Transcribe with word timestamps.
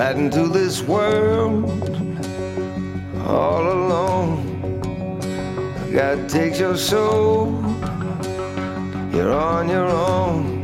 this 0.00 0.80
world 0.82 1.68
all 3.26 3.60
alone. 3.60 5.20
God 5.92 6.26
takes 6.26 6.58
your 6.58 6.74
soul, 6.74 7.52
you're 9.12 9.30
on 9.30 9.68
your 9.68 9.86
own. 9.86 10.58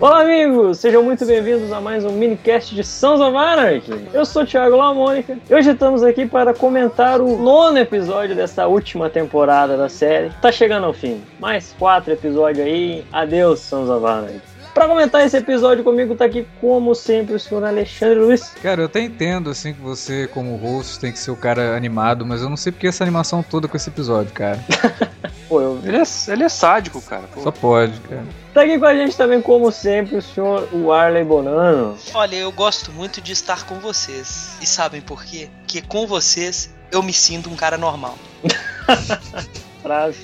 Olá, 0.00 0.22
amigos! 0.22 0.78
Sejam 0.78 1.02
muito 1.02 1.26
bem-vindos 1.26 1.70
a 1.70 1.82
mais 1.82 2.02
um 2.02 2.12
minicast 2.12 2.74
de 2.74 2.82
Sons 2.82 3.20
of 3.20 3.36
Anarchy. 3.36 4.08
Eu 4.14 4.24
sou 4.24 4.42
o 4.42 4.46
Thiago 4.46 4.74
Lamônica 4.74 5.38
e 5.48 5.54
hoje 5.54 5.72
estamos 5.72 6.02
aqui 6.02 6.24
para 6.24 6.54
comentar 6.54 7.20
o 7.20 7.36
nono 7.36 7.78
episódio 7.78 8.34
dessa 8.34 8.66
última 8.66 9.10
temporada 9.10 9.76
da 9.76 9.90
série. 9.90 10.30
Tá 10.40 10.50
chegando 10.50 10.86
ao 10.86 10.94
fim. 10.94 11.22
Mais 11.38 11.74
quatro 11.78 12.14
episódios 12.14 12.66
aí. 12.66 13.04
Adeus, 13.12 13.60
Sons 13.60 13.90
of 13.90 14.06
Anarchy. 14.06 14.53
Pra 14.74 14.88
comentar 14.88 15.24
esse 15.24 15.36
episódio 15.36 15.84
comigo 15.84 16.16
tá 16.16 16.24
aqui, 16.24 16.44
como 16.60 16.96
sempre, 16.96 17.36
o 17.36 17.38
senhor 17.38 17.64
Alexandre 17.64 18.18
Luiz. 18.18 18.50
Cara, 18.60 18.82
eu 18.82 18.86
até 18.86 19.00
entendo, 19.00 19.48
assim, 19.48 19.72
que 19.72 19.80
você, 19.80 20.26
como 20.26 20.56
host, 20.56 20.98
tem 20.98 21.12
que 21.12 21.18
ser 21.18 21.30
o 21.30 21.36
cara 21.36 21.76
animado, 21.76 22.26
mas 22.26 22.42
eu 22.42 22.50
não 22.50 22.56
sei 22.56 22.72
porque 22.72 22.88
essa 22.88 23.04
animação 23.04 23.40
toda 23.40 23.68
com 23.68 23.76
esse 23.76 23.88
episódio, 23.88 24.32
cara. 24.32 24.58
Pô, 25.48 25.60
eu... 25.60 25.80
ele, 25.84 25.96
é, 25.98 26.02
ele 26.26 26.42
é 26.42 26.48
sádico, 26.48 27.00
cara. 27.00 27.22
Pô. 27.32 27.40
Só 27.40 27.52
pode, 27.52 28.00
cara. 28.00 28.24
Tá 28.52 28.62
aqui 28.62 28.76
com 28.76 28.86
a 28.86 28.94
gente 28.96 29.16
também, 29.16 29.40
como 29.40 29.70
sempre, 29.70 30.16
o 30.16 30.22
senhor 30.22 30.68
Warley 30.72 31.22
Bonano. 31.22 31.96
Olha, 32.12 32.34
eu 32.34 32.50
gosto 32.50 32.90
muito 32.90 33.20
de 33.20 33.30
estar 33.30 33.64
com 33.66 33.76
vocês. 33.76 34.56
E 34.60 34.66
sabem 34.66 35.00
por 35.00 35.24
quê? 35.24 35.48
Porque 35.60 35.82
com 35.82 36.04
vocês 36.04 36.74
eu 36.90 37.00
me 37.00 37.12
sinto 37.12 37.48
um 37.48 37.54
cara 37.54 37.78
normal. 37.78 38.18
frase. 39.84 40.16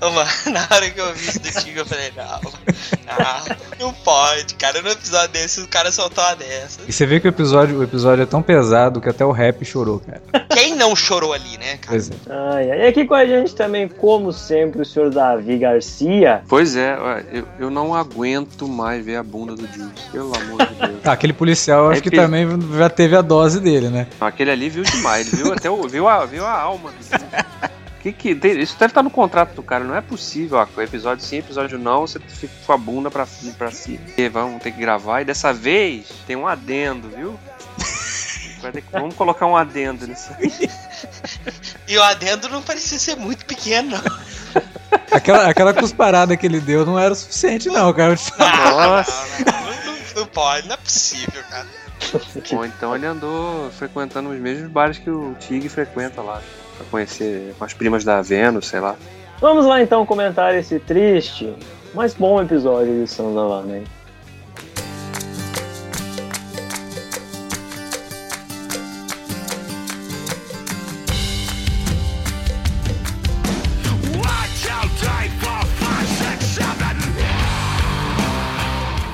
Mano, 0.00 0.30
na 0.50 0.66
hora 0.74 0.88
que 0.88 0.98
eu 0.98 1.12
vi 1.12 1.28
isso 1.28 1.40
do 1.40 1.62
Tigo, 1.62 1.80
eu 1.80 1.86
falei, 1.86 2.10
não, 2.16 2.40
não, 3.06 3.88
não 3.88 3.92
pode, 3.92 4.54
cara. 4.54 4.80
No 4.80 4.88
episódio 4.88 5.28
desse, 5.28 5.60
o 5.60 5.68
cara 5.68 5.92
soltou 5.92 6.24
uma 6.24 6.34
dessa. 6.34 6.80
E 6.88 6.92
você 6.92 7.04
vê 7.04 7.20
que 7.20 7.26
o 7.26 7.30
episódio, 7.30 7.78
o 7.78 7.82
episódio 7.82 8.22
é 8.22 8.26
tão 8.26 8.40
pesado 8.40 9.00
que 9.00 9.08
até 9.08 9.24
o 9.24 9.30
rap 9.30 9.62
chorou, 9.64 10.00
cara. 10.00 10.46
Quem 10.48 10.74
não 10.74 10.96
chorou 10.96 11.34
ali, 11.34 11.58
né, 11.58 11.76
cara? 11.76 11.88
Pois 11.88 12.10
é. 12.10 12.14
Ai, 12.30 12.70
ai. 12.70 12.80
E 12.80 12.86
aqui 12.86 13.04
com 13.04 13.14
a 13.14 13.26
gente 13.26 13.54
também, 13.54 13.88
como 13.88 14.32
sempre, 14.32 14.80
o 14.80 14.84
senhor 14.84 15.10
Davi 15.10 15.58
Garcia. 15.58 16.42
Pois 16.48 16.74
é, 16.74 16.96
eu, 17.30 17.44
eu 17.58 17.70
não 17.70 17.94
aguento 17.94 18.66
mais 18.66 19.04
ver 19.04 19.16
a 19.16 19.22
bunda 19.22 19.54
do 19.54 19.66
Juice, 19.66 20.10
pelo 20.10 20.34
amor 20.34 20.66
de 20.66 20.74
Deus. 20.74 21.00
Ah, 21.04 21.12
aquele 21.12 21.34
policial, 21.34 21.90
acho 21.90 21.98
é 21.98 22.02
que 22.02 22.10
também 22.10 22.46
já 22.76 22.88
teve 22.88 23.16
a 23.16 23.20
dose 23.20 23.60
dele, 23.60 23.88
né? 23.88 24.06
Aquele 24.18 24.50
ali 24.50 24.70
viu 24.70 24.84
demais, 24.84 25.30
ele 25.30 25.42
viu 25.42 25.52
até 25.52 25.68
o, 25.68 25.86
viu 25.86 26.08
a, 26.08 26.24
viu 26.24 26.46
a 26.46 26.52
alma 26.52 26.90
do 26.90 26.96
Juice. 26.96 27.18
Que 28.00 28.12
que, 28.12 28.30
isso 28.30 28.78
deve 28.78 28.90
estar 28.90 29.02
no 29.02 29.10
contrato 29.10 29.54
do 29.54 29.62
cara, 29.62 29.84
não 29.84 29.94
é 29.94 30.00
possível. 30.00 30.58
Ó, 30.58 30.80
episódio 30.80 31.24
sim, 31.24 31.38
episódio 31.38 31.78
não, 31.78 32.02
você 32.02 32.20
fica 32.20 32.54
com 32.66 32.72
a 32.72 32.78
bunda 32.78 33.10
pra, 33.10 33.26
pra 33.56 33.70
si. 33.70 34.00
E 34.16 34.28
vamos 34.28 34.62
ter 34.62 34.72
que 34.72 34.80
gravar. 34.80 35.22
E 35.22 35.24
dessa 35.24 35.52
vez 35.52 36.08
tem 36.26 36.36
um 36.36 36.46
adendo, 36.46 37.08
viu? 37.08 37.38
Que, 38.58 38.82
vamos 38.90 39.14
colocar 39.14 39.46
um 39.46 39.56
adendo 39.56 40.04
nisso 40.04 40.30
aí. 40.36 40.68
E 41.86 41.96
o 41.96 42.02
adendo 42.02 42.48
não 42.48 42.60
parecia 42.60 42.98
ser 42.98 43.14
muito 43.14 43.46
pequeno, 43.46 43.90
não. 43.90 44.62
Aquela, 45.12 45.48
aquela 45.48 45.72
cusparada 45.72 46.36
que 46.36 46.44
ele 46.44 46.60
deu 46.60 46.84
não 46.84 46.98
era 46.98 47.12
o 47.12 47.16
suficiente, 47.16 47.68
não, 47.68 47.92
cara. 47.92 48.10
Nossa. 48.10 49.44
Não, 49.44 49.62
não, 49.62 49.84
não, 49.84 49.98
não 50.16 50.26
pode, 50.26 50.66
não 50.66 50.74
é 50.74 50.76
possível, 50.76 51.42
cara. 51.48 51.66
Ou 52.52 52.64
então 52.64 52.94
ele 52.94 53.06
andou 53.06 53.70
frequentando 53.72 54.30
os 54.30 54.38
mesmos 54.40 54.70
bares 54.70 54.98
que 54.98 55.10
o 55.10 55.34
Tig 55.38 55.68
frequenta 55.68 56.22
lá 56.22 56.42
pra 56.78 56.86
conhecer 56.90 57.54
com 57.58 57.64
as 57.64 57.74
primas 57.74 58.04
da 58.04 58.22
Vênus, 58.22 58.68
sei 58.68 58.80
lá. 58.80 58.96
Vamos 59.40 59.66
lá 59.66 59.82
então 59.82 60.06
comentar 60.06 60.54
esse 60.54 60.78
triste, 60.78 61.52
mas 61.94 62.14
bom 62.14 62.40
episódio 62.40 63.00
de 63.00 63.06
Sons 63.06 63.36
of 63.36 63.52
Anarchy. 63.52 63.98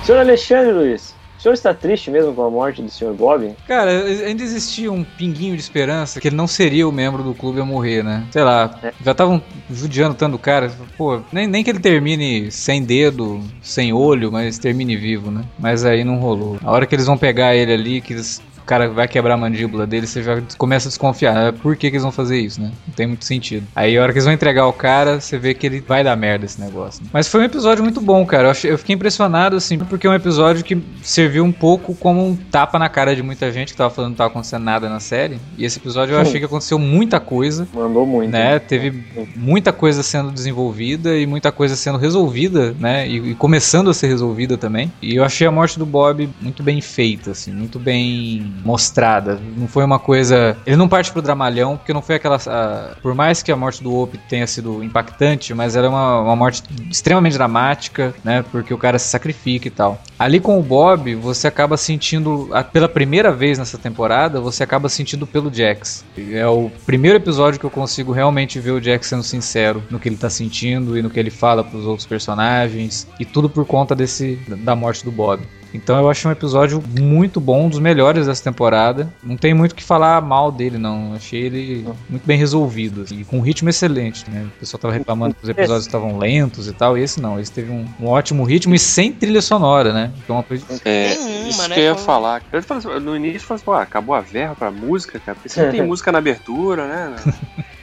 Senhor 0.04 0.20
Alexandre 0.20 0.72
Luiz, 0.72 1.14
senhor 1.44 1.54
está 1.54 1.74
triste 1.74 2.10
mesmo 2.10 2.34
com 2.34 2.42
a 2.42 2.50
morte 2.50 2.80
do 2.80 2.90
Sr. 2.90 3.12
Bob? 3.12 3.54
Cara, 3.68 3.90
ainda 3.90 4.42
existia 4.42 4.90
um 4.90 5.04
pinguinho 5.04 5.54
de 5.54 5.60
esperança 5.60 6.18
que 6.18 6.28
ele 6.28 6.36
não 6.36 6.46
seria 6.46 6.88
o 6.88 6.92
membro 6.92 7.22
do 7.22 7.34
clube 7.34 7.60
a 7.60 7.64
morrer, 7.64 8.02
né? 8.02 8.24
Sei 8.30 8.42
lá, 8.42 8.78
é. 8.82 8.92
já 9.04 9.12
estavam 9.12 9.42
judiando 9.70 10.14
tanto 10.14 10.36
o 10.36 10.38
cara. 10.38 10.72
Pô, 10.96 11.20
nem, 11.30 11.46
nem 11.46 11.62
que 11.62 11.68
ele 11.68 11.80
termine 11.80 12.50
sem 12.50 12.82
dedo, 12.82 13.42
sem 13.60 13.92
olho, 13.92 14.32
mas 14.32 14.58
termine 14.58 14.96
vivo, 14.96 15.30
né? 15.30 15.44
Mas 15.58 15.84
aí 15.84 16.02
não 16.02 16.16
rolou. 16.16 16.58
A 16.64 16.70
hora 16.70 16.86
que 16.86 16.94
eles 16.94 17.06
vão 17.06 17.18
pegar 17.18 17.54
ele 17.54 17.74
ali, 17.74 18.00
que 18.00 18.14
eles 18.14 18.40
o 18.64 18.66
cara 18.66 18.88
vai 18.88 19.06
quebrar 19.06 19.34
a 19.34 19.36
mandíbula 19.36 19.86
dele, 19.86 20.06
você 20.06 20.22
já 20.22 20.42
começa 20.56 20.88
a 20.88 20.90
desconfiar. 20.90 21.52
Por 21.52 21.76
que, 21.76 21.90
que 21.90 21.96
eles 21.96 22.02
vão 22.02 22.10
fazer 22.10 22.38
isso, 22.38 22.60
né? 22.60 22.72
Não 22.88 22.94
tem 22.94 23.06
muito 23.06 23.26
sentido. 23.26 23.66
Aí 23.76 23.96
a 23.96 24.02
hora 24.02 24.10
que 24.10 24.16
eles 24.16 24.24
vão 24.24 24.32
entregar 24.32 24.66
o 24.66 24.72
cara, 24.72 25.20
você 25.20 25.36
vê 25.36 25.52
que 25.52 25.66
ele 25.66 25.84
vai 25.86 26.02
dar 26.02 26.16
merda 26.16 26.46
esse 26.46 26.58
negócio. 26.58 27.02
Né? 27.04 27.10
Mas 27.12 27.28
foi 27.28 27.42
um 27.42 27.44
episódio 27.44 27.84
muito 27.84 28.00
bom, 28.00 28.24
cara. 28.24 28.44
Eu, 28.44 28.50
achei, 28.50 28.72
eu, 28.72 28.78
fiquei 28.78 28.94
impressionado, 28.94 29.56
assim, 29.56 29.76
porque 29.78 30.06
é 30.06 30.10
um 30.10 30.14
episódio 30.14 30.64
que 30.64 30.82
serviu 31.02 31.44
um 31.44 31.52
pouco 31.52 31.94
como 31.94 32.26
um 32.26 32.34
tapa 32.34 32.78
na 32.78 32.88
cara 32.88 33.14
de 33.14 33.22
muita 33.22 33.52
gente 33.52 33.72
que 33.72 33.76
tava 33.76 33.90
falando 33.90 34.12
que 34.12 34.12
não 34.12 34.16
tava 34.16 34.30
acontecendo 34.30 34.64
nada 34.64 34.88
na 34.88 34.98
série. 34.98 35.38
E 35.58 35.64
esse 35.66 35.78
episódio 35.78 36.14
eu 36.14 36.20
achei 36.20 36.40
que 36.40 36.46
aconteceu 36.46 36.78
muita 36.78 37.20
coisa. 37.20 37.68
Mandou 37.74 38.06
muito. 38.06 38.30
Né? 38.30 38.58
Teve 38.58 39.04
muita 39.36 39.74
coisa 39.74 40.02
sendo 40.02 40.30
desenvolvida 40.30 41.18
e 41.18 41.26
muita 41.26 41.52
coisa 41.52 41.76
sendo 41.76 41.98
resolvida, 41.98 42.74
né? 42.80 43.06
E, 43.06 43.32
e 43.32 43.34
começando 43.34 43.90
a 43.90 43.94
ser 43.94 44.06
resolvida 44.06 44.56
também. 44.56 44.90
E 45.02 45.16
eu 45.16 45.22
achei 45.22 45.46
a 45.46 45.50
morte 45.50 45.78
do 45.78 45.84
Bob 45.84 46.30
muito 46.40 46.62
bem 46.62 46.80
feita, 46.80 47.32
assim, 47.32 47.52
muito 47.52 47.78
bem 47.78 48.53
mostrada. 48.64 49.38
Não 49.56 49.66
foi 49.66 49.84
uma 49.84 49.98
coisa. 49.98 50.56
Ele 50.66 50.76
não 50.76 50.88
parte 50.88 51.12
pro 51.12 51.22
dramalhão, 51.22 51.76
porque 51.76 51.92
não 51.92 52.02
foi 52.02 52.16
aquela. 52.16 52.36
A... 52.46 52.94
Por 53.02 53.14
mais 53.14 53.42
que 53.42 53.50
a 53.50 53.56
morte 53.56 53.82
do 53.82 53.94
Op 53.94 54.16
tenha 54.28 54.46
sido 54.46 54.82
impactante, 54.82 55.54
mas 55.54 55.76
ela 55.76 55.86
é 55.86 55.88
uma, 55.88 56.20
uma 56.20 56.36
morte 56.36 56.62
extremamente 56.90 57.34
dramática, 57.34 58.14
né? 58.22 58.44
Porque 58.50 58.72
o 58.72 58.78
cara 58.78 58.98
se 58.98 59.08
sacrifica 59.08 59.68
e 59.68 59.70
tal. 59.70 60.00
Ali 60.18 60.40
com 60.40 60.58
o 60.58 60.62
Bob, 60.62 61.14
você 61.16 61.48
acaba 61.48 61.76
sentindo, 61.76 62.48
pela 62.72 62.88
primeira 62.88 63.32
vez 63.32 63.58
nessa 63.58 63.76
temporada, 63.76 64.40
você 64.40 64.62
acaba 64.62 64.88
sentindo 64.88 65.26
pelo 65.26 65.52
Jax. 65.52 66.04
É 66.16 66.46
o 66.46 66.70
primeiro 66.86 67.16
episódio 67.16 67.58
que 67.58 67.66
eu 67.66 67.70
consigo 67.70 68.12
realmente 68.12 68.60
ver 68.60 68.70
o 68.70 68.82
Jax 68.82 69.06
sendo 69.06 69.22
sincero 69.22 69.82
no 69.90 69.98
que 69.98 70.08
ele 70.08 70.16
tá 70.16 70.30
sentindo 70.30 70.96
e 70.96 71.02
no 71.02 71.10
que 71.10 71.18
ele 71.18 71.30
fala 71.30 71.64
pros 71.64 71.84
outros 71.84 72.06
personagens. 72.06 73.06
E 73.18 73.24
tudo 73.24 73.48
por 73.48 73.66
conta 73.66 73.94
desse 73.94 74.36
da 74.58 74.74
morte 74.74 75.04
do 75.04 75.10
Bob. 75.10 75.42
Então 75.74 75.98
eu 75.98 76.08
achei 76.08 76.28
um 76.28 76.32
episódio 76.32 76.82
muito 76.98 77.40
bom, 77.40 77.66
um 77.66 77.68
dos 77.68 77.80
melhores 77.80 78.26
dessa 78.26 78.42
temporada. 78.42 79.12
Não 79.22 79.36
tem 79.36 79.52
muito 79.52 79.72
o 79.72 79.74
que 79.74 79.82
falar 79.82 80.22
mal 80.22 80.52
dele, 80.52 80.78
não. 80.78 81.14
Achei 81.14 81.42
ele 81.42 81.86
muito 82.08 82.24
bem 82.24 82.38
resolvido, 82.38 83.02
assim, 83.02 83.20
e 83.20 83.24
com 83.24 83.38
um 83.38 83.40
ritmo 83.40 83.68
excelente, 83.68 84.24
né? 84.30 84.46
O 84.56 84.60
pessoal 84.60 84.80
tava 84.80 84.94
reclamando 84.94 85.34
que 85.34 85.42
os 85.42 85.48
episódios 85.48 85.86
estavam 85.86 86.16
lentos 86.16 86.68
e 86.68 86.72
tal, 86.72 86.96
e 86.96 87.02
esse 87.02 87.20
não. 87.20 87.40
Esse 87.40 87.50
teve 87.50 87.72
um, 87.72 87.84
um 88.00 88.06
ótimo 88.06 88.44
ritmo 88.44 88.74
e 88.74 88.78
sem 88.78 89.12
trilha 89.12 89.42
sonora, 89.42 89.92
né? 89.92 90.12
Então, 90.22 90.36
uma 90.36 90.42
coisa... 90.44 90.64
É, 90.84 91.14
isso 91.48 91.68
né? 91.68 91.74
que 91.74 91.80
eu 91.80 91.84
ia 91.84 91.94
falar. 91.96 92.42
Eu 92.52 92.62
falei, 92.62 93.00
no 93.00 93.16
início 93.16 93.52
eu 93.52 93.58
falei 93.58 93.62
assim, 93.76 93.82
acabou 93.82 94.14
a 94.14 94.20
verba 94.20 94.54
pra 94.54 94.70
música, 94.70 95.18
cara. 95.18 95.34
Porque 95.34 95.48
você 95.48 95.64
não 95.64 95.72
tem 95.72 95.82
música 95.86 96.12
na 96.12 96.18
abertura, 96.18 96.86
né? 96.86 97.16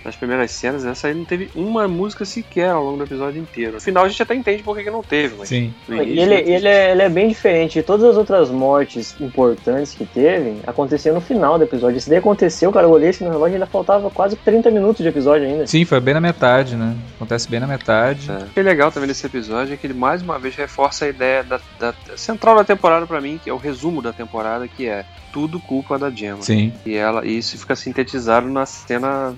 Nas 0.03 0.15
primeiras 0.15 0.51
cenas, 0.51 0.85
essa 0.85 1.07
aí 1.07 1.13
não 1.13 1.25
teve 1.25 1.49
uma 1.55 1.87
música 1.87 2.25
sequer 2.25 2.71
ao 2.71 2.83
longo 2.83 2.97
do 2.97 3.03
episódio 3.03 3.41
inteiro. 3.41 3.73
No 3.73 3.81
final 3.81 4.05
a 4.05 4.09
gente 4.09 4.21
até 4.21 4.33
entende 4.35 4.63
por 4.63 4.75
que, 4.75 4.83
que 4.83 4.91
não 4.91 5.03
teve, 5.03 5.35
mas. 5.37 5.49
Sim. 5.49 5.73
Início, 5.87 6.21
ele, 6.21 6.35
ele, 6.51 6.67
é, 6.67 6.91
ele 6.91 7.01
é 7.01 7.09
bem 7.09 7.27
diferente 7.27 7.73
de 7.73 7.83
todas 7.83 8.05
as 8.05 8.17
outras 8.17 8.49
mortes 8.49 9.15
importantes 9.19 9.93
que 9.93 10.05
teve, 10.05 10.57
aconteceu 10.65 11.13
no 11.13 11.21
final 11.21 11.57
do 11.57 11.63
episódio. 11.63 11.97
Isso 11.97 12.09
daí 12.09 12.19
aconteceu, 12.19 12.71
cara, 12.71 12.87
eu 12.87 12.91
olhei 12.91 13.09
assim 13.09 13.23
no 13.23 13.31
relógio 13.31 13.53
e 13.53 13.55
ainda 13.55 13.67
faltava 13.67 14.09
quase 14.09 14.35
30 14.35 14.71
minutos 14.71 15.01
de 15.01 15.07
episódio 15.07 15.47
ainda. 15.47 15.67
Sim, 15.67 15.85
foi 15.85 15.99
bem 15.99 16.13
na 16.13 16.21
metade, 16.21 16.75
né? 16.75 16.95
Acontece 17.15 17.49
bem 17.49 17.59
na 17.59 17.67
metade. 17.67 18.29
É. 18.31 18.43
O 18.43 18.49
que 18.49 18.59
é 18.59 18.63
legal 18.63 18.91
também 18.91 19.07
nesse 19.07 19.25
episódio 19.25 19.73
é 19.73 19.77
que 19.77 19.87
ele 19.87 19.93
mais 19.93 20.21
uma 20.21 20.39
vez 20.39 20.55
reforça 20.55 21.05
a 21.05 21.09
ideia 21.09 21.43
da, 21.43 21.59
da 21.79 21.93
central 22.15 22.55
da 22.55 22.63
temporada 22.63 23.05
para 23.05 23.21
mim, 23.21 23.39
que 23.41 23.49
é 23.49 23.53
o 23.53 23.57
resumo 23.57 24.01
da 24.01 24.13
temporada, 24.13 24.67
que 24.67 24.87
é 24.87 25.05
tudo 25.31 25.59
culpa 25.59 25.97
da 25.97 26.09
Gemma. 26.09 26.41
Sim. 26.41 26.73
E 26.85 26.95
ela, 26.95 27.25
e 27.25 27.37
isso 27.37 27.57
fica 27.57 27.75
sintetizado 27.75 28.47
na 28.49 28.65
cena 28.65 29.33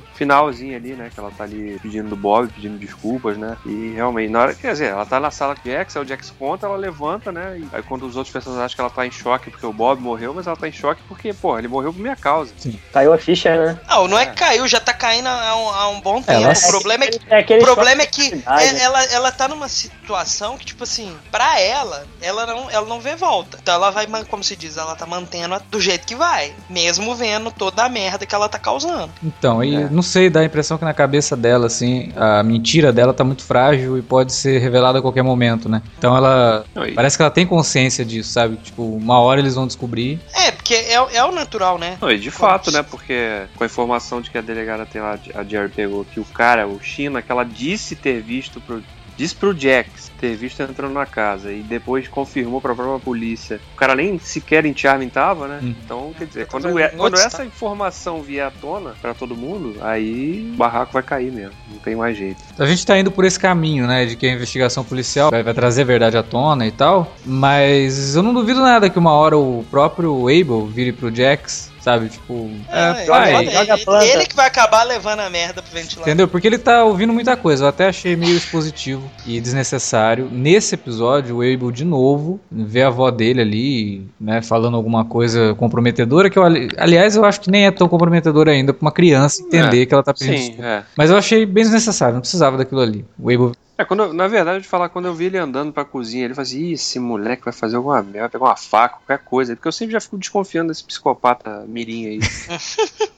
ali, 0.62 0.94
né? 0.94 1.10
Que 1.14 1.20
ela 1.20 1.32
tá 1.32 1.44
ali 1.44 1.80
pedindo 1.82 2.10
do 2.10 2.16
Bob, 2.16 2.52
pedindo 2.52 2.78
desculpas, 2.78 3.38
né? 3.38 3.58
E 3.66 3.94
realmente, 3.96 4.32
na 4.32 4.42
hora, 4.42 4.54
quer 4.54 4.72
dizer, 4.72 4.92
ela 4.92 5.06
tá 5.06 5.20
na 5.20 5.32
sala 5.32 5.56
com 5.56 5.68
o 5.68 5.72
Jax, 5.72 5.96
aí 5.96 6.04
o 6.04 6.08
Jax 6.08 6.32
conta, 6.32 6.66
ela 6.66 6.78
levanta, 6.78 7.32
né? 7.32 7.60
E 7.60 7.68
aí 7.76 7.84
quando 7.84 8.06
os 8.06 8.16
outros 8.16 8.32
personagens 8.32 8.66
acham 8.66 8.76
que 8.76 8.82
ela 8.82 8.90
tá 8.90 9.06
em 9.06 9.12
choque 9.12 9.50
porque 9.50 9.66
o 9.66 9.74
Bob 9.74 10.02
morreu, 10.02 10.34
mas 10.34 10.48
ela 10.48 10.56
tá 10.56 10.68
em 10.68 10.72
choque 10.72 11.02
porque, 11.08 11.34
pô, 11.34 11.58
ele 11.58 11.68
morreu 11.68 11.94
por 11.94 12.02
minha 12.02 12.16
causa. 12.16 12.54
Sim. 12.58 12.80
Caiu 12.92 13.14
a 13.14 13.18
ficha, 13.18 13.56
né? 13.56 13.80
Não, 13.88 14.08
não 14.08 14.18
é, 14.18 14.24
é 14.24 14.26
que 14.28 14.36
caiu, 14.36 14.68
já 14.68 14.80
tá 14.80 14.94
caindo 14.94 15.28
há 15.28 15.56
um, 15.56 15.70
há 15.70 15.90
um 15.90 16.02
bom 16.02 16.22
tempo. 16.22 16.44
Ela... 16.44 16.54
O 16.54 16.68
problema 16.68 17.06
é 17.06 17.08
que, 17.08 17.20
é 17.30 17.58
o 17.58 17.62
problema 17.62 18.02
é 18.02 18.06
que 18.06 18.44
é, 18.46 18.82
ela, 18.82 19.04
ela 19.06 19.32
tá 19.32 19.48
numa 19.48 19.68
situação 19.68 20.58
que, 20.58 20.66
tipo 20.66 20.84
assim, 20.84 21.16
pra 21.32 21.60
ela, 21.60 22.06
ela 22.22 22.46
não, 22.46 22.70
ela 22.70 22.88
não 22.88 23.00
vê 23.00 23.16
volta. 23.16 23.58
Então 23.62 23.76
ela 23.76 23.92
vai, 23.92 24.08
como 24.26 24.44
se 24.44 24.56
diz, 24.56 24.78
ela 24.78 24.96
tá 24.96 25.06
mantendo 25.06 25.62
do 25.70 25.80
jeito 25.80 26.06
que 26.06 26.16
vai 26.16 26.54
mesmo 26.70 27.16
vendo 27.16 27.52
toda 27.52 27.84
a 27.84 27.90
merda 27.90 28.26
que 28.26 28.34
ela 28.34 28.50
tá 28.50 28.60
causando. 28.60 29.12
Então, 29.24 29.64
e 29.64 29.76
é. 29.76 29.90
não 29.90 30.02
sei, 30.02 30.30
dá, 30.30 30.43
a 30.44 30.48
impressão 30.48 30.78
que 30.78 30.86
na 30.86 30.94
cabeça 30.94 31.36
dela, 31.36 31.68
assim, 31.68 32.12
a 32.16 32.44
mentira 32.44 32.92
dela 32.92 33.14
tá 33.14 33.24
muito 33.24 33.44
frágil 33.44 33.98
e 33.98 34.02
pode 34.02 34.34
ser 34.34 34.60
revelada 34.60 35.00
a 35.00 35.02
qualquer 35.02 35.24
momento, 35.24 35.68
né? 35.68 35.82
Então 35.98 36.16
ela. 36.16 36.66
Oi. 36.76 36.94
Parece 36.94 37.18
que 37.18 37.24
ela 37.24 37.32
tem 37.32 37.46
consciência 37.46 38.06
disso, 38.06 38.32
sabe? 38.32 38.58
Tipo, 38.58 38.84
uma 38.84 39.20
hora 39.20 39.40
eles 39.40 39.56
vão 39.56 39.68
descobrir. 39.68 40.20
É, 40.34 40.52
porque 40.52 40.74
é, 40.74 40.94
é 40.94 41.24
o 41.24 41.32
natural, 41.32 41.78
né? 41.78 41.98
Não, 42.02 42.12
e 42.12 42.18
de 42.18 42.32
fato, 42.32 42.72
né? 42.72 42.84
Porque 42.84 43.44
com 43.56 43.64
a 43.64 43.68
informação 43.68 44.22
de 44.22 44.30
que 44.30 44.38
a 44.38 44.42
delegada 44.42 44.86
tem 44.86 45.02
lá, 45.02 45.18
a 45.36 45.44
Jerry 45.44 45.70
pegou 45.70 46.06
que 46.06 46.20
o 46.20 46.26
cara, 46.26 46.68
o 46.68 46.80
China, 46.82 47.22
que 47.22 47.32
ela 47.32 47.44
disse 47.44 47.96
ter 47.96 48.22
visto 48.22 48.62
pro 48.62 48.82
Disse 49.18 49.36
pro 49.36 49.58
Jax 49.58 50.12
ter 50.20 50.36
visto 50.36 50.62
entrando 50.62 50.94
na 50.94 51.06
casa 51.06 51.52
e 51.52 51.62
depois 51.62 52.08
confirmou 52.08 52.62
pra 52.62 52.74
própria 52.74 53.00
polícia. 53.00 53.60
O 53.74 53.76
cara 53.76 53.96
nem 53.96 54.18
sequer 54.18 54.66
em 54.66 54.76
Charming 54.76 55.10
tava, 55.10 55.48
né? 55.48 55.60
Hum. 55.62 55.76
Então, 55.84 56.14
quer 56.18 56.26
dizer, 56.26 56.48
quando, 56.48 56.80
é, 56.80 56.90
quando 56.90 57.18
essa 57.18 57.44
informação 57.46 58.22
vier 58.22 58.48
à 58.48 58.52
tona 58.52 58.96
pra 59.02 59.14
todo 59.14 59.36
mundo, 59.36 59.76
aí 59.82 60.52
o 60.54 60.58
barraco 60.58 60.94
vai 60.94 61.04
cair 61.04 61.32
mesmo. 61.32 61.54
Não 61.70 61.80
tem 61.80 61.96
mais 61.96 62.18
jeito. 62.18 62.42
A 62.58 62.66
gente 62.66 62.86
tá 62.86 62.98
indo 62.98 63.12
por 63.12 63.26
esse 63.26 63.40
caminho, 63.40 63.86
né? 63.86 64.06
De 64.06 64.16
que 64.16 64.26
a 64.26 64.32
investigação 64.32 64.84
policial 64.84 65.30
vai, 65.30 65.44
vai 65.44 65.54
trazer 65.54 65.82
a 65.82 65.86
verdade 65.86 66.18
à 66.18 66.24
tona 66.24 66.66
e 66.66 66.72
tal. 66.72 67.14
Mas 67.26 68.16
eu 68.16 68.24
não 68.24 68.34
duvido 68.34 68.62
nada 68.62 68.90
que 68.90 68.98
uma 68.98 69.12
hora 69.12 69.38
o 69.38 69.66
próprio 69.70 70.28
Abel 70.28 70.66
vire 70.66 70.92
pro 70.92 71.14
Jax 71.14 71.73
Sabe, 71.84 72.08
tipo. 72.08 72.50
É, 72.70 73.04
é 73.04 73.06
vai, 73.06 73.46
joga 73.46 73.74
ele, 74.02 74.12
ele 74.12 74.26
que 74.26 74.36
vai 74.38 74.48
acabar 74.48 74.84
levando 74.84 75.20
a 75.20 75.30
merda 75.30 75.62
pro 75.62 75.74
ventilador. 75.74 76.08
Entendeu? 76.08 76.30
Porque 76.30 76.48
ele 76.48 76.58
tá 76.58 76.86
ouvindo 76.86 77.12
muita 77.12 77.36
coisa. 77.36 77.66
Eu 77.66 77.68
até 77.68 77.90
achei 77.90 78.16
meio 78.16 78.38
expositivo 78.38 79.12
e 79.26 79.42
desnecessário. 79.42 80.30
Nesse 80.32 80.76
episódio, 80.76 81.36
o 81.36 81.42
Abel 81.42 81.72
de 81.72 81.84
novo 81.84 82.40
vê 82.50 82.84
a 82.84 82.88
avó 82.88 83.12
dele 83.12 83.42
ali, 83.42 84.08
né, 84.18 84.42
falando 84.42 84.78
alguma 84.78 85.04
coisa 85.04 85.54
comprometedora. 85.56 86.30
Que 86.30 86.40
eu, 86.40 86.44
aliás, 86.78 87.18
eu 87.18 87.26
acho 87.26 87.42
que 87.42 87.52
nem 87.52 87.66
é 87.66 87.72
tão 87.72 87.90
comprometedora 87.90 88.52
ainda 88.52 88.74
pra 88.74 88.86
uma 88.86 88.92
criança 88.92 89.42
entender 89.42 89.82
é, 89.82 89.86
que 89.86 89.94
ela 89.94 90.04
tá 90.04 90.14
pedindo 90.14 90.38
sim, 90.38 90.56
é. 90.60 90.84
Mas 90.98 91.10
eu 91.10 91.18
achei 91.18 91.46
bem 91.46 91.66
desnecessário, 91.66 92.14
não 92.14 92.22
precisava 92.22 92.58
daquilo 92.58 92.80
ali. 92.80 93.06
O 93.20 93.30
Abel 93.30 93.52
é, 93.76 93.84
quando 93.84 94.04
eu, 94.04 94.14
na 94.14 94.28
verdade, 94.28 94.62
de 94.62 94.68
falar, 94.68 94.90
quando 94.90 95.06
eu 95.06 95.16
vi 95.16 95.26
ele 95.26 95.38
andando 95.38 95.74
pra 95.74 95.84
cozinha, 95.84 96.26
ele 96.26 96.36
fazia, 96.36 96.62
Ih, 96.62 96.74
esse 96.74 97.00
moleque 97.00 97.44
vai 97.44 97.54
fazer 97.54 97.76
alguma 97.76 98.02
merda, 98.04 98.20
vai 98.20 98.30
pegar 98.30 98.46
uma 98.46 98.56
faca, 98.56 98.98
qualquer 98.98 99.24
coisa. 99.24 99.56
Porque 99.56 99.68
eu 99.68 99.72
sempre 99.72 99.94
já 99.94 100.00
fico 100.00 100.18
desconfiando 100.18 100.68
desse 100.68 100.84
psicopata 100.84 101.66
mirim 101.68 102.06
aí. 102.06 102.20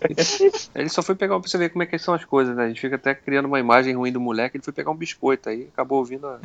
ele 0.74 0.90
só 0.90 1.02
foi 1.02 1.16
pegar, 1.16 1.40
pra 1.40 1.50
você 1.50 1.58
ver 1.58 1.70
como 1.70 1.84
é 1.84 1.86
que 1.86 1.98
são 1.98 2.14
as 2.14 2.24
coisas, 2.24 2.56
né? 2.56 2.64
A 2.64 2.68
gente 2.70 2.80
fica 2.80 2.96
até 2.96 3.14
criando 3.14 3.46
uma 3.48 3.60
imagem 3.60 3.94
ruim 3.96 4.12
do 4.12 4.20
moleque, 4.22 4.56
ele 4.58 4.64
foi 4.64 4.74
pegar 4.74 4.92
um 4.92 4.96
biscoito 4.96 5.50
aí, 5.50 5.68
acabou 5.74 6.00
ouvindo 6.00 6.26
a 6.28 6.40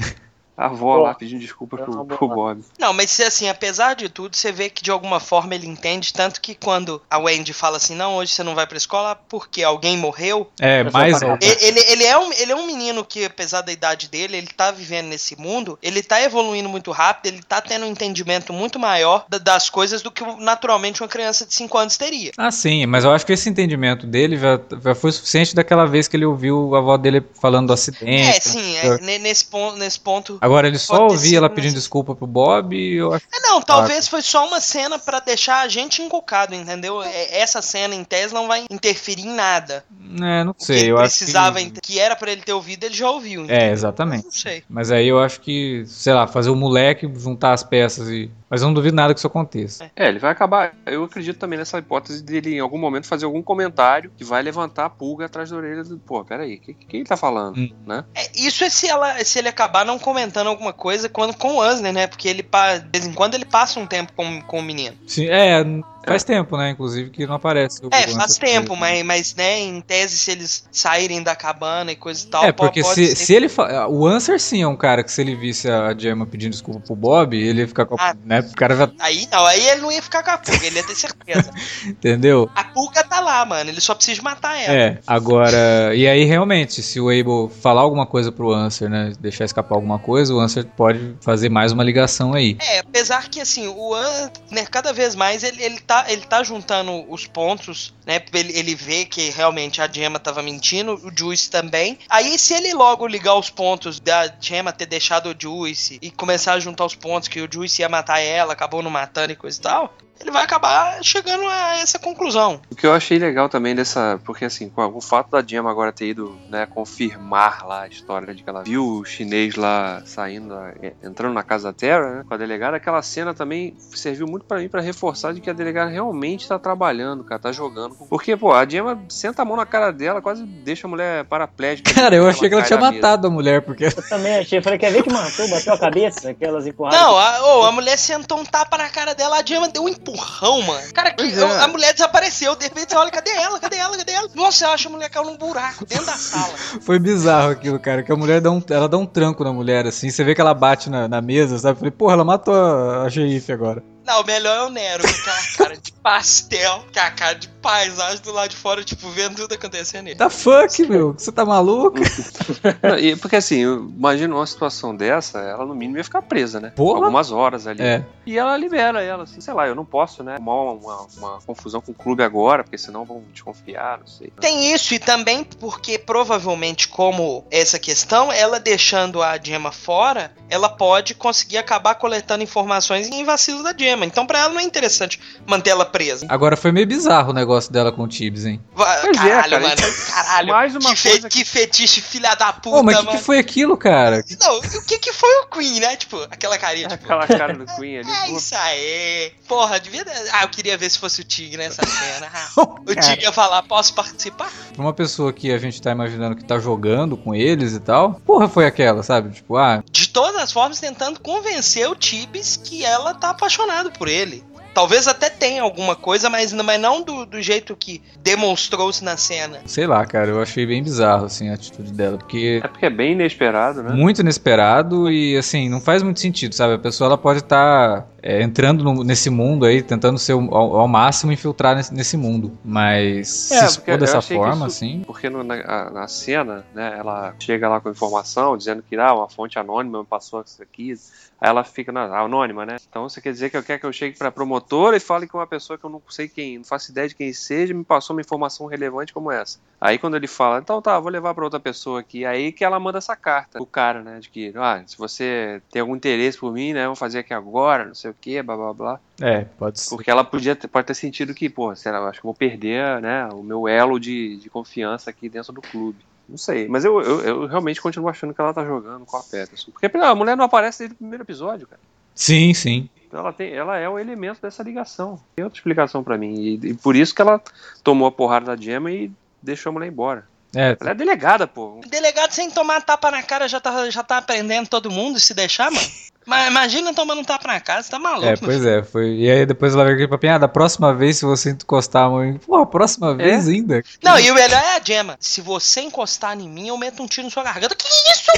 a 0.57 0.67
avó 0.67 0.97
Pô, 0.97 1.03
lá 1.03 1.15
pedindo 1.15 1.41
desculpa 1.41 1.77
pro, 1.79 2.05
pro 2.05 2.29
Bob. 2.29 2.63
Não, 2.79 2.93
mas 2.93 3.19
assim, 3.21 3.49
apesar 3.49 3.95
de 3.95 4.09
tudo, 4.09 4.37
você 4.37 4.53
vê 4.53 4.69
que 4.69 4.83
de 4.83 4.91
alguma 4.91 5.19
forma 5.19 5.55
ele 5.55 5.67
entende, 5.67 6.13
tanto 6.13 6.41
que 6.41 6.55
quando 6.55 7.01
a 7.11 7.19
Wendy 7.19 7.53
fala 7.53 7.79
assim, 7.79 7.95
não, 7.95 8.17
hoje 8.17 8.33
você 8.33 8.43
não 8.43 8.55
vai 8.55 8.67
pra 8.67 8.77
escola 8.77 9.15
porque 9.15 9.63
alguém 9.63 9.97
morreu. 9.97 10.51
É, 10.61 10.85
mais 10.91 11.21
ele, 11.23 11.39
ele, 11.41 11.81
ele, 11.81 12.05
é 12.05 12.19
um, 12.19 12.33
ele 12.33 12.53
é 12.53 12.57
um 12.57 12.67
menino 12.67 13.05
que, 13.05 13.25
apesar 13.25 13.63
da 13.63 13.73
idade 13.73 14.09
dele, 14.09 14.37
ele 14.37 14.49
tá 14.49 14.71
vivendo 14.71 15.07
nesse 15.07 15.39
mundo, 15.41 15.79
ele 15.83 16.03
tá 16.03 16.21
evoluindo 16.23 16.69
muito 16.69 16.91
rápido, 16.91 17.33
ele 17.33 17.43
tá 17.43 17.61
tendo 17.61 17.87
um 17.87 17.89
entendimento 17.89 18.53
muito 18.53 18.79
maior 18.79 19.25
das 19.29 19.71
coisas 19.71 20.03
do 20.03 20.11
que 20.11 20.25
naturalmente 20.39 21.03
uma 21.03 21.09
criança 21.09 21.47
de 21.47 21.55
5 21.55 21.79
anos 21.79 21.97
teria. 21.97 22.33
Ah, 22.37 22.51
sim, 22.51 22.85
mas 22.87 23.05
eu 23.05 23.13
acho 23.13 23.25
que 23.25 23.33
esse 23.33 23.49
entendimento 23.49 24.07
dele 24.07 24.37
já, 24.37 24.61
já 24.83 24.95
foi 24.95 25.13
suficiente 25.13 25.55
daquela 25.55 25.87
vez 25.87 26.07
que 26.07 26.17
ele 26.17 26.25
ouviu 26.25 26.75
a 26.75 26.79
avó 26.79 26.97
dele 26.97 27.23
falando 27.41 27.69
do 27.69 27.73
acidente. 27.73 28.37
É, 28.37 28.41
sim, 28.41 28.77
é, 28.77 29.19
nesse 29.19 29.45
ponto. 29.47 29.77
Nesse 29.77 30.01
ponto 30.01 30.39
Agora 30.51 30.67
ele 30.67 30.79
só 30.79 31.07
ouvia 31.07 31.39
ela 31.39 31.49
pedindo 31.49 31.75
desculpa 31.75 32.13
pro 32.13 32.27
Bob 32.27 32.75
e 32.75 32.97
eu 32.97 33.15
acho. 33.15 33.25
É, 33.33 33.39
não, 33.39 33.63
talvez 33.63 34.09
foi 34.09 34.21
só 34.21 34.49
uma 34.49 34.61
cena 34.61 34.99
para 34.99 35.21
deixar 35.21 35.61
a 35.61 35.69
gente 35.69 36.03
encucado, 36.03 36.57
entendeu? 36.57 37.01
É, 37.01 37.39
essa 37.39 37.63
cena 37.63 37.95
em 37.95 38.03
tese 38.03 38.35
não 38.35 38.49
vai 38.49 38.65
interferir 38.69 39.23
em 39.23 39.33
nada. 39.33 39.85
É, 40.21 40.43
não 40.43 40.53
sei. 40.59 40.91
eu 40.91 40.97
precisava 40.97 41.61
acho 41.61 41.71
que... 41.71 41.81
que 41.81 42.01
era 42.01 42.17
para 42.17 42.33
ele 42.33 42.43
ter 42.43 42.53
ouvido, 42.53 42.83
ele 42.83 42.95
já 42.95 43.09
ouviu. 43.09 43.45
Entendeu? 43.45 43.65
É, 43.65 43.71
exatamente. 43.71 44.25
Não 44.25 44.33
sei. 44.33 44.65
Mas 44.69 44.91
aí 44.91 45.07
eu 45.07 45.21
acho 45.21 45.41
que, 45.41 45.85
sei 45.87 46.15
lá, 46.15 46.27
fazer 46.27 46.51
o 46.51 46.57
moleque 46.57 47.09
juntar 47.17 47.53
as 47.53 47.63
peças 47.63 48.09
e 48.09 48.29
mas 48.51 48.63
eu 48.63 48.67
não 48.67 48.75
duvido 48.75 48.97
nada 48.97 49.15
que 49.15 49.21
isso 49.21 49.29
aconteça. 49.29 49.89
É, 49.95 50.09
ele 50.09 50.19
vai 50.19 50.33
acabar. 50.33 50.75
Eu 50.85 51.05
acredito 51.05 51.39
também 51.39 51.57
nessa 51.57 51.79
hipótese 51.79 52.21
dele 52.21 52.57
em 52.57 52.59
algum 52.59 52.79
momento 52.79 53.07
fazer 53.07 53.25
algum 53.25 53.41
comentário 53.41 54.11
que 54.17 54.25
vai 54.25 54.43
levantar 54.43 54.87
a 54.87 54.91
pulga 54.91 55.27
atrás 55.27 55.51
da 55.51 55.57
orelha 55.57 55.85
do. 55.85 55.97
Pô, 55.99 56.25
peraí, 56.25 56.57
o 56.57 56.61
que, 56.61 56.75
que 56.75 56.97
ele 56.97 57.05
tá 57.05 57.17
falando? 57.17 57.57
Hum. 57.57 57.71
Né? 57.87 58.05
É, 58.13 58.29
isso 58.35 58.65
é 58.65 58.69
se, 58.69 58.89
ela, 58.89 59.25
se 59.25 59.39
ele 59.39 59.49
acabar 59.49 59.87
não 59.87 60.01
comentando 60.01 60.30
alguma 60.39 60.73
coisa 60.73 61.09
quando, 61.09 61.35
com 61.37 61.57
o 61.57 61.63
Ansner, 61.63 61.93
né? 61.93 62.07
Porque 62.07 62.29
ele, 62.29 62.43
de 62.43 62.89
vez 62.93 63.07
em 63.07 63.13
quando, 63.13 63.35
ele 63.35 63.45
passa 63.45 63.81
um 63.81 63.87
tempo 63.87 64.13
com, 64.15 64.41
com 64.43 64.59
o 64.59 64.63
menino. 64.63 64.97
Sim, 65.07 65.27
é. 65.29 65.65
Faz 66.05 66.23
é. 66.23 66.27
tempo, 66.27 66.57
né? 66.57 66.71
Inclusive, 66.71 67.11
que 67.11 67.27
não 67.27 67.35
aparece. 67.35 67.81
é, 67.91 68.09
faz 68.09 68.37
tempo, 68.37 68.75
mas, 68.77 69.05
mas, 69.05 69.35
né, 69.35 69.61
em 69.61 69.81
tese, 69.81 70.19
se 70.19 70.31
eles 70.31 70.65
saírem 70.73 71.23
da 71.23 71.37
cabana 71.37 71.93
e 71.93 71.97
coisa 71.97 72.27
e 72.27 72.29
tal. 72.29 72.45
É, 72.45 72.53
porque 72.53 72.83
se, 72.83 73.09
ser... 73.09 73.17
se 73.17 73.35
ele. 73.35 73.49
Fa... 73.49 73.87
O 73.89 74.07
Answer 74.07 74.41
sim 74.41 74.63
é 74.63 74.67
um 74.67 74.77
cara 74.77 75.05
que 75.05 75.13
se 75.13 75.21
ele 75.21 75.35
visse 75.35 75.71
a 75.71 75.95
Gemma 75.97 76.27
pedindo 76.27 76.53
desculpa 76.53 76.81
pro 76.81 76.97
Bob, 76.97 77.37
ele 77.37 77.61
ia 77.61 77.69
ficar 77.69 77.87
com. 77.87 77.97
Ah, 77.99 78.15
né? 78.25 78.41
O 78.41 78.55
cara 78.55 78.77
já... 78.77 78.91
Aí 78.99 79.29
não, 79.31 79.45
aí 79.45 79.69
ele 79.69 79.81
não 79.83 79.93
ia 79.93 80.03
ficar 80.03 80.23
com 80.23 80.31
a 80.31 80.39
pulga, 80.39 80.67
ele 80.67 80.77
ia 80.77 80.87
ter 80.87 80.95
certeza. 80.95 81.51
Entendeu? 81.87 82.51
A 82.55 82.65
pulga 82.65 83.05
tá 83.05 83.21
lá, 83.21 83.45
mano. 83.45 83.71
Ele 83.71 83.81
só 83.81 83.95
precisa 83.95 84.23
matar 84.23 84.57
ela. 84.59 84.75
É, 84.75 84.99
agora. 85.07 85.95
E 85.95 86.07
aí, 86.07 86.25
realmente, 86.25 86.83
se 86.83 87.01
o 87.01 87.09
Abel 87.09 87.51
falar 87.61 87.83
alguma 87.83 88.07
coisa 88.07 88.33
pro 88.33 88.53
Answer, 88.53 88.89
né? 88.89 89.13
Deixar 89.21 89.45
escapar 89.45 89.75
alguma 89.75 89.99
coisa, 89.99 90.35
o 90.35 90.41
Answer 90.41 90.65
pode 90.65 91.17
fazer 91.21 91.49
mais 91.49 91.73
uma 91.73 91.85
ligação 91.85 92.33
aí. 92.33 92.57
É, 92.61 92.79
apesar 92.81 93.29
que 93.29 93.41
assim, 93.41 93.69
o 93.69 93.95
Answer, 93.95 94.31
né, 94.51 94.65
cada 94.67 94.93
vez 94.93 95.15
mais 95.15 95.43
ele, 95.43 95.63
ele, 95.63 95.81
tá, 95.91 96.05
ele 96.07 96.23
tá 96.23 96.41
juntando 96.45 97.05
os 97.13 97.27
pontos, 97.27 97.93
né? 98.07 98.23
Ele, 98.33 98.57
ele 98.57 98.75
vê 98.77 99.05
que 99.05 99.31
realmente 99.31 99.83
a 99.83 99.91
Gemma 99.91 100.21
tava 100.21 100.41
mentindo, 100.41 100.95
o 100.95 101.11
Juice 101.13 101.51
também. 101.51 101.99
Aí, 102.09 102.39
se 102.39 102.55
ele 102.55 102.73
logo 102.73 103.09
ligar 103.09 103.35
os 103.35 103.51
pontos 103.51 103.99
da 103.99 104.33
Gemma 104.41 104.73
ter 104.73 104.87
deixado 104.87 105.31
o 105.31 105.35
Juice 105.37 105.99
e 106.01 106.13
começar 106.13 106.53
a 106.53 106.61
juntar 106.61 106.85
os 106.85 106.95
pontos 106.95 107.29
que 107.29 107.41
o 107.41 107.53
Juice 107.53 107.83
ia 107.83 107.89
matar 107.89 108.21
ela, 108.21 108.53
acabou 108.53 108.85
não 108.85 108.91
matando 108.91 109.33
e 109.33 109.37
coisa 109.37 109.59
e 109.59 109.63
tal, 109.63 109.93
ele 110.21 110.31
vai 110.31 110.45
acabar 110.45 111.03
chegando 111.03 111.47
a 111.47 111.79
essa 111.79 111.99
conclusão. 111.99 112.61
O 112.71 112.77
que 112.77 112.87
eu 112.87 112.93
achei 112.93 113.19
legal 113.19 113.49
também 113.49 113.75
dessa. 113.75 114.21
Porque 114.25 114.45
assim, 114.45 114.71
o 114.77 115.01
fato 115.01 115.31
da 115.31 115.43
Gemma 115.43 115.71
agora 115.71 115.93
ter 115.93 116.09
ido 116.09 116.39
né, 116.49 116.67
confirmar 116.67 117.67
lá 117.67 117.83
a 117.83 117.89
história 117.89 118.35
de 118.35 118.43
que 118.43 118.51
ela 118.51 118.63
viu 118.63 118.85
o 118.85 119.05
chinês 119.05 119.57
lá 119.57 120.03
saindo, 120.05 120.55
é, 120.83 120.93
entrando 121.03 121.33
na 121.33 121.43
casa 121.43 121.69
da 121.69 121.73
Terra, 121.73 122.17
né, 122.17 122.25
com 122.29 122.35
a 122.35 122.37
delegada, 122.37 122.77
aquela 122.77 123.01
cena 123.03 123.33
também 123.33 123.75
serviu 123.95 124.27
muito 124.27 124.45
para 124.45 124.59
mim 124.59 124.69
para 124.69 124.83
reforçar 124.83 125.33
de 125.33 125.41
que 125.41 125.49
a 125.49 125.55
delegada 125.55 125.91
realmente 125.91 126.47
tá 126.47 126.59
trabalhando, 126.59 127.25
cara, 127.25 127.41
tá 127.41 127.53
jogando. 127.53 127.95
Porque, 127.95 128.37
pô, 128.37 128.53
a 128.53 128.69
Gemma 128.69 129.03
senta 129.09 129.43
a 129.43 129.45
mão 129.45 129.57
na 129.57 129.67
cara 129.67 129.91
dela, 129.91 130.21
quase 130.21 130.45
deixa 130.45 130.87
a 130.87 130.91
mulher 130.91 131.25
paraplégica. 131.25 131.95
Cara, 131.95 132.15
eu 132.15 132.29
achei 132.29 132.49
que 132.49 132.55
ela 132.55 132.65
tinha 132.65 132.79
matado 132.79 133.27
a 133.27 133.31
mulher, 133.31 133.63
porque. 133.63 133.87
Eu 133.87 134.09
também 134.09 134.37
achei. 134.37 134.59
Eu 134.59 134.63
falei, 134.63 134.79
quer 134.79 134.93
ver 134.93 135.03
que 135.03 135.13
matou, 135.13 135.49
bateu 135.49 135.73
a 135.73 135.79
cabeça, 135.79 136.31
aquelas 136.31 136.67
empurradas. 136.69 137.01
Não, 137.01 137.17
a, 137.17 137.41
oh, 137.43 137.65
a 137.65 137.73
mulher 137.73 137.99
sentou 137.99 138.39
um 138.39 138.45
tapa 138.45 138.77
na 138.77 138.89
cara 138.89 139.15
dela, 139.15 139.39
a 139.39 139.45
Gemma 139.45 139.69
deu 139.69 139.85
um 139.85 139.89
empurrão 139.89 140.10
empurrão, 140.11 140.63
mano. 140.63 140.93
Cara, 140.93 141.13
que, 141.13 141.23
é. 141.23 141.63
a 141.63 141.69
mulher 141.69 141.93
desapareceu. 141.93 142.55
De 142.57 142.65
repente 142.65 142.91
você 142.91 142.97
olha, 142.97 143.11
cadê 143.11 143.31
ela? 143.31 143.59
Cadê 143.59 143.77
ela? 143.77 143.97
Cadê 143.97 144.13
ela? 144.13 144.29
Nossa, 144.35 144.67
eu 144.67 144.71
acho 144.71 144.89
a 144.89 144.91
mulher 144.91 145.09
caiu 145.09 145.25
num 145.25 145.37
buraco 145.37 145.85
dentro 145.85 146.07
da 146.07 146.13
sala. 146.13 146.53
Foi 146.81 146.99
bizarro 146.99 147.51
aquilo, 147.51 147.79
cara. 147.79 148.03
Que 148.03 148.13
a 148.13 148.17
mulher 148.17 148.41
dá 148.41 148.51
um, 148.51 148.63
ela 148.71 148.89
dá 148.89 148.99
um 148.99 149.07
tranco 149.07 149.45
na 149.45 149.53
mulher, 149.53 149.87
assim. 149.87 150.11
Você 150.11 150.25
vê 150.25 150.35
que 150.35 150.41
ela 150.41 150.55
bate 150.55 150.91
na, 150.91 151.09
na 151.09 151.21
mesa, 151.21 151.59
sabe? 151.59 151.79
Falei, 151.79 151.91
porra, 151.91 152.15
ela 152.15 152.25
matou 152.25 152.55
a, 152.55 153.05
a 153.05 153.11
xerife 153.11 153.53
agora. 153.53 153.83
Não, 154.11 154.23
o 154.23 154.27
melhor 154.27 154.57
é 154.57 154.63
o 154.65 154.71
Nero, 154.71 155.05
com 155.05 155.09
aquela 155.09 155.57
cara 155.57 155.77
de 155.77 155.93
pastel, 155.93 156.85
com 156.93 156.99
a 156.99 157.11
cara 157.13 157.35
de 157.35 157.47
paisagem 157.47 158.21
do 158.23 158.33
lado 158.33 158.51
de 158.51 158.57
fora, 158.57 158.83
tipo, 158.83 159.09
vendo 159.11 159.37
tudo 159.37 159.55
acontecendo 159.55 160.09
aí. 160.09 160.17
Da 160.17 160.29
fuck, 160.29 160.85
meu? 160.87 161.13
Você 161.13 161.31
tá 161.31 161.45
maluco? 161.45 161.99
Não, 162.83 162.99
e, 162.99 163.15
porque 163.15 163.37
assim, 163.37 163.61
imagina 163.63 164.35
uma 164.35 164.47
situação 164.47 164.97
dessa, 164.97 165.39
ela 165.39 165.65
no 165.65 165.77
mínimo 165.77 165.99
ia 165.99 166.03
ficar 166.03 166.23
presa, 166.23 166.59
né? 166.59 166.71
Porra. 166.71 167.05
Algumas 167.05 167.31
horas 167.31 167.69
ali. 167.69 167.83
É. 167.83 168.05
E 168.27 168.37
ela 168.37 168.57
libera 168.57 169.01
ela, 169.01 169.23
assim, 169.23 169.41
sei 169.41 169.55
lá, 169.55 169.69
eu 169.69 169.77
não 169.77 169.85
posso, 169.85 170.25
né? 170.25 170.39
Uma, 170.41 170.73
uma, 170.73 171.07
uma 171.17 171.41
confusão 171.43 171.81
com 171.81 171.93
o 171.93 171.95
clube 171.95 172.25
agora, 172.25 172.65
porque 172.65 172.79
senão 172.79 173.05
vão 173.05 173.23
desconfiar, 173.33 173.99
não 174.01 174.07
sei. 174.09 174.33
Tem 174.41 174.73
isso, 174.73 174.93
e 174.93 174.99
também 174.99 175.45
porque 175.45 175.99
provavelmente, 175.99 176.89
como 176.89 177.45
essa 177.49 177.79
questão, 177.79 178.33
ela 178.33 178.59
deixando 178.59 179.23
a 179.23 179.39
Gemma 179.41 179.71
fora, 179.71 180.33
ela 180.49 180.69
pode 180.69 181.15
conseguir 181.15 181.59
acabar 181.59 181.95
coletando 181.95 182.43
informações 182.43 183.09
em 183.09 183.25
vacilo 183.25 183.63
da 183.63 183.73
Gemma. 183.77 184.00
Então, 184.07 184.27
pra 184.27 184.41
ela 184.41 184.49
não 184.51 184.61
é 184.61 184.65
interessante 184.65 185.21
manter 185.47 185.71
ela 185.71 185.85
presa. 185.85 186.27
Agora 186.29 186.57
foi 186.57 186.73
meio 186.73 186.87
bizarro 186.87 187.31
o 187.31 187.35
negócio 187.35 187.73
dela 187.73 187.93
com 187.93 188.03
o 188.03 188.09
Tibbs, 188.09 188.47
hein? 188.47 188.61
Pois 188.75 189.17
caralho, 189.17 189.29
é, 189.29 189.43
cara, 189.43 189.61
mano. 189.61 189.95
Caralho. 190.07 190.49
Mais 190.49 190.75
uma 190.75 190.95
que, 190.95 191.03
coisa 191.03 191.29
que... 191.29 191.39
que 191.39 191.45
fetiche, 191.45 192.01
filha 192.01 192.35
da 192.35 192.53
puta, 192.53 192.83
mas 192.83 192.99
o 192.99 193.07
que, 193.07 193.13
que, 193.13 193.19
foi 193.19 193.39
aquilo, 193.39 193.77
cara? 193.77 194.25
Não, 194.41 194.59
o 194.59 194.85
que, 194.85 194.99
que 194.99 195.13
foi 195.13 195.31
o 195.43 195.47
Queen, 195.47 195.81
né? 195.81 195.97
Tipo, 195.97 196.17
aquela 196.31 196.59
carinha, 196.59 196.89
tipo... 196.89 197.05
Aquela 197.05 197.27
cara 197.27 197.55
do 197.55 197.67
Queen 197.67 197.99
ali. 197.99 198.11
É 198.21 198.31
isso 198.33 198.55
aí. 198.55 199.33
Porra, 199.49 199.81
devia... 199.81 200.05
Ah, 200.33 200.43
eu 200.43 200.49
queria 200.49 200.77
ver 200.77 200.91
se 200.91 200.99
fosse 200.99 201.21
o 201.21 201.25
Tig 201.25 201.57
nessa 201.57 201.83
cena. 201.87 202.31
Ah, 202.41 202.51
o 202.57 202.95
Tig 202.95 203.23
ia 203.23 203.33
falar, 203.33 203.63
posso 203.63 203.95
participar? 203.95 204.51
Pra 204.73 204.83
uma 204.83 204.93
pessoa 204.93 205.33
que 205.33 205.53
a 205.53 205.59
gente 205.59 205.81
tá 205.81 205.91
imaginando 205.91 206.37
que 206.37 206.45
tá 206.45 206.59
jogando 206.59 207.17
com 207.17 207.35
eles 207.35 207.73
e 207.73 207.81
tal, 207.81 208.15
porra 208.27 208.49
foi 208.49 208.67
aquela, 208.67 209.03
sabe? 209.03 209.31
Tipo, 209.31 209.57
ah... 209.57 209.83
De 209.91 210.09
todas 210.11 210.43
as 210.43 210.53
formas, 210.53 210.81
tentando 210.81 211.21
convencer 211.21 211.89
o 211.89 211.95
Tibbs 211.95 212.57
que 212.57 212.85
ela 212.85 213.15
tá 213.15 213.31
apaixonada 213.31 213.91
por 213.91 214.09
ele. 214.09 214.45
Talvez 214.73 215.09
até 215.09 215.29
tenha 215.29 215.63
alguma 215.63 215.97
coisa, 215.97 216.31
mas, 216.31 216.53
mas 216.53 216.81
não 216.81 217.03
do, 217.03 217.27
do 217.27 217.43
jeito 217.43 217.77
que 217.77 218.03
demonstrou-se 218.23 219.03
na 219.05 219.17
cena. 219.17 219.61
Sei 219.67 219.87
lá, 219.87 220.05
cara, 220.07 220.31
eu 220.31 220.41
achei 220.41 220.67
bem 220.67 220.83
bizarro, 220.83 221.27
assim, 221.27 221.49
a 221.49 221.55
atitude 221.55 221.93
dela, 221.93 222.19
porque... 222.19 222.61
É 222.63 222.69
porque 222.69 222.87
é 222.87 222.91
bem 222.91 223.13
inesperado, 223.13 223.83
né? 223.83 223.93
Muito 223.93 224.21
inesperado 224.21 225.11
e, 225.11 225.37
assim, 225.37 225.69
não 225.69 225.81
faz 225.81 226.03
muito 226.03 226.21
sentido, 226.21 226.55
sabe? 226.55 226.75
A 226.75 226.79
pessoa, 226.79 227.09
ela 227.09 227.19
pode 227.19 227.41
estar... 227.41 228.03
Tá 228.03 228.07
é, 228.23 228.43
entrando 228.43 228.85
no, 228.85 229.03
nesse 229.03 229.31
mundo 229.31 229.65
aí, 229.65 229.83
tentando 229.83 230.19
ser 230.19 230.33
ao, 230.33 230.77
ao 230.77 230.89
máximo 230.89 231.33
infiltrar 231.33 231.75
nesse, 231.75 231.93
nesse, 231.95 232.17
mundo. 232.17 232.57
Mas 232.65 233.51
é, 233.51 233.61
se 233.61 233.65
expor 233.65 233.99
dessa 233.99 234.21
forma, 234.21 234.67
isso, 234.67 234.77
assim. 234.77 235.03
Porque 235.07 235.31
no, 235.31 235.43
na, 235.43 235.91
na, 235.91 236.09
cena, 236.09 236.65
né, 236.75 236.97
ela 236.99 237.35
chega 237.39 237.69
lá 237.69 237.81
com 237.81 237.91
informação 237.91 238.57
dizendo 238.57 238.83
que 238.83 238.97
ah, 238.97 239.15
uma 239.15 239.29
fonte 239.29 239.59
anônima 239.59 240.01
me 240.01 240.07
passou 240.07 240.43
isso 240.43 240.63
aqui. 240.63 240.95
Aí 241.41 241.49
ela 241.49 241.65
fica 241.65 241.91
na, 241.91 242.19
anônima, 242.19 242.67
né? 242.67 242.77
Então 242.89 243.09
você 243.09 243.21
quer 243.21 243.33
dizer 243.33 243.51
que 243.51 243.57
eu 243.57 243.63
quero 243.63 243.81
que 243.81 243.87
eu 243.87 243.93
chegue 243.93 244.19
pra 244.19 244.31
promotora 244.31 244.97
e 244.97 245.01
fale 245.01 245.27
com 245.27 245.39
uma 245.39 245.47
pessoa 245.47 245.79
que 245.79 245.85
eu 245.85 245.91
não 245.91 246.03
sei 246.09 246.29
quem, 246.29 246.59
não 246.59 246.65
faço 246.65 246.91
ideia 246.91 247.09
de 247.09 247.15
quem 247.15 247.33
seja, 247.33 247.73
me 247.73 247.85
passou 247.85 248.15
uma 248.15 248.21
informação 248.21 248.67
relevante 248.67 249.13
como 249.13 249.33
essa. 249.33 249.59
Aí 249.81 249.99
quando 249.99 250.17
ele 250.17 250.27
fala, 250.27 250.59
então 250.59 250.83
tá, 250.83 250.99
vou 251.01 251.11
levar 251.11 251.35
pra 251.35 251.45
outra 251.45 251.59
pessoa 251.59 252.01
aqui. 252.01 252.27
Aí 252.27 252.53
que 252.53 252.65
ela 252.65 252.79
manda 252.79 252.99
essa 252.99 253.17
carta 253.17 253.61
o 253.63 253.67
cara, 253.67 254.03
né? 254.03 254.21
De 254.21 254.29
que, 254.29 254.53
ah, 254.57 254.83
se 254.87 254.99
você 254.99 255.63
tem 255.71 255.81
algum 255.81 255.97
interesse 255.97 256.39
por 256.39 256.53
mim, 256.53 256.75
né? 256.75 256.87
Vou 256.87 256.97
fazer 256.97 257.21
aqui 257.21 257.33
agora, 257.33 257.87
não 257.87 257.95
sei 257.95 258.11
o 258.11 258.15
que, 258.15 258.43
blá 258.43 258.57
blá 258.57 258.75
blá. 258.75 259.01
É, 259.21 259.45
pode 259.59 259.81
ser. 259.81 259.91
Porque 259.91 260.11
ela 260.11 260.25
podia 260.25 260.55
ter, 260.55 260.69
pode 260.69 260.87
ter 260.87 260.95
sentido 260.95 261.35
que, 261.35 261.49
pô, 261.49 261.75
será, 261.75 262.01
acho 262.09 262.21
que 262.21 262.27
vou 262.27 262.35
perder, 262.35 263.01
né? 263.01 263.27
O 263.33 263.43
meu 263.43 263.67
elo 263.67 263.99
de, 263.99 264.37
de 264.37 264.51
confiança 264.51 265.09
aqui 265.09 265.29
dentro 265.29 265.53
do 265.53 265.63
clube. 265.63 266.10
Não 266.31 266.39
sei, 266.39 266.69
mas 266.69 266.85
eu, 266.85 267.01
eu, 267.01 267.21
eu, 267.23 267.47
realmente 267.47 267.81
continuo 267.81 268.09
achando 268.09 268.33
que 268.33 268.41
ela 268.41 268.55
tá 268.55 268.65
jogando 268.65 269.05
com 269.05 269.17
a 269.17 269.23
Peterson. 269.23 269.73
Porque 269.73 269.91
a 269.97 270.15
mulher 270.15 270.37
não 270.37 270.45
aparece 270.45 270.79
desde 270.79 270.95
o 270.95 270.99
primeiro 270.99 271.25
episódio, 271.25 271.67
cara. 271.67 271.81
Sim, 272.15 272.55
sim. 272.55 272.89
Então 273.09 273.19
ela, 273.19 273.33
tem, 273.33 273.53
ela 273.53 273.77
é 273.77 273.89
o 273.89 273.99
elemento 273.99 274.41
dessa 274.41 274.63
ligação. 274.63 275.19
Tem 275.35 275.45
outra 275.45 275.59
explicação 275.59 276.05
para 276.05 276.17
mim. 276.17 276.35
E, 276.35 276.69
e, 276.69 276.75
por 276.75 276.95
isso 276.95 277.13
que 277.13 277.21
ela 277.21 277.43
tomou 277.83 278.07
a 278.07 278.13
porrada 278.13 278.47
da 278.47 278.63
Gemma 278.63 278.93
e 278.93 279.11
deixou 279.43 279.71
a 279.71 279.73
mulher 279.73 279.89
embora. 279.89 280.29
É. 280.55 280.77
Ela 280.81 280.91
é 280.91 280.95
delegada, 280.95 281.47
pô. 281.49 281.81
Delegado 281.89 282.31
sem 282.31 282.49
tomar 282.49 282.83
tapa 282.83 283.11
na 283.11 283.23
cara 283.23 283.49
já 283.49 283.59
tá, 283.59 283.91
já 283.91 284.05
tá 284.05 284.19
aprendendo 284.19 284.69
todo 284.69 284.91
mundo 284.91 285.19
se 285.19 285.35
deixar, 285.35 285.71
mano. 285.73 285.89
Mas 286.27 286.47
imagina 286.49 286.93
tomando 286.93 287.21
um 287.21 287.25
tapa 287.25 287.49
na 287.49 287.61
cara, 287.61 287.83
você 287.83 287.91
tá 287.91 287.99
maluco. 287.99 288.27
É, 288.27 288.37
pois 288.37 288.65
é, 288.65 288.83
foi. 288.83 289.17
E 289.17 289.31
aí 289.31 289.47
depois 289.47 289.75
ela 289.75 289.85
veio 289.85 289.97
aqui 289.97 290.07
pra 290.07 290.19
pinhar, 290.19 290.37
ah, 290.37 290.39
da 290.39 290.49
próxima 290.49 290.95
vez, 290.95 291.17
se 291.17 291.25
você 291.25 291.51
encostar 291.51 292.05
a 292.05 292.11
mão. 292.11 292.39
Pô, 292.47 292.57
a 292.57 292.67
próxima 292.67 293.13
é? 293.13 293.15
vez 293.15 293.49
ainda. 293.49 293.83
Não, 294.03 294.19
e 294.19 294.31
o 294.31 294.35
melhor 294.35 294.63
é 294.63 294.77
a 294.77 294.81
Gemma. 294.85 295.17
Se 295.19 295.41
você 295.41 295.81
encostar 295.81 296.39
em 296.39 296.49
mim, 296.49 296.69
eu 296.69 296.77
meto 296.77 297.03
um 297.03 297.07
tiro 297.07 297.25
na 297.25 297.31
sua 297.31 297.43
garganta. 297.43 297.75
Que 297.75 297.89
isso, 297.89 298.31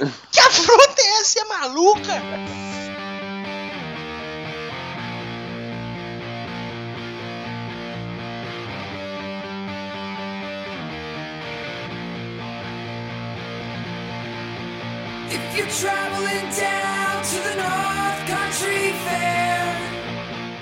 mano? 0.00 0.12
que 0.30 0.40
afronta 0.40 1.02
é 1.02 1.20
essa? 1.20 1.40
É 1.40 1.44
maluca? 1.44 2.22
If 15.30 15.56
you're 15.56 15.66
traveling 15.66 16.48
down 16.56 16.97
to 17.22 17.42
the 17.42 17.54
North 17.56 18.26
Country 18.26 18.92
Fair. 19.04 19.38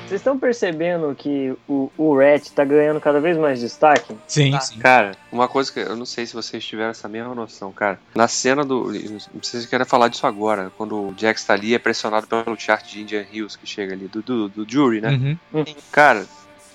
Vocês 0.06 0.20
estão 0.20 0.38
percebendo 0.38 1.14
que 1.14 1.52
o, 1.68 1.90
o 1.98 2.16
Rat 2.16 2.50
tá 2.50 2.64
ganhando 2.64 3.00
cada 3.00 3.20
vez 3.20 3.36
mais 3.36 3.60
destaque? 3.60 4.16
Sim, 4.26 4.54
ah, 4.54 4.60
sim. 4.60 4.78
Cara, 4.78 5.12
uma 5.32 5.48
coisa 5.48 5.72
que 5.72 5.80
eu 5.80 5.96
não 5.96 6.06
sei 6.06 6.24
se 6.24 6.32
vocês 6.32 6.64
tiveram 6.64 6.90
essa 6.90 7.08
mesma 7.08 7.34
noção, 7.34 7.72
cara. 7.72 7.98
Na 8.14 8.28
cena 8.28 8.64
do. 8.64 8.92
Não 8.92 9.42
sei 9.42 9.60
se 9.60 9.68
querem 9.68 9.84
falar 9.84 10.08
disso 10.08 10.26
agora. 10.26 10.70
Quando 10.76 10.96
o 10.96 11.14
Jax 11.16 11.44
tá 11.44 11.54
ali, 11.54 11.74
é 11.74 11.78
pressionado 11.78 12.26
pelo 12.26 12.58
chart 12.58 12.86
de 12.86 13.02
Indian 13.02 13.26
Hills 13.32 13.58
que 13.58 13.66
chega 13.66 13.94
ali, 13.94 14.06
do, 14.06 14.22
do, 14.22 14.48
do 14.48 14.66
Jury, 14.66 15.00
né? 15.00 15.38
Uhum. 15.52 15.64
Cara, 15.90 16.24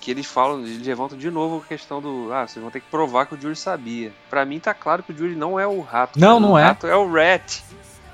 que 0.02 0.12
eles 0.12 0.26
falam, 0.26 0.60
eles 0.60 0.86
levantam 0.86 1.18
de 1.18 1.32
novo 1.32 1.64
a 1.64 1.68
questão 1.68 2.02
do. 2.02 2.34
Ah, 2.34 2.46
vocês 2.46 2.62
vão 2.62 2.72
ter 2.72 2.82
que 2.82 2.90
provar 2.92 3.28
que 3.28 3.36
o 3.36 3.40
Jury 3.40 3.56
sabia. 3.56 4.12
Pra 4.30 4.44
mim 4.44 4.60
tá 4.60 4.74
claro 4.74 5.04
que 5.04 5.14
o 5.14 5.18
Jury 5.18 5.36
não 5.36 5.58
é 5.58 5.66
o 5.66 5.80
rato. 5.80 6.20
Não, 6.20 6.40
não 6.40 6.54
o 6.54 6.58
é. 6.58 6.64
O 6.64 6.66
rato 6.66 6.88
é 6.88 6.96
o 6.96 7.10
Rat. 7.10 7.62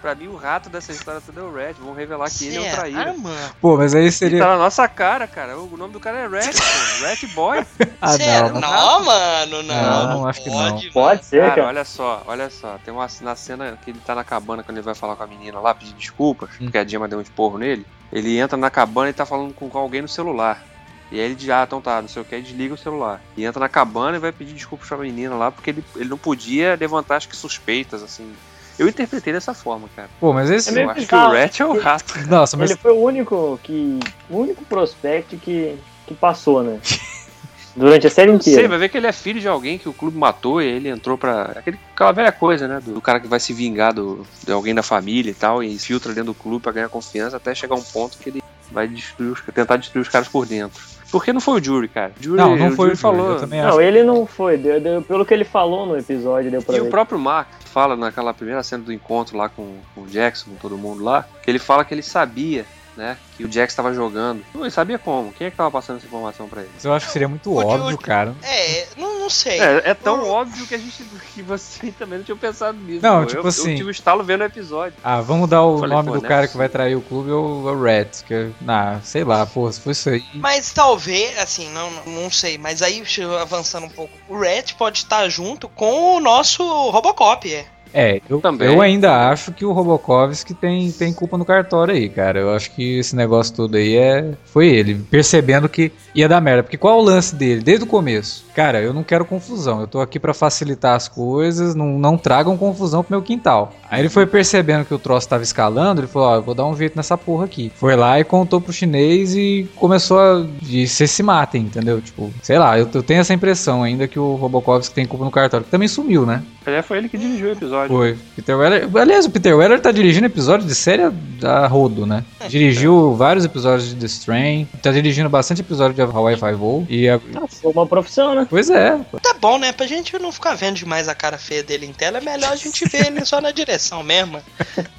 Pra 0.08 0.16
mim, 0.16 0.28
o 0.28 0.38
rato 0.38 0.70
dessa 0.70 0.94
história 0.94 1.20
toda 1.20 1.42
é 1.42 1.44
o 1.44 1.54
Red. 1.54 1.74
Vão 1.74 1.94
revelar 1.94 2.30
que 2.30 2.48
ele 2.48 2.56
é 2.56 2.72
o 2.72 2.72
traíra. 2.72 3.14
Pô, 3.60 3.76
mas 3.76 3.94
aí 3.94 4.10
seria. 4.10 4.38
E 4.38 4.40
tá 4.40 4.48
na 4.48 4.58
nossa 4.58 4.88
cara, 4.88 5.28
cara. 5.28 5.60
O 5.60 5.76
nome 5.76 5.92
do 5.92 6.00
cara 6.00 6.20
é 6.20 6.28
Red, 6.30 6.54
pô. 6.54 7.06
Red 7.06 7.28
Boy. 7.36 7.66
ah, 8.02 8.18
não. 8.18 8.62
Não, 8.62 9.04
mano, 9.04 9.64
não. 9.64 9.76
Não, 9.76 10.20
não 10.20 10.28
acho 10.30 10.44
que 10.44 10.50
não. 10.50 10.80
Pode 10.94 11.26
ser, 11.26 11.42
cara. 11.42 11.56
cara. 11.56 11.68
olha 11.68 11.84
só, 11.84 12.24
olha 12.26 12.50
só. 12.50 12.78
Tem 12.86 12.94
uma 12.94 13.06
na 13.20 13.36
cena 13.36 13.78
que 13.84 13.92
ele 13.92 14.00
tá 14.00 14.16
na 14.16 14.24
cabana 14.24 14.64
quando 14.64 14.78
ele 14.78 14.86
vai 14.86 14.96
falar 14.96 15.18
com 15.18 15.24
a 15.24 15.28
menina 15.28 15.60
lá, 15.60 15.76
pedir 15.76 15.92
desculpas, 15.96 16.52
hum. 16.52 16.64
porque 16.64 16.78
a 16.78 16.86
Dima 16.86 17.10
deu 17.10 17.20
um 17.20 17.22
esporro 17.22 17.58
nele. 17.58 17.86
Ele 18.10 18.40
entra 18.40 18.56
na 18.56 18.70
cabana 18.70 19.10
e 19.10 19.14
tá 19.14 19.26
falando 19.26 19.54
com 19.54 19.70
alguém 19.78 20.02
no 20.02 20.08
celular. 20.08 20.64
E 21.12 21.20
aí 21.20 21.26
ele 21.26 21.36
diz, 21.36 21.50
ah, 21.50 21.66
então 21.68 21.82
tá, 21.82 22.02
não 22.02 22.08
sei 22.08 22.22
o 22.22 22.26
que, 22.26 22.40
desliga 22.40 22.74
o 22.74 22.78
celular. 22.78 23.22
E 23.36 23.44
entra 23.44 23.60
na 23.60 23.68
cabana 23.68 24.16
e 24.16 24.22
vai 24.22 24.32
pedir 24.32 24.54
desculpas 24.54 24.88
pra 24.88 24.98
menina 25.00 25.36
lá, 25.36 25.52
porque 25.52 25.72
ele, 25.72 25.84
ele 25.98 26.08
não 26.08 26.18
podia 26.18 26.78
levantar, 26.80 27.18
acho 27.18 27.28
que 27.28 27.36
suspeitas, 27.36 28.02
assim, 28.02 28.34
eu 28.78 28.88
interpretei 28.88 29.34
dessa 29.34 29.54
forma, 29.54 29.90
cara. 29.96 30.10
Pô, 30.20 30.34
mas 30.34 30.50
esse. 30.50 30.78
É 30.78 30.84
eu 30.84 30.90
acho 30.90 31.08
que 31.08 31.16
o 31.16 31.32
Rat 31.32 31.60
é 31.60 31.66
o 31.66 31.80
rato. 31.80 32.14
Nossa, 32.30 32.56
mas... 32.56 32.72
Ele 32.72 32.80
foi 32.80 32.92
o 32.92 33.02
único 33.02 33.60
que. 33.64 34.00
O 34.30 34.38
único 34.38 34.64
prospect 34.66 35.38
que, 35.38 35.78
que 36.06 36.14
passou, 36.14 36.64
né? 36.64 36.80
Durante 37.76 38.08
a 38.08 38.10
série 38.10 38.32
inteira. 38.32 38.62
Sei, 38.62 38.68
vai 38.68 38.80
ver 38.80 38.90
que 38.90 38.98
ele 38.98 39.06
é 39.06 39.12
filho 39.12 39.40
de 39.40 39.48
alguém 39.48 39.78
que 39.78 39.88
o 39.88 39.94
clube 39.94 40.18
matou 40.18 40.62
e 40.62 40.66
ele 40.66 40.90
entrou 40.90 41.18
pra. 41.18 41.44
Aquele, 41.56 41.80
aquela 41.94 42.12
velha 42.12 42.32
coisa, 42.32 42.68
né? 42.68 42.80
Do, 42.84 42.94
do 42.94 43.02
cara 43.02 43.20
que 43.20 43.28
vai 43.28 43.40
se 43.40 43.54
vingar 43.54 43.94
do, 43.94 44.26
de 44.44 44.52
alguém 44.52 44.74
da 44.74 44.82
família 44.82 45.30
e 45.30 45.36
tal, 45.36 45.64
e 45.64 45.78
filtra 45.78 46.12
dentro 46.14 46.34
do 46.34 46.40
clube 46.40 46.64
pra 46.64 46.72
ganhar 46.72 46.90
confiança 46.90 47.38
até 47.38 47.54
chegar 47.54 47.76
um 47.76 47.84
ponto 47.84 48.18
que 48.18 48.30
ele 48.30 48.44
vai 48.72 48.88
destruir 48.88 49.32
os, 49.32 49.42
tentar 49.54 49.78
destruir 49.78 50.02
os 50.02 50.10
caras 50.10 50.28
por 50.28 50.46
dentro. 50.46 50.82
Porque 51.12 51.32
não 51.32 51.40
foi 51.40 51.60
o 51.60 51.64
Jury, 51.64 51.88
cara. 51.88 52.12
Jury, 52.20 52.38
não, 52.38 52.56
não 52.56 52.72
foi 52.72 52.88
o 52.88 52.90
Jury, 52.90 52.98
falou. 53.02 53.48
não, 53.48 53.82
ele 53.82 54.04
não 54.04 54.26
foi. 54.26 54.58
Deu, 54.58 54.80
deu, 54.82 55.02
pelo 55.02 55.26
que 55.26 55.34
ele 55.34 55.46
falou 55.46 55.86
no 55.86 55.98
episódio, 55.98 56.52
deu 56.52 56.62
pra 56.62 56.76
E 56.76 56.80
ver. 56.82 56.88
o 56.88 56.90
próprio 56.90 57.18
Mark 57.18 57.48
fala 57.66 57.96
naquela 57.96 58.34
primeira 58.34 58.62
cena 58.64 58.84
do 58.84 58.92
encontro 58.92 59.38
lá 59.38 59.48
com, 59.50 59.78
com 59.96 60.02
o 60.02 60.08
Jackson, 60.08 60.52
com 60.52 60.56
todo 60.58 60.78
mundo 60.78 61.04
lá, 61.04 61.26
que 61.44 61.50
ele 61.50 61.60
fala 61.60 61.86
que 61.86 61.94
ele 61.94 62.04
sabia 62.04 62.66
né? 62.98 63.16
Que 63.38 63.46
o 63.46 63.52
Jax 63.52 63.72
estava 63.72 63.94
jogando. 63.94 64.44
Ele 64.56 64.72
sabia 64.72 64.98
como. 64.98 65.32
Quem 65.32 65.46
é 65.48 65.52
que 65.52 65.56
tava 65.56 65.70
passando 65.70 65.98
essa 65.98 66.08
informação 66.08 66.50
para 66.50 66.62
ele? 66.62 66.72
Eu 66.84 66.94
acho 66.94 67.06
que 67.06 67.12
seria 67.12 67.28
muito 67.28 67.52
o 67.52 67.58
óbvio, 67.58 67.96
cara. 68.00 68.34
É, 68.42 68.88
não, 68.98 69.17
não 69.28 69.30
sei. 69.30 69.60
É, 69.60 69.82
é 69.90 69.94
tão 69.94 70.18
não. 70.18 70.30
óbvio 70.30 70.66
que 70.66 70.74
a 70.74 70.78
gente 70.78 71.04
que 71.34 71.42
você 71.42 71.92
também 72.00 72.20
não 72.20 72.26
tinha 72.26 72.38
pensado 72.38 72.78
nisso. 72.78 73.04
Não, 73.04 73.22
pô. 73.22 73.26
tipo 73.26 73.42
eu, 73.42 73.48
assim. 73.48 73.72
Eu 73.72 73.78
tive 73.78 73.90
o 73.90 73.92
estalo 73.92 74.24
vendo 74.24 74.42
o 74.42 74.46
episódio. 74.46 74.98
Ah, 75.04 75.20
vamos 75.22 75.50
dar 75.50 75.64
o 75.64 75.80
Falei, 75.80 75.98
nome 75.98 76.12
do 76.14 76.22
cara 76.22 76.48
que 76.48 76.56
vai 76.56 76.70
trair 76.70 76.96
o 76.96 77.02
clube 77.02 77.30
ou 77.30 77.64
o 77.64 77.84
Red. 77.84 78.10
Que, 78.26 78.52
ah, 78.68 79.00
sei 79.04 79.24
lá, 79.24 79.46
pô, 79.46 79.70
se 79.72 79.82
foi 79.82 79.92
isso 79.92 80.10
aí. 80.10 80.24
Mas 80.36 80.72
talvez, 80.72 81.38
assim, 81.38 81.70
não, 81.72 81.92
não 82.06 82.32
sei. 82.32 82.58
Mas 82.58 82.82
aí, 82.82 83.04
avançando 83.42 83.86
um 83.86 83.90
pouco, 83.90 84.14
o 84.30 84.40
Red 84.40 84.74
pode 84.78 85.00
estar 85.00 85.28
junto 85.28 85.68
com 85.68 86.16
o 86.16 86.20
nosso 86.20 86.64
Robocop, 86.90 87.54
é. 87.54 87.66
É, 88.00 88.22
eu, 88.30 88.40
Também. 88.40 88.72
eu 88.72 88.80
ainda 88.80 89.28
acho 89.28 89.52
que 89.52 89.66
o 89.66 89.72
Robokovski 89.72 90.54
tem, 90.54 90.92
tem 90.92 91.12
culpa 91.12 91.36
no 91.36 91.44
cartório 91.44 91.96
aí, 91.96 92.08
cara. 92.08 92.40
Eu 92.40 92.54
acho 92.54 92.70
que 92.76 93.00
esse 93.00 93.16
negócio 93.16 93.56
todo 93.56 93.76
aí 93.76 93.98
é. 93.98 94.34
Foi 94.46 94.68
ele, 94.68 94.94
percebendo 95.10 95.68
que 95.68 95.92
ia 96.14 96.30
dar 96.30 96.40
merda. 96.40 96.62
Porque 96.62 96.78
qual 96.78 97.00
é 97.00 97.02
o 97.02 97.04
lance 97.04 97.36
dele? 97.36 97.64
Desde 97.64 97.86
o 97.86 97.88
começo. 97.88 98.46
Cara, 98.54 98.80
eu 98.80 98.94
não 98.94 99.02
quero 99.04 99.26
confusão. 99.26 99.82
Eu 99.82 99.88
tô 99.88 100.00
aqui 100.00 100.20
para 100.20 100.32
facilitar 100.32 100.96
as 100.96 101.08
coisas. 101.08 101.74
Não, 101.74 101.98
não 101.98 102.20
tragam 102.20 102.56
confusão 102.56 103.04
pro 103.04 103.16
meu 103.16 103.22
quintal. 103.24 103.74
Aí 103.90 104.02
ele 104.02 104.10
foi 104.10 104.28
percebendo 104.28 104.86
que 104.86 104.94
o 104.94 105.00
troço 105.00 105.28
tava 105.28 105.42
escalando. 105.42 106.02
Ele 106.02 106.08
falou: 106.08 106.28
Ó, 106.28 106.36
eu 106.36 106.44
vou 106.44 106.54
dar 106.54 106.66
um 106.66 106.78
jeito 106.78 106.96
nessa 106.96 107.18
porra 107.18 107.46
aqui. 107.46 107.72
Foi 107.76 107.96
lá 107.96 108.20
e 108.20 108.24
contou 108.24 108.62
pro 108.62 108.72
chinês 108.72 109.36
e 109.36 109.68
começou 109.76 110.20
a. 110.20 110.46
E 110.70 110.88
você 110.88 111.08
se 111.08 111.24
matem, 111.24 111.64
entendeu? 111.64 112.00
Tipo, 112.00 112.32
sei 112.44 112.60
lá, 112.60 112.78
eu, 112.78 112.88
eu 112.94 113.02
tenho 113.02 113.22
essa 113.22 113.34
impressão 113.34 113.82
ainda 113.82 114.08
que 114.08 114.20
o 114.20 114.36
Robokovski 114.36 114.94
tem 114.94 115.08
culpa 115.08 115.26
no 115.26 115.32
cartório. 115.32 115.66
Que 115.66 115.72
também 115.72 115.88
sumiu, 115.88 116.28
né? 116.28 116.44
Aliás, 116.64 116.86
foi 116.86 116.98
ele 116.98 117.08
que 117.08 117.18
dirigiu 117.18 117.48
o 117.48 117.52
episódio. 117.54 117.87
Foi. 117.88 118.18
Peter 118.36 118.58
Weller. 118.58 118.90
Aliás, 118.96 119.26
o 119.26 119.32
Peter 119.32 119.56
Weller 119.56 119.80
tá 119.80 119.92
dirigindo 119.92 120.26
episódio 120.26 120.68
de 120.68 120.76
série 120.76 121.04
a 121.44 121.68
rodo, 121.68 122.06
né? 122.06 122.24
É. 122.40 122.48
Dirigiu 122.48 123.16
vários 123.16 123.46
episódios 123.46 123.90
de 123.90 123.96
The 123.96 124.06
Strain. 124.06 124.68
Tá 124.82 124.92
dirigindo 124.92 125.30
bastante 125.30 125.62
episódio 125.62 125.94
de 125.94 126.02
Hawaii 126.02 126.38
Five-O. 126.38 126.86
E 126.90 127.10
a... 127.10 127.16
ah, 127.16 127.48
foi 127.48 127.72
uma 127.72 127.86
profissão, 127.86 128.36
né? 128.36 128.48
Pois 128.50 128.70
é. 128.70 128.98
Tá 129.22 129.34
bom, 129.40 129.58
né? 129.58 129.72
Pra 129.72 129.88
gente 129.88 130.18
não 130.20 130.32
ficar 130.32 130.56
vendo 130.56 130.76
demais 130.76 131.08
a 131.08 131.16
cara 131.16 131.38
feia 131.38 131.64
dele 131.64 131.86
em 131.86 131.94
tela, 131.94 132.18
é 132.18 132.22
melhor 132.22 132.52
a 132.52 132.56
gente 132.56 132.88
ver 132.88 133.08
ele 133.08 133.26
só 133.26 133.40
na 133.42 133.52
direção 133.52 134.04
mesmo. 134.04 134.42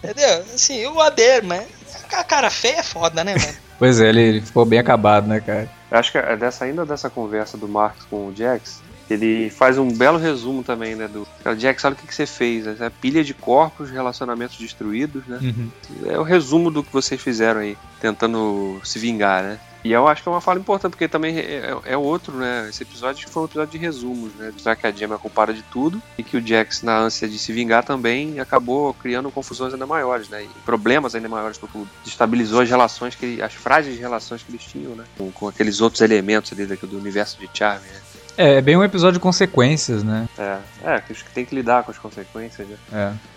Entendeu? 0.03 0.45
Assim, 0.55 0.87
o 0.87 1.01
Ader, 1.01 1.45
mas 1.45 1.67
a 2.13 2.25
cara 2.25 2.51
feia 2.51 2.79
é 2.79 2.83
foda, 2.83 3.23
né, 3.23 3.35
mano? 3.35 3.59
Pois 3.79 4.01
é, 4.01 4.09
ele 4.09 4.41
ficou 4.41 4.65
bem 4.65 4.79
acabado, 4.79 5.29
né, 5.29 5.41
cara? 5.41 5.71
Acho 5.91 6.13
que 6.13 6.19
é 6.19 6.37
dessa, 6.37 6.65
ainda 6.65 6.85
dessa 6.85 7.09
conversa 7.09 7.57
do 7.57 7.69
Marcos 7.69 8.05
com 8.11 8.27
o 8.27 8.35
Jax, 8.35 8.83
ele 9.11 9.51
faz 9.51 9.79
um 9.79 9.91
belo 9.91 10.19
resumo 10.19 10.63
também, 10.63 10.95
né? 10.95 11.09
Do 11.09 11.27
Jack, 11.57 11.81
sabe 11.81 11.95
o 11.95 11.99
que, 11.99 12.07
que 12.07 12.15
você 12.15 12.27
fez? 12.27 12.67
É 12.81 12.91
pilha 12.91 13.25
de 13.25 13.35
corpos, 13.35 13.91
relacionamentos 13.91 14.59
destruídos, 14.59 15.27
né? 15.27 15.39
Uhum. 15.41 15.71
É 16.07 16.19
o 16.19 16.23
resumo 16.23 16.71
do 16.71 16.83
que 16.83 16.93
vocês 16.93 17.21
fizeram 17.21 17.61
aí, 17.61 17.77
tentando 18.01 18.81
se 18.85 18.99
vingar, 18.99 19.43
né? 19.43 19.61
E 19.85 19.93
eu 19.93 20.09
acho 20.09 20.23
que 20.23 20.29
é 20.29 20.33
uma 20.33 20.41
fala 20.41 20.59
importante, 20.59 20.93
porque 20.93 21.07
também 21.07 21.39
é, 21.39 21.75
é, 21.85 21.97
outro, 21.97 22.37
né? 22.37 22.67
Esse 22.69 22.83
episódio 22.83 23.29
foi 23.29 23.43
um 23.43 23.47
episódio 23.47 23.71
de 23.71 23.79
resumos, 23.79 24.35
né? 24.35 24.53
Já 24.59 24.75
que 24.75 24.87
a 24.87 24.91
Gemma 24.91 25.15
é 25.15 25.19
culpada 25.19 25.53
de 25.53 25.63
tudo 25.63 26.03
e 26.17 26.23
que 26.23 26.37
o 26.37 26.47
Jax, 26.47 26.83
na 26.83 26.99
ânsia 26.99 27.29
de 27.29 27.39
se 27.39 27.53
vingar 27.53 27.85
também, 27.85 28.41
acabou 28.41 28.93
criando 28.95 29.31
confusões 29.31 29.73
ainda 29.73 29.87
maiores, 29.87 30.29
né? 30.29 30.43
E 30.43 30.49
problemas 30.65 31.15
ainda 31.15 31.29
maiores 31.29 31.59
pro 31.59 31.69
clube. 31.69 31.91
Destabilizou 32.05 32.61
as 32.61 32.69
relações, 32.69 33.15
que 33.15 33.41
as 33.41 33.55
frágeis 33.55 33.99
relações 33.99 34.43
que 34.43 34.51
eles 34.51 34.65
tinham, 34.65 34.95
né? 34.97 35.05
Com, 35.17 35.31
com 35.31 35.49
aqueles 35.49 35.81
outros 35.81 36.03
elementos 36.03 36.53
ali 36.53 36.67
do 36.67 36.99
universo 36.99 37.39
de 37.39 37.49
Charme, 37.55 37.87
né? 37.87 38.01
É, 38.39 38.55
é 38.55 38.61
bem 38.61 38.77
um 38.77 38.85
episódio 38.85 39.15
de 39.15 39.21
consequências, 39.21 40.05
né? 40.05 40.29
É, 40.39 40.59
é, 40.85 41.01
que 41.01 41.13
tem 41.35 41.45
que 41.45 41.55
lidar 41.55 41.83
com 41.83 41.91
as 41.91 41.99
consequências, 41.99 42.69
né? 42.69 42.77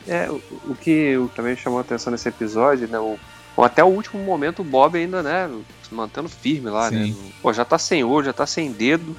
É. 0.08 0.24
É, 0.26 0.30
o, 0.30 0.36
o 0.68 0.76
que 0.80 1.16
também 1.36 1.56
chamou 1.58 1.80
a 1.80 1.82
atenção 1.82 2.12
nesse 2.12 2.30
episódio, 2.30 2.88
né? 2.88 3.00
O, 3.00 3.18
até 3.58 3.84
o 3.84 3.88
último 3.88 4.24
momento 4.24 4.62
o 4.62 4.66
Bob 4.66 4.98
ainda, 4.98 5.24
né, 5.24 5.50
mantendo 5.92 6.30
firme 6.30 6.70
lá, 6.70 6.92
né? 6.92 7.06
Sim. 7.06 7.14
né? 7.14 7.32
Pô, 7.42 7.52
já 7.52 7.66
tá 7.66 7.80
sem 7.80 8.04
olho, 8.04 8.26
já 8.26 8.34
tá 8.34 8.46
sem 8.46 8.72
dedo. 8.72 9.18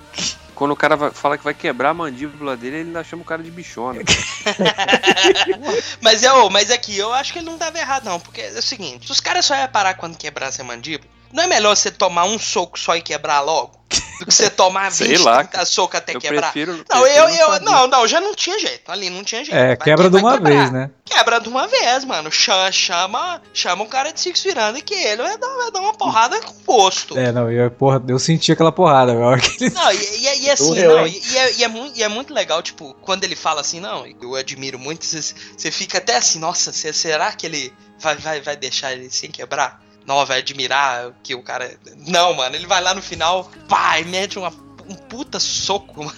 Quando 0.54 0.70
o 0.70 0.76
cara 0.76 0.94
vai, 0.94 1.10
fala 1.10 1.36
que 1.36 1.42
vai 1.42 1.54
quebrar 1.54 1.90
a 1.90 1.94
mandíbula 1.94 2.56
dele, 2.56 2.76
ele 2.76 2.88
ainda 2.88 3.02
chama 3.02 3.22
o 3.22 3.24
cara 3.26 3.42
de 3.42 3.50
bichona. 3.50 4.00
mas, 6.00 6.22
eu, 6.22 6.48
mas 6.48 6.70
aqui, 6.70 6.96
eu 6.96 7.12
acho 7.12 7.32
que 7.32 7.40
ele 7.40 7.46
não 7.46 7.58
tava 7.58 7.78
errado, 7.78 8.04
não. 8.04 8.20
Porque 8.20 8.40
é 8.40 8.50
o 8.50 8.62
seguinte: 8.62 9.06
se 9.06 9.12
os 9.12 9.18
caras 9.18 9.44
só 9.44 9.56
iam 9.56 9.68
parar 9.68 9.94
quando 9.94 10.16
quebrasse 10.16 10.60
a 10.60 10.64
mandíbula, 10.64 11.10
não 11.32 11.42
é 11.42 11.46
melhor 11.46 11.74
você 11.74 11.90
tomar 11.90 12.24
um 12.24 12.38
soco 12.38 12.78
só 12.78 12.94
e 12.94 13.02
quebrar 13.02 13.40
logo? 13.40 13.81
Do 14.18 14.26
que 14.26 14.34
você 14.34 14.48
tomar 14.50 14.90
20 14.90 15.18
lá, 15.18 15.48
soco 15.64 15.96
até 15.96 16.14
eu 16.14 16.20
quebrar. 16.20 16.52
Prefiro, 16.52 16.84
não, 16.88 17.06
eu, 17.06 17.28
eu, 17.28 17.60
não, 17.60 17.86
não, 17.86 18.06
já 18.06 18.20
não 18.20 18.34
tinha 18.34 18.58
jeito. 18.58 18.90
Ali 18.90 19.10
não 19.10 19.22
tinha 19.22 19.44
jeito. 19.44 19.56
É, 19.56 19.76
quebra 19.76 20.08
de 20.08 20.16
uma 20.16 20.38
vez, 20.38 20.70
né? 20.70 20.90
Quebra 21.04 21.40
de 21.40 21.48
uma 21.48 21.66
vez, 21.66 22.04
mano. 22.04 22.30
Chama, 22.30 22.72
chama, 22.72 23.42
chama 23.52 23.84
o 23.84 23.88
cara 23.88 24.12
de 24.12 24.20
Six 24.20 24.42
virando 24.42 24.82
que 24.82 24.94
ele 24.94 25.22
vai 25.22 25.36
dar, 25.36 25.48
vai 25.48 25.70
dar 25.70 25.80
uma 25.80 25.94
porrada 25.94 26.40
com 26.40 26.54
gosto. 26.64 27.18
É, 27.18 27.32
não, 27.32 27.50
eu, 27.50 27.70
porra, 27.70 28.02
eu 28.08 28.18
senti 28.18 28.52
aquela 28.52 28.72
porrada. 28.72 29.12
Ele... 29.60 29.70
Não, 29.70 29.92
e, 29.92 29.96
e, 29.96 30.42
e 30.44 30.50
assim, 30.50 30.74
não, 30.82 31.06
e, 31.06 31.20
e, 31.20 31.38
é, 31.38 31.52
e, 31.58 31.64
é 31.64 31.68
muito, 31.68 31.98
e 31.98 32.02
é 32.02 32.08
muito 32.08 32.32
legal, 32.32 32.62
tipo, 32.62 32.94
quando 33.00 33.24
ele 33.24 33.36
fala 33.36 33.60
assim, 33.60 33.80
não, 33.80 34.06
eu 34.06 34.34
admiro 34.34 34.78
muito, 34.78 35.04
você, 35.04 35.20
você 35.20 35.70
fica 35.70 35.98
até 35.98 36.16
assim, 36.16 36.38
nossa, 36.38 36.72
será 36.72 37.32
que 37.32 37.46
ele 37.46 37.72
vai, 37.98 38.16
vai, 38.16 38.40
vai 38.40 38.56
deixar 38.56 38.92
ele 38.92 39.10
sem 39.10 39.30
quebrar? 39.30 39.81
Não, 40.06 40.24
vai 40.26 40.38
admirar 40.38 41.12
que 41.22 41.34
o 41.34 41.42
cara. 41.42 41.70
Não, 42.08 42.34
mano, 42.34 42.56
ele 42.56 42.66
vai 42.66 42.82
lá 42.82 42.94
no 42.94 43.02
final, 43.02 43.48
vai, 43.68 44.04
mete 44.04 44.38
uma, 44.38 44.52
um 44.88 44.94
puta 44.94 45.38
soco, 45.38 46.04
mano. 46.04 46.16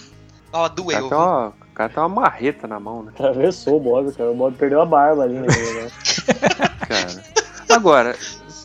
Ó, 0.51 0.67
doeu. 0.69 1.07
O 1.07 1.09
cara, 1.09 1.21
uma, 1.21 1.47
o 1.49 1.73
cara 1.73 1.89
tem 1.89 2.03
uma 2.03 2.09
marreta 2.09 2.67
na 2.67 2.79
mão, 2.79 3.03
né? 3.03 3.11
Atravessou 3.15 3.77
o 3.77 3.79
Bob, 3.79 4.11
cara. 4.13 4.31
O 4.31 4.35
Bob 4.35 4.55
perdeu 4.55 4.81
a 4.81 4.85
barba 4.85 5.23
ali, 5.23 5.35
né? 5.39 5.47
cara. 6.87 7.23
Agora, 7.69 8.15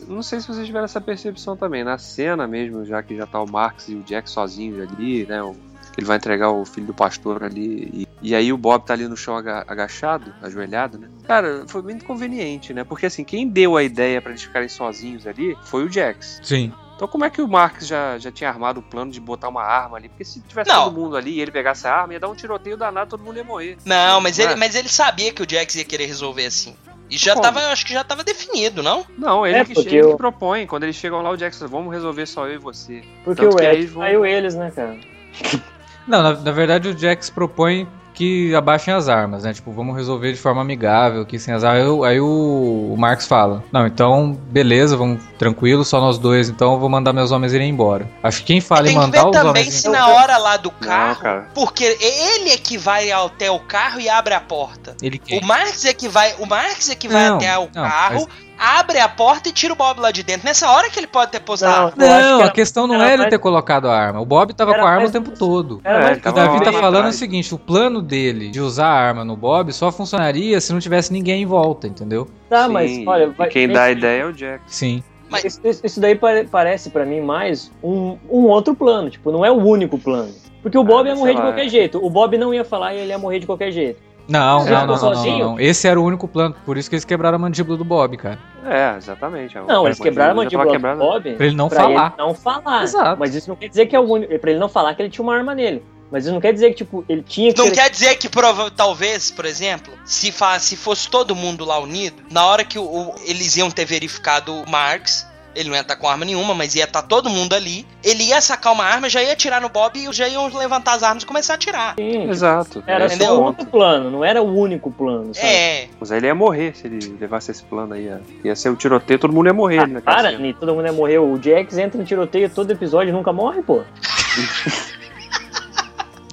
não 0.07 0.23
sei 0.23 0.39
se 0.39 0.47
vocês 0.47 0.65
tiveram 0.65 0.85
essa 0.85 1.01
percepção 1.01 1.57
também. 1.57 1.83
Na 1.83 1.97
cena 1.97 2.47
mesmo, 2.47 2.85
já 2.85 3.01
que 3.03 3.15
já 3.15 3.25
tá 3.25 3.41
o 3.41 3.49
Marx 3.49 3.89
e 3.89 3.95
o 3.95 4.03
Jack 4.03 4.29
sozinhos 4.29 4.89
ali, 4.89 5.25
né? 5.25 5.41
O 5.43 5.55
ele 5.97 6.05
vai 6.07 6.17
entregar 6.17 6.51
o 6.51 6.65
filho 6.65 6.87
do 6.87 6.93
pastor 6.93 7.43
ali. 7.43 7.89
E, 7.93 8.07
e 8.21 8.35
aí 8.35 8.51
o 8.53 8.57
Bob 8.57 8.85
tá 8.85 8.93
ali 8.93 9.07
no 9.07 9.17
chão 9.17 9.35
agachado, 9.35 10.33
ajoelhado, 10.41 10.97
né? 10.97 11.09
Cara, 11.25 11.65
foi 11.67 11.81
muito 11.81 12.05
conveniente, 12.05 12.73
né? 12.73 12.83
Porque 12.83 13.05
assim, 13.05 13.23
quem 13.23 13.47
deu 13.47 13.75
a 13.77 13.83
ideia 13.83 14.21
para 14.21 14.31
eles 14.31 14.43
ficarem 14.43 14.69
sozinhos 14.69 15.27
ali 15.27 15.57
foi 15.63 15.83
o 15.83 15.91
Jax. 15.91 16.39
Sim. 16.43 16.71
Então 16.95 17.07
como 17.07 17.25
é 17.25 17.29
que 17.29 17.41
o 17.41 17.47
Marx 17.47 17.87
já, 17.87 18.19
já 18.19 18.31
tinha 18.31 18.49
armado 18.49 18.79
o 18.79 18.83
plano 18.83 19.11
de 19.11 19.19
botar 19.19 19.49
uma 19.49 19.63
arma 19.63 19.97
ali? 19.97 20.07
Porque 20.07 20.23
se 20.23 20.39
tivesse 20.41 20.69
não. 20.69 20.83
todo 20.83 20.99
mundo 20.99 21.17
ali 21.17 21.31
e 21.31 21.41
ele 21.41 21.51
pegasse 21.51 21.87
a 21.87 21.93
arma, 21.93 22.13
ia 22.13 22.19
dar 22.19 22.29
um 22.29 22.35
tiroteio 22.35 22.77
danado, 22.77 23.09
todo 23.09 23.23
mundo 23.23 23.37
ia 23.37 23.43
morrer. 23.43 23.77
Não, 23.83 24.21
mas, 24.21 24.37
ele, 24.37 24.53
é? 24.53 24.55
mas 24.55 24.75
ele 24.75 24.87
sabia 24.87 25.33
que 25.33 25.41
o 25.41 25.49
Jax 25.49 25.75
ia 25.75 25.83
querer 25.83 26.05
resolver 26.05 26.45
assim. 26.45 26.75
E 27.09 27.17
já 27.17 27.33
Como? 27.33 27.43
tava, 27.43 27.59
acho 27.71 27.85
que 27.85 27.91
já 27.91 28.05
tava 28.05 28.23
definido, 28.23 28.81
não? 28.81 29.05
Não, 29.17 29.45
ele, 29.45 29.57
é 29.57 29.65
que, 29.65 29.77
ele 29.77 29.95
eu... 29.97 30.11
que 30.11 30.17
propõe. 30.17 30.65
Quando 30.65 30.83
eles 30.83 30.95
chegam 30.95 31.21
lá, 31.21 31.29
o 31.29 31.35
Jackson, 31.35 31.67
vamos 31.67 31.91
resolver 31.91 32.25
só 32.25 32.47
eu 32.47 32.55
e 32.55 32.57
você. 32.57 33.03
Porque 33.25 33.41
Tanto 33.41 33.57
o 33.57 33.61
Ed 33.61 33.85
vão... 33.87 34.25
eles, 34.25 34.55
né, 34.55 34.71
cara? 34.71 34.97
Não, 36.11 36.21
na, 36.21 36.33
na, 36.33 36.51
verdade 36.51 36.89
o 36.89 36.97
Jax 36.97 37.29
propõe 37.29 37.87
que 38.13 38.53
abaixem 38.53 38.93
as 38.93 39.07
armas, 39.07 39.43
né? 39.43 39.53
Tipo, 39.53 39.71
vamos 39.71 39.95
resolver 39.95 40.33
de 40.33 40.37
forma 40.37 40.61
amigável, 40.61 41.25
que 41.25 41.39
sem 41.39 41.53
as 41.53 41.63
armas. 41.63 41.83
Aí, 41.83 42.11
aí 42.11 42.19
o, 42.19 42.91
o 42.93 42.95
Marx 42.97 43.25
fala: 43.25 43.63
Não, 43.71 43.87
então, 43.87 44.37
beleza, 44.49 44.97
vamos 44.97 45.23
tranquilo, 45.39 45.85
só 45.85 46.01
nós 46.01 46.17
dois, 46.17 46.49
então 46.49 46.73
eu 46.73 46.79
vou 46.79 46.89
mandar 46.89 47.13
meus 47.13 47.31
homens 47.31 47.53
irem 47.53 47.69
embora. 47.69 48.09
Acho 48.21 48.39
que 48.39 48.47
quem 48.47 48.59
fala 48.59 48.89
em 48.89 48.93
mandar 48.93 49.25
os 49.25 49.31
também 49.31 49.63
homens. 49.63 49.73
se 49.73 49.87
na 49.87 50.09
hora 50.09 50.37
lá 50.37 50.57
do 50.57 50.69
carro, 50.69 51.23
Não, 51.23 51.45
porque 51.53 51.85
ele 51.85 52.49
é 52.49 52.57
que 52.57 52.77
vai 52.77 53.09
até 53.09 53.49
o 53.49 53.59
carro 53.59 54.01
e 54.01 54.09
abre 54.09 54.33
a 54.33 54.41
porta. 54.41 54.97
Ele 55.01 55.17
quem? 55.17 55.39
O 55.39 55.45
Marx 55.45 55.85
é 55.85 55.93
que 55.93 56.09
vai, 56.09 56.35
o 56.39 56.45
Marx 56.45 56.89
é 56.89 56.95
que 56.95 57.07
vai 57.07 57.29
não, 57.29 57.37
até 57.37 57.57
o 57.57 57.69
não, 57.73 57.83
carro. 57.83 58.27
Mas 58.27 58.50
abre 58.61 58.99
a 58.99 59.09
porta 59.09 59.49
e 59.49 59.51
tira 59.51 59.73
o 59.73 59.75
Bob 59.75 59.99
lá 59.99 60.11
de 60.11 60.21
dentro. 60.21 60.45
Nessa 60.45 60.69
hora 60.69 60.87
que 60.87 60.99
ele 60.99 61.07
pode 61.07 61.31
ter 61.31 61.39
postado. 61.39 61.93
Não, 61.97 62.07
não 62.07 62.37
que 62.37 62.43
a 62.43 62.51
questão 62.51 62.85
não 62.85 63.01
é 63.01 63.15
ele 63.15 63.27
ter 63.27 63.39
colocado 63.39 63.89
a 63.89 63.97
arma. 63.97 64.21
O 64.21 64.25
Bob 64.25 64.53
tava 64.53 64.75
com 64.75 64.85
a 64.85 64.89
arma 64.89 65.07
o 65.07 65.11
tempo 65.11 65.31
todo. 65.31 65.81
É, 65.83 66.29
o 66.29 66.31
Davi 66.31 66.63
tá 66.63 66.71
falando 66.71 67.07
o 67.07 67.11
seguinte: 67.11 67.53
o 67.55 67.57
plano 67.57 68.01
dele 68.01 68.49
de 68.51 68.61
usar 68.61 68.87
a 68.87 68.93
arma 68.93 69.25
no 69.25 69.35
Bob 69.35 69.73
só 69.73 69.91
funcionaria 69.91 70.61
se 70.61 70.71
não 70.71 70.79
tivesse 70.79 71.11
ninguém 71.11 71.41
em 71.41 71.45
volta, 71.45 71.87
entendeu? 71.87 72.27
Tá, 72.47 72.67
Sim, 72.67 72.71
mas 72.71 73.07
olha. 73.07 73.29
Vai, 73.31 73.49
quem 73.49 73.67
dá 73.67 73.83
a 73.83 73.91
ideia 73.91 74.21
é 74.21 74.25
o 74.25 74.33
Jack. 74.33 74.61
Sim. 74.67 75.03
Mas... 75.27 75.45
Isso, 75.45 75.81
isso 75.83 75.99
daí 75.99 76.19
parece 76.51 76.89
para 76.89 77.05
mim 77.05 77.21
mais 77.21 77.71
um, 77.81 78.17
um 78.29 78.43
outro 78.47 78.75
plano, 78.75 79.09
tipo, 79.09 79.31
não 79.31 79.45
é 79.45 79.49
o 79.49 79.55
único 79.55 79.97
plano. 79.97 80.33
Porque 80.61 80.77
o 80.77 80.83
Bob 80.83 81.07
ah, 81.07 81.13
ia 81.13 81.15
morrer 81.15 81.33
de 81.33 81.41
qualquer 81.41 81.69
jeito. 81.69 82.05
O 82.05 82.09
Bob 82.09 82.37
não 82.37 82.53
ia 82.53 82.63
falar 82.63 82.93
e 82.93 82.99
ele 82.99 83.09
ia 83.09 83.17
morrer 83.17 83.39
de 83.39 83.47
qualquer 83.47 83.71
jeito. 83.71 83.99
Não, 84.27 84.63
não, 84.65 84.87
não, 84.87 84.97
não, 84.97 85.39
não, 85.39 85.59
Esse 85.59 85.87
era 85.87 85.99
o 85.99 86.03
único 86.03 86.27
plano, 86.27 86.55
por 86.65 86.77
isso 86.77 86.89
que 86.89 86.95
eles 86.95 87.05
quebraram 87.05 87.35
a 87.35 87.39
mandíbula 87.39 87.77
do 87.77 87.83
Bob, 87.83 88.17
cara. 88.17 88.39
É, 88.65 88.95
exatamente. 88.97 89.57
É 89.57 89.61
não, 89.61 89.85
eles 89.85 89.99
quebraram 89.99 90.31
a 90.31 90.35
mandíbula 90.35 90.77
do 90.77 90.97
Bob 90.97 91.33
pra 91.35 91.45
ele 91.45 91.55
não 91.55 91.67
pra 91.67 91.81
falar. 91.81 92.13
Ele 92.17 92.27
não 92.27 92.33
falar. 92.33 92.83
Exato. 92.83 93.19
Mas 93.19 93.35
isso 93.35 93.49
não 93.49 93.55
quer 93.55 93.67
dizer 93.67 93.85
que 93.87 93.95
é 93.95 93.99
o 93.99 94.03
único. 94.03 94.39
Pra 94.39 94.51
ele 94.51 94.59
não 94.59 94.69
falar 94.69 94.93
que 94.95 95.01
ele 95.01 95.09
tinha 95.09 95.23
uma 95.23 95.35
arma 95.35 95.53
nele. 95.53 95.83
Mas 96.11 96.25
isso 96.25 96.33
não 96.33 96.41
quer 96.41 96.51
dizer 96.51 96.69
que, 96.71 96.75
tipo, 96.75 97.05
ele 97.07 97.23
tinha 97.23 97.53
que. 97.53 97.57
Não 97.57 97.71
quer 97.71 97.89
dizer 97.89 98.15
que, 98.17 98.27
prova, 98.27 98.69
talvez, 98.69 99.31
por 99.31 99.45
exemplo, 99.45 99.93
se, 100.03 100.31
fa 100.31 100.59
se 100.59 100.75
fosse 100.75 101.09
todo 101.09 101.33
mundo 101.33 101.63
lá 101.63 101.79
unido, 101.79 102.21
na 102.29 102.45
hora 102.45 102.65
que 102.65 102.77
o, 102.77 102.83
o, 102.83 103.15
eles 103.25 103.55
iam 103.55 103.71
ter 103.71 103.85
verificado 103.85 104.53
o 104.53 104.69
Marx, 104.69 105.25
ele 105.55 105.69
não 105.69 105.75
ia 105.75 105.81
estar 105.81 105.95
com 105.95 106.07
arma 106.07 106.25
nenhuma, 106.25 106.53
mas 106.53 106.75
ia 106.75 106.85
estar 106.85 107.01
todo 107.01 107.29
mundo 107.29 107.53
ali. 107.53 107.85
Ele 108.03 108.23
ia 108.23 108.41
sacar 108.41 108.73
uma 108.73 108.83
arma, 108.83 109.09
já 109.09 109.21
ia 109.21 109.33
atirar 109.33 109.61
no 109.61 109.69
Bob 109.69 109.97
e 109.97 110.11
já 110.13 110.27
iam 110.27 110.47
levantar 110.47 110.93
as 110.93 111.03
armas 111.03 111.23
e 111.23 111.25
começar 111.25 111.53
a 111.53 111.55
atirar. 111.55 111.95
Sim, 111.95 112.29
exato. 112.29 112.83
Era 112.87 113.05
Entendeu? 113.05 113.27
só 113.27 113.41
um 113.41 113.43
outro 113.43 113.65
plano, 113.65 114.09
não 114.09 114.23
era 114.23 114.41
o 114.41 114.57
único 114.57 114.91
plano. 114.91 115.33
Sabe? 115.33 115.47
É. 115.47 115.87
Mas 115.99 116.11
aí 116.11 116.19
ele 116.19 116.27
ia 116.27 116.35
morrer 116.35 116.75
se 116.75 116.87
ele 116.87 117.17
levasse 117.19 117.51
esse 117.51 117.63
plano 117.63 117.93
aí. 117.93 118.11
Ia 118.43 118.55
ser 118.55 118.69
o 118.69 118.75
tiroteio, 118.75 119.19
todo 119.19 119.33
mundo 119.33 119.47
ia 119.47 119.53
morrer. 119.53 119.79
Ah, 119.79 119.87
né, 119.87 120.01
para, 120.01 120.31
todo 120.59 120.73
mundo 120.73 120.85
ia 120.85 120.93
morrer. 120.93 121.19
O 121.19 121.41
Jax 121.41 121.77
entra 121.77 122.01
em 122.01 122.05
tiroteio 122.05 122.49
todo 122.49 122.71
episódio 122.71 123.09
e 123.09 123.13
nunca 123.13 123.31
morre, 123.31 123.61
pô. 123.61 123.81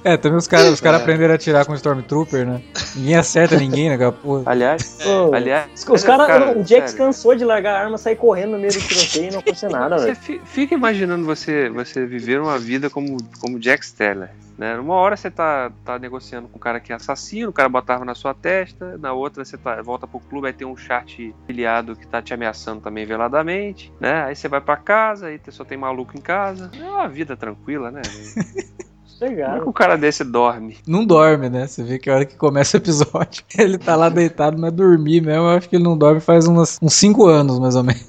É, 0.03 0.17
também 0.17 0.37
os 0.37 0.47
caras 0.47 0.69
os 0.69 0.81
cara 0.81 0.97
é. 0.97 1.01
aprenderam 1.01 1.33
a 1.33 1.35
atirar 1.35 1.65
com 1.65 1.73
o 1.73 1.75
Stormtrooper, 1.75 2.45
né? 2.45 2.61
Ninguém 2.95 3.15
acerta 3.15 3.57
ninguém, 3.57 3.89
né, 3.89 4.11
porra. 4.11 4.43
Aliás, 4.45 4.99
é. 5.01 5.35
aliás 5.35 5.85
os 5.87 6.03
caras, 6.03 6.27
cara, 6.27 6.57
o 6.57 6.63
Jax 6.63 6.91
sério. 6.91 6.97
cansou 6.97 7.35
de 7.35 7.43
largar 7.43 7.75
a 7.75 7.83
arma, 7.83 7.97
sair 7.97 8.15
correndo 8.15 8.51
no 8.51 8.59
meio 8.59 8.71
do 8.71 8.79
tiroteio 8.79 9.27
e 9.27 9.31
não 9.31 9.39
aconteceu 9.39 9.69
nada, 9.69 9.97
velho. 9.97 10.15
Você 10.15 10.39
fica 10.45 10.73
imaginando 10.73 11.25
você, 11.25 11.69
você 11.69 12.05
viver 12.05 12.39
uma 12.39 12.57
vida 12.57 12.89
como, 12.89 13.17
como 13.39 13.61
Jax 13.61 13.91
Teller. 13.91 14.29
Né? 14.57 14.77
Uma 14.77 14.95
hora 14.95 15.15
você 15.15 15.31
tá, 15.31 15.71
tá 15.85 15.97
negociando 15.97 16.49
com 16.49 16.57
um 16.57 16.59
cara 16.59 16.81
que 16.81 16.91
é 16.91 16.95
assassino, 16.95 17.49
o 17.49 17.53
cara 17.53 17.69
bota 17.69 17.93
arma 17.93 18.03
na 18.03 18.13
sua 18.13 18.33
testa, 18.33 18.97
na 18.97 19.13
outra 19.13 19.45
você 19.45 19.57
tá, 19.57 19.81
volta 19.81 20.05
pro 20.05 20.19
clube, 20.19 20.47
aí 20.47 20.53
tem 20.53 20.67
um 20.67 20.75
chart 20.75 21.17
filiado 21.47 21.95
que 21.95 22.05
tá 22.05 22.21
te 22.21 22.33
ameaçando 22.33 22.81
também 22.81 23.05
veladamente, 23.05 23.91
né? 24.01 24.23
Aí 24.25 24.35
você 24.35 24.49
vai 24.49 24.59
para 24.59 24.75
casa, 24.75 25.27
aí 25.27 25.39
só 25.47 25.63
tem 25.63 25.77
maluco 25.77 26.17
em 26.17 26.21
casa. 26.21 26.69
É 26.77 26.83
uma 26.83 27.07
vida 27.07 27.37
tranquila, 27.37 27.89
né? 27.89 28.01
Como 29.19 29.31
é 29.31 29.59
que 29.59 29.69
o 29.69 29.73
cara 29.73 29.97
desse 29.97 30.23
dorme? 30.23 30.77
Não 30.87 31.05
dorme, 31.05 31.49
né? 31.49 31.67
Você 31.67 31.83
vê 31.83 31.99
que 31.99 32.09
a 32.09 32.15
hora 32.15 32.25
que 32.25 32.37
começa 32.37 32.77
o 32.77 32.79
episódio, 32.79 33.43
ele 33.57 33.77
tá 33.77 33.95
lá 33.97 34.07
deitado, 34.07 34.57
mas 34.57 34.71
dormir 34.71 35.21
mesmo, 35.21 35.43
eu 35.43 35.49
acho 35.49 35.67
que 35.67 35.75
ele 35.75 35.83
não 35.83 35.97
dorme 35.97 36.21
faz 36.21 36.47
umas, 36.47 36.79
uns 36.81 36.93
5 36.93 37.27
anos, 37.27 37.59
mais 37.59 37.75
ou 37.75 37.83
menos. 37.83 38.07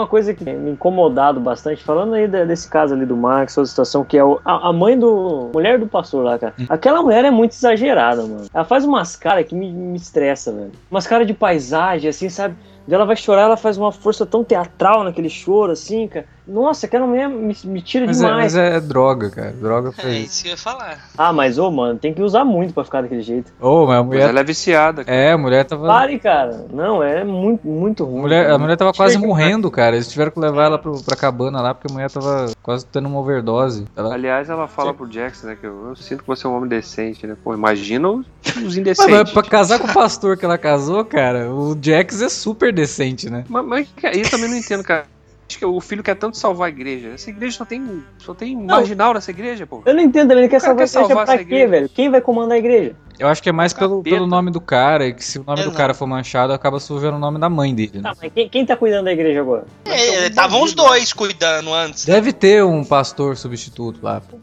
Uma 0.00 0.06
coisa 0.06 0.34
que 0.34 0.44
me 0.44 0.70
incomodado 0.70 1.40
bastante, 1.40 1.82
falando 1.82 2.14
aí 2.14 2.26
desse 2.26 2.68
caso 2.68 2.94
ali 2.94 3.06
do 3.06 3.16
Max, 3.16 3.56
outra 3.56 3.68
situação, 3.68 4.04
que 4.04 4.18
é 4.18 4.24
o, 4.24 4.40
a, 4.44 4.68
a, 4.68 4.72
mãe 4.72 4.98
do. 4.98 5.50
mulher 5.52 5.78
do 5.78 5.86
pastor 5.86 6.24
lá, 6.24 6.38
cara. 6.38 6.54
Aquela 6.68 7.02
mulher 7.02 7.24
é 7.24 7.30
muito 7.30 7.52
exagerada, 7.52 8.22
mano. 8.22 8.46
Ela 8.52 8.64
faz 8.64 8.84
umas 8.84 9.16
caras 9.16 9.46
que 9.46 9.54
me, 9.54 9.70
me 9.70 9.96
estressa, 9.96 10.52
velho. 10.52 10.72
Umas 10.90 11.06
caras 11.06 11.26
de 11.26 11.34
paisagem, 11.34 12.08
assim, 12.08 12.28
sabe? 12.28 12.56
ela 12.88 13.04
vai 13.04 13.14
chorar, 13.14 13.42
ela 13.42 13.56
faz 13.56 13.78
uma 13.78 13.92
força 13.92 14.26
tão 14.26 14.42
teatral 14.42 15.04
naquele 15.04 15.28
choro, 15.28 15.72
assim, 15.72 16.08
cara. 16.08 16.26
Nossa, 16.50 16.86
aquela 16.86 17.06
mulher 17.06 17.28
me, 17.28 17.56
me 17.64 17.80
tira 17.80 18.06
mas 18.06 18.18
demais. 18.18 18.54
É, 18.56 18.70
mas 18.72 18.74
é 18.76 18.80
droga, 18.80 19.30
cara. 19.30 19.52
Droga 19.52 19.92
pra 19.92 20.08
É 20.10 20.18
isso. 20.18 20.42
que 20.42 20.48
eu 20.48 20.52
ia 20.52 20.56
falar. 20.56 20.98
Ah, 21.16 21.32
mas, 21.32 21.58
ô, 21.58 21.70
mano, 21.70 21.98
tem 21.98 22.12
que 22.12 22.20
usar 22.22 22.44
muito 22.44 22.74
pra 22.74 22.82
ficar 22.84 23.02
daquele 23.02 23.22
jeito. 23.22 23.52
Ô, 23.60 23.86
mas 23.86 23.96
a 23.96 23.98
Mas 24.00 24.06
mulher. 24.06 24.28
ela 24.30 24.40
é 24.40 24.44
viciada. 24.44 25.04
cara. 25.04 25.16
É, 25.16 25.32
a 25.32 25.38
mulher 25.38 25.64
tava. 25.64 25.86
Pare, 25.86 26.18
cara. 26.18 26.66
Não, 26.72 27.02
é 27.02 27.22
muito, 27.22 27.66
muito 27.68 28.04
ruim. 28.04 28.20
mulher, 28.22 28.50
a 28.50 28.58
mulher 28.58 28.76
tava 28.76 28.92
quase 28.92 29.16
morrendo, 29.16 29.70
cara. 29.70 29.94
Eles 29.94 30.08
tiveram 30.10 30.30
que 30.32 30.40
levar 30.40 30.64
ela 30.64 30.78
pro, 30.78 31.00
pra 31.02 31.16
cabana 31.16 31.60
lá, 31.60 31.72
porque 31.72 31.90
a 31.90 31.94
mulher 31.94 32.10
tava 32.10 32.46
quase 32.62 32.84
tendo 32.86 33.08
uma 33.08 33.20
overdose. 33.20 33.86
Ela... 33.96 34.14
Aliás, 34.14 34.48
ela 34.50 34.66
fala 34.66 34.92
pro 34.92 35.06
Jackson, 35.06 35.46
né, 35.48 35.56
que 35.60 35.66
eu, 35.66 35.88
eu 35.90 35.96
sinto 35.96 36.22
que 36.22 36.26
você 36.28 36.46
é 36.46 36.50
um 36.50 36.56
homem 36.56 36.68
decente, 36.68 37.26
né? 37.26 37.36
Pô, 37.44 37.54
imagina 37.54 38.08
os, 38.08 38.26
os 38.44 38.54
Mas, 38.56 38.76
indecentes. 38.76 39.12
mas 39.14 39.30
pra 39.30 39.42
casar 39.42 39.78
com 39.78 39.86
o 39.86 39.94
pastor 39.94 40.36
que 40.36 40.44
ela 40.44 40.58
casou, 40.58 41.04
cara, 41.04 41.48
o 41.52 41.78
Jax 41.80 42.20
é 42.22 42.28
super 42.28 42.72
decente, 42.72 43.30
né? 43.30 43.44
Mas, 43.48 43.64
mas 43.64 43.88
cara, 44.00 44.16
eu 44.16 44.28
também 44.28 44.48
não 44.50 44.56
entendo, 44.56 44.82
cara. 44.82 45.04
Acho 45.50 45.58
que 45.58 45.64
o 45.66 45.80
filho 45.80 46.00
quer 46.00 46.14
tanto 46.14 46.36
salvar 46.36 46.66
a 46.66 46.68
igreja. 46.70 47.08
Essa 47.08 47.28
igreja 47.28 47.56
só 47.58 47.64
tem, 47.64 48.04
só 48.18 48.32
tem 48.32 48.56
marginal 48.56 49.12
nessa 49.12 49.32
igreja, 49.32 49.66
pô. 49.66 49.82
Eu 49.84 49.94
não 49.94 50.00
entendo, 50.00 50.30
ele 50.32 50.48
quer 50.48 50.60
salvar 50.60 50.76
quer 50.76 50.82
a 50.82 50.86
igreja 50.86 51.08
salvar 51.08 51.24
pra 51.26 51.34
essa 51.34 51.44
quê, 51.44 51.54
igreja. 51.54 51.68
velho? 51.68 51.88
Quem 51.88 52.08
vai 52.08 52.20
comandar 52.20 52.54
a 52.54 52.58
igreja? 52.58 52.94
Eu 53.18 53.26
acho 53.26 53.42
que 53.42 53.48
é 53.48 53.52
mais 53.52 53.72
pelo, 53.72 54.00
pelo 54.00 54.28
nome 54.28 54.52
do 54.52 54.60
cara, 54.60 55.08
e 55.08 55.12
que 55.12 55.24
se 55.24 55.40
o 55.40 55.44
nome 55.44 55.60
É, 55.60 55.64
do 55.64 55.70
não. 55.70 55.76
cara 55.76 55.92
for 55.92 56.06
manchado, 56.06 56.52
acaba 56.52 56.78
sujando 56.78 57.16
o 57.16 57.18
nome 57.20 57.40
da 57.40 57.50
mãe 57.50 57.74
dele, 57.74 57.90
né? 57.96 58.02
Tá, 58.02 58.14
mas 58.22 58.32
quem, 58.32 58.48
quem 58.48 58.64
tá 58.64 58.76
cuidando 58.76 59.06
da 59.06 59.12
igreja 59.12 59.40
agora? 59.40 59.64
É, 59.86 60.28
Estavam 60.28 60.62
os 60.62 60.72
dois 60.72 61.12
cuidando 61.12 61.74
antes. 61.74 62.04
Deve 62.04 62.32
ter 62.32 62.62
um 62.64 62.84
pastor 62.84 63.36
substituto 63.36 63.98
lá. 64.04 64.20
pô. 64.20 64.38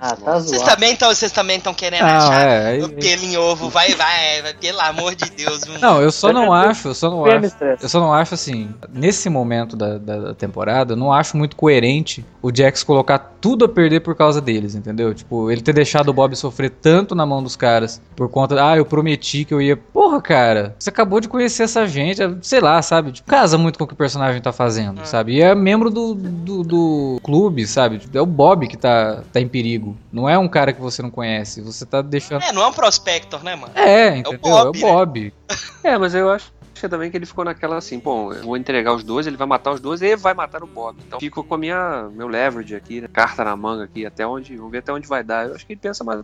Ah, 0.00 0.16
tá 0.16 0.38
Vocês 0.38 0.62
também 0.62 0.92
estão 0.92 1.08
vocês 1.08 1.32
também 1.32 1.56
estão 1.58 1.74
querendo 1.74 2.02
Não, 2.02 2.08
achar 2.08 2.42
é, 2.42 2.84
o 2.84 2.88
pelo 2.88 3.24
em 3.24 3.36
ovo. 3.36 3.68
Vai, 3.68 3.94
vai, 3.94 4.42
vai, 4.42 4.54
pelo 4.54 4.80
amor 4.80 5.14
de 5.14 5.30
Deus. 5.30 5.60
Não, 5.80 6.00
eu 6.00 6.10
só 6.10 6.32
não 6.32 6.52
acho, 6.52 6.88
eu 6.88 6.94
só 6.94 7.10
não 7.10 7.24
acho. 7.24 7.54
Eu 7.80 7.88
só 7.88 8.00
não 8.00 8.12
acho 8.12 8.34
assim, 8.34 8.70
nesse 8.92 9.28
momento 9.28 9.76
da, 9.76 9.98
da, 9.98 10.18
da 10.18 10.34
temporada, 10.34 10.92
eu 10.92 10.96
não 10.96 11.12
acho 11.12 11.36
muito 11.36 11.56
coerente 11.56 12.24
o 12.40 12.50
Jax 12.54 12.82
colocar 12.82 13.18
tudo 13.40 13.64
a 13.64 13.68
perder 13.68 14.00
por 14.00 14.14
causa 14.14 14.40
deles, 14.40 14.74
entendeu? 14.74 15.12
Tipo, 15.14 15.50
ele 15.50 15.60
ter 15.60 15.72
deixado 15.72 16.08
o 16.08 16.12
Bob 16.12 16.34
sofrer 16.36 16.70
tanto 16.70 17.14
na 17.14 17.26
mão 17.26 17.42
dos 17.42 17.56
caras 17.56 18.00
por 18.14 18.28
conta, 18.28 18.64
ah, 18.64 18.76
eu 18.76 18.84
prometi 18.84 19.44
que 19.44 19.52
eu 19.52 19.60
ia. 19.60 19.76
Porra, 19.76 20.20
cara, 20.20 20.74
você 20.78 20.90
acabou 20.90 21.20
de 21.20 21.28
conhecer 21.28 21.64
essa 21.64 21.86
gente, 21.86 22.20
sei 22.42 22.60
lá, 22.60 22.80
sabe? 22.82 23.12
Tipo, 23.12 23.28
casa 23.28 23.58
muito 23.58 23.78
com 23.78 23.84
o 23.84 23.86
que 23.88 23.94
o 23.94 23.96
personagem 23.96 24.40
tá 24.40 24.52
fazendo, 24.52 25.00
Hum. 25.00 25.04
sabe? 25.04 25.34
E 25.34 25.40
é 25.42 25.54
membro 25.54 25.90
do, 25.90 26.14
do, 26.14 26.62
do 26.62 27.20
clube, 27.22 27.66
sabe? 27.66 27.98
Tipo, 27.98 28.16
É 28.16 28.20
o 28.20 28.26
Bob 28.26 28.66
que 28.68 28.76
tá, 28.76 29.22
tá 29.32 29.40
em 29.40 29.48
perigo. 29.48 29.81
Não 30.12 30.28
é 30.28 30.36
um 30.38 30.48
cara 30.48 30.72
que 30.72 30.80
você 30.80 31.02
não 31.02 31.10
conhece. 31.10 31.60
Você 31.60 31.84
tá 31.86 32.00
deixando. 32.02 32.42
É, 32.42 32.52
não 32.52 32.62
é 32.62 32.66
um 32.66 32.72
prospector, 32.72 33.42
né, 33.44 33.54
mano? 33.56 33.72
É, 33.76 34.16
entendeu? 34.18 34.38
Bob, 34.40 34.66
é 34.66 34.68
o 34.68 34.72
Bob. 34.94 35.32
É, 35.84 35.98
mas 35.98 36.14
eu 36.14 36.30
acho 36.30 36.50
que 36.74 36.88
também 36.88 37.10
que 37.10 37.16
ele 37.16 37.26
ficou 37.26 37.44
naquela 37.44 37.76
assim, 37.76 37.98
bom, 37.98 38.32
eu 38.32 38.42
vou 38.44 38.56
entregar 38.56 38.92
os 38.94 39.02
dois, 39.04 39.26
ele 39.26 39.36
vai 39.36 39.46
matar 39.46 39.72
os 39.72 39.80
dois 39.80 40.00
e 40.02 40.16
vai 40.16 40.32
matar 40.34 40.62
o 40.62 40.66
Bob. 40.66 40.96
Então 41.06 41.18
fico 41.20 41.42
com 41.44 41.54
a 41.54 41.58
minha 41.58 42.08
meu 42.14 42.26
leverage 42.28 42.74
aqui, 42.74 43.00
né? 43.00 43.08
carta 43.12 43.44
na 43.44 43.54
manga 43.56 43.84
aqui, 43.84 44.06
até 44.06 44.26
onde, 44.26 44.56
vamos 44.56 44.70
ver 44.72 44.78
até 44.78 44.92
onde 44.92 45.06
vai 45.08 45.22
dar. 45.22 45.46
Eu 45.48 45.54
acho 45.54 45.66
que 45.66 45.72
ele 45.72 45.80
pensa 45.80 46.02
mais 46.04 46.22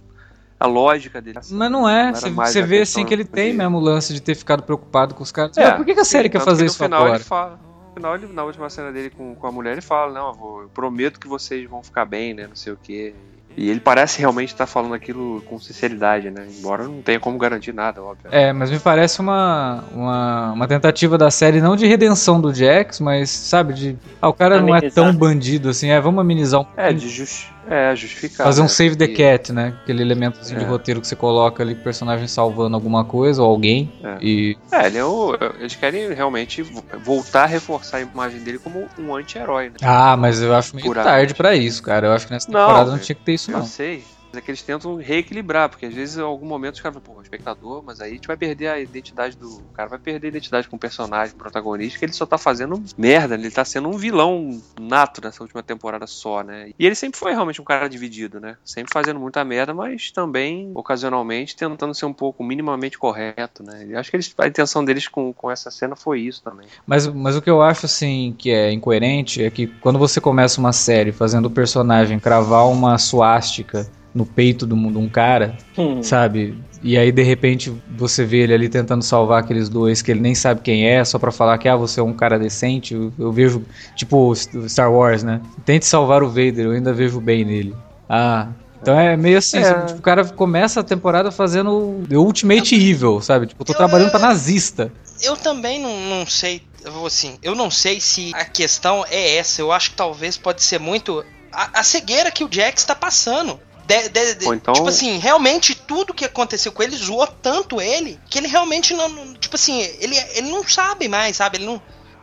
a 0.59 0.67
lógica 0.67 1.21
dele. 1.21 1.39
assim, 1.39 1.55
Mas 1.57 1.71
não 1.71 1.89
é, 1.89 2.13
você 2.13 2.63
vê 2.63 2.81
assim 2.83 3.05
que 3.05 3.15
ele 3.15 3.25
tem 3.25 3.53
de- 3.53 3.59
mesmo 3.59 3.77
o 3.79 3.81
lance 3.81 4.13
de 4.13 4.21
ter 4.21 4.35
ficado 4.35 4.63
preocupado 4.63 5.15
com 5.15 5.23
os 5.23 5.31
caras. 5.31 5.57
É, 5.57 5.65
Mas 5.67 5.77
por 5.77 5.85
que, 5.87 5.95
que 5.95 6.01
a 6.01 6.05
série 6.05 6.29
sim, 6.29 6.33
quer 6.33 6.41
fazer 6.41 6.65
que 6.65 6.71
isso 6.71 6.83
no 6.83 6.87
final 6.89 7.03
agora? 7.03 7.19
Ele 7.19 7.25
fala, 7.25 7.51
no 7.53 7.95
final, 7.95 8.15
ele, 8.17 8.27
na 8.29 8.45
última 8.45 8.69
cena 8.71 8.91
dele 8.93 9.11
com, 9.11 9.35
com 9.35 9.47
a 9.47 9.53
mulher, 9.53 9.73
ele 9.73 9.81
fala, 9.81 10.13
não, 10.13 10.33
vou- 10.35 10.63
eu 10.63 10.69
prometo 10.71 11.21
que 11.21 11.29
vocês 11.29 11.69
vão 11.69 11.83
ficar 11.83 12.05
bem, 12.05 12.35
né? 12.35 12.47
Não 12.49 12.57
sei 12.57 12.73
o 12.73 12.79
quê. 12.83 13.15
E 13.61 13.69
ele 13.71 13.81
parece 13.81 14.21
realmente 14.21 14.51
estar 14.51 14.67
falando 14.67 14.95
aquilo 14.95 15.43
com 15.43 15.59
sinceridade, 15.59 16.31
né? 16.31 16.47
Embora 16.59 16.85
não 16.85 17.03
tenha 17.03 17.19
como 17.19 17.37
garantir 17.37 17.75
nada, 17.75 18.01
óbvio. 18.01 18.29
É, 18.31 18.53
mas 18.53 18.71
me 18.71 18.79
parece 18.79 19.19
uma, 19.21 19.83
uma, 19.93 20.53
uma 20.53 20.69
tentativa 20.69 21.19
da 21.19 21.29
série 21.29 21.61
não 21.61 21.75
de 21.75 21.85
redenção 21.85 22.41
do 22.41 22.55
Jax, 22.55 23.01
mas 23.01 23.31
sabe, 23.31 23.75
de. 23.75 23.99
Ah, 24.23 24.29
o 24.29 24.33
cara 24.33 24.61
não 24.61 24.69
é 24.77 24.79
Amenizar. 24.79 24.95
tão 25.05 25.13
bandido 25.13 25.69
assim, 25.71 25.91
é, 25.91 26.01
vamos 26.01 26.21
amenizar 26.21 26.61
um 26.61 26.67
É, 26.77 26.93
pouquinho. 26.93 26.99
de 27.01 27.09
justi 27.09 27.53
é, 27.71 27.95
justificar. 27.97 28.47
Fazer 28.47 28.61
um 28.61 28.65
né? 28.65 28.69
save 28.69 28.97
the 28.97 29.07
Porque- 29.07 29.23
cat, 29.23 29.53
né? 29.53 29.75
Aquele 29.83 30.03
elementozinho 30.03 30.59
de 30.59 30.65
É. 30.65 30.69
roteiro 30.69 31.01
que 31.01 31.07
você 31.07 31.17
coloca 31.17 31.63
ali, 31.63 31.73
o 31.75 31.77
personagem 31.77 32.27
salvando 32.27 32.75
alguma 32.77 33.05
coisa 33.05 33.43
ou 33.43 33.51
alguém. 33.51 33.93
É. 34.03 34.19
E. 34.21 34.57
É, 34.73 34.87
ele 34.87 34.99
é 34.99 35.05
o, 35.05 35.37
eles 35.61 35.75
querem 35.75 36.13
realmente 36.13 36.63
vo- 36.63 36.85
voltar 37.05 37.45
a 37.45 37.47
reforçar 37.47 37.99
a 37.99 38.01
imagem 38.01 38.41
dele 38.41 38.59
como 38.59 38.87
um 38.99 39.15
anti-herói, 39.15 39.69
né? 39.71 39.77
Ah, 39.83 40.17
mas 40.17 40.41
eu 40.43 40.55
acho 40.55 40.75
meio 40.75 40.87
Por 40.87 40.97
tarde 40.97 41.35
pra 41.35 41.55
isso, 41.55 41.83
cara. 41.83 42.07
Eu 42.09 42.13
acho 42.13 42.27
que 42.27 42.33
nessa 42.33 42.51
Não, 42.51 42.61
temporada 42.61 42.85
não 42.87 42.93
velho. 42.95 43.05
tinha 43.05 43.17
que 43.17 43.23
ter 43.23 43.35
isso, 43.35 43.51
Eu 43.51 43.59
não. 43.59 43.67
sei. 43.67 44.05
É 44.33 44.41
que 44.41 44.51
eles 44.51 44.63
tentam 44.63 44.97
reequilibrar, 44.97 45.69
porque 45.69 45.87
às 45.87 45.95
vezes 45.95 46.19
em 46.19 46.23
algum 46.23 46.47
momento 46.47 46.75
os 46.75 46.81
caras 46.81 46.99
falam, 47.03 47.17
pô, 47.17 47.23
espectador, 47.23 47.83
mas 47.85 48.01
aí 48.01 48.11
a 48.11 48.15
gente 48.15 48.27
vai 48.27 48.37
perder 48.37 48.69
a 48.69 48.79
identidade 48.79 49.37
do. 49.37 49.49
O 49.49 49.73
cara 49.75 49.89
vai 49.89 49.99
perder 49.99 50.27
a 50.27 50.31
identidade 50.31 50.69
com 50.69 50.77
o 50.77 50.79
personagem, 50.79 51.33
com 51.33 51.41
o 51.41 51.43
protagonista, 51.43 51.99
que 51.99 52.05
ele 52.05 52.13
só 52.13 52.27
tá 52.27 52.37
fazendo 52.37 52.83
merda, 52.97 53.35
ele 53.35 53.51
tá 53.51 53.65
sendo 53.65 53.89
um 53.89 53.97
vilão 53.97 54.61
nato 54.79 55.21
nessa 55.23 55.43
última 55.43 55.63
temporada 55.63 56.07
só, 56.07 56.43
né? 56.43 56.71
E 56.79 56.87
ele 56.87 56.95
sempre 56.95 57.19
foi 57.19 57.33
realmente 57.33 57.61
um 57.61 57.65
cara 57.65 57.89
dividido, 57.89 58.39
né? 58.39 58.57
Sempre 58.65 58.93
fazendo 58.93 59.19
muita 59.19 59.43
merda, 59.45 59.73
mas 59.73 60.11
também, 60.11 60.71
ocasionalmente, 60.75 61.57
tentando 61.57 61.95
ser 61.95 62.07
um 62.07 62.13
pouco 62.13 62.45
minimamente 62.45 62.99
correto, 62.99 63.63
né? 63.63 63.87
E 63.87 63.97
acho 63.97 64.11
que 64.11 64.17
eles, 64.17 64.35
a 64.39 64.47
intenção 64.47 64.85
deles 64.85 65.09
com, 65.09 65.33
com 65.33 65.51
essa 65.51 65.71
cena 65.71 65.97
foi 65.97 66.21
isso 66.21 66.43
também. 66.43 66.67
Mas, 66.87 67.07
mas 67.07 67.37
o 67.37 67.43
que 67.43 67.51
eu 67.51 67.63
acho, 67.63 67.87
assim, 67.87 68.35
que 68.37 68.51
é 68.51 68.71
incoerente 68.73 69.43
é 69.43 69.51
que 69.51 69.67
quando 69.67 69.99
você 69.99 70.21
começa 70.21 70.61
uma 70.61 70.73
série 70.73 71.13
fazendo 71.13 71.47
o 71.47 71.51
personagem 71.51 72.19
cravar 72.19 72.69
uma 72.69 72.99
suástica 72.99 73.89
no 74.15 74.25
peito 74.27 74.67
de 74.67 74.75
um, 74.75 74.91
de 74.91 74.99
um 74.99 75.09
cara, 75.09 75.57
Hum. 75.77 76.03
sabe? 76.03 76.57
E 76.83 76.97
aí, 76.97 77.11
de 77.11 77.23
repente, 77.23 77.73
você 77.97 78.25
vê 78.25 78.39
ele 78.39 78.55
ali 78.55 78.69
tentando 78.69 79.03
salvar 79.03 79.41
aqueles 79.43 79.69
dois 79.69 80.01
que 80.01 80.11
ele 80.13 80.21
nem 80.21 80.35
sabe 80.35 80.61
quem 80.61 80.87
é, 80.89 81.05
só 81.05 81.19
pra 81.19 81.33
falar 81.33 81.59
que, 81.59 81.69
ah, 81.69 81.75
você 81.77 81.99
é 82.01 82.03
um 82.03 82.13
cara 82.15 82.39
decente. 82.39 82.95
Eu, 82.95 83.13
eu 83.19 83.33
vejo, 83.33 83.65
tipo, 83.97 84.33
Star 84.69 84.93
Wars, 84.93 85.23
né? 85.25 85.41
Tente 85.65 85.87
salvar 85.87 86.23
o 86.23 86.29
Vader, 86.29 86.67
eu 86.67 86.71
ainda 86.73 86.93
vejo 86.93 87.21
bem 87.21 87.45
nele. 87.45 87.75
Ah... 88.09 88.49
Então 88.81 88.97
é 88.97 89.17
meio 89.17 89.39
assim, 89.39 89.59
É. 89.59 89.65
sabe? 89.65 89.87
Tipo, 89.89 89.99
o 89.99 90.03
cara 90.03 90.25
começa 90.25 90.79
a 90.79 90.85
temporada 90.85 91.33
fazendo 91.33 92.01
The 92.09 92.17
Ultimate 92.17 92.77
Evil, 92.77 93.21
sabe? 93.21 93.49
Tipo, 93.49 93.65
tô 93.65 93.73
Eu- 93.73 93.77
trabalhando 93.77 94.11
pra 94.13 94.21
nazista. 94.21 94.93
Eu 95.21 95.37
também 95.37 95.81
não, 95.83 95.99
não 96.03 96.25
sei, 96.25 96.63
eu 96.85 97.05
assim, 97.05 97.39
eu 97.43 97.57
não 97.57 97.73
sei 97.73 98.01
se 98.01 98.31
a 98.37 98.45
questão 98.45 99.05
é 99.11 99.35
essa. 99.35 99.61
Eu 99.61 99.73
acho 99.73 99.91
que 99.91 99.97
talvez 99.97 100.37
pode 100.39 100.63
ser 100.63 100.79
muito 100.79 101.25
a, 101.53 101.81
a 101.81 101.83
cegueira 101.83 102.31
que 102.31 102.45
o 102.45 102.49
Jax 102.49 102.85
tá 102.85 102.95
passando. 102.95 103.59
De- 103.89 104.09
de- 104.11 104.35
de- 104.35 104.47
Ou 104.47 104.55
então- 104.55 104.75
Tipo 104.75 104.89
assim, 104.89 105.17
realmente 105.19 105.75
tudo 105.75 106.13
que 106.13 106.27
aconteceu 106.27 106.71
com 106.71 106.83
ele 106.83 106.95
zoou 106.95 107.27
tanto 107.27 107.81
ele 107.81 108.21
que 108.29 108.37
ele 108.39 108.47
realmente 108.47 108.93
não. 108.93 109.09
não- 109.09 109.33
Tipo 109.35 109.57
assim, 109.57 109.81
ele, 109.99 110.15
ele 110.35 110.51
não 110.51 110.63
sabe 110.69 111.09
mais, 111.09 111.37
sabe? 111.37 111.57
Ele 111.57 111.65
não. 111.65 111.81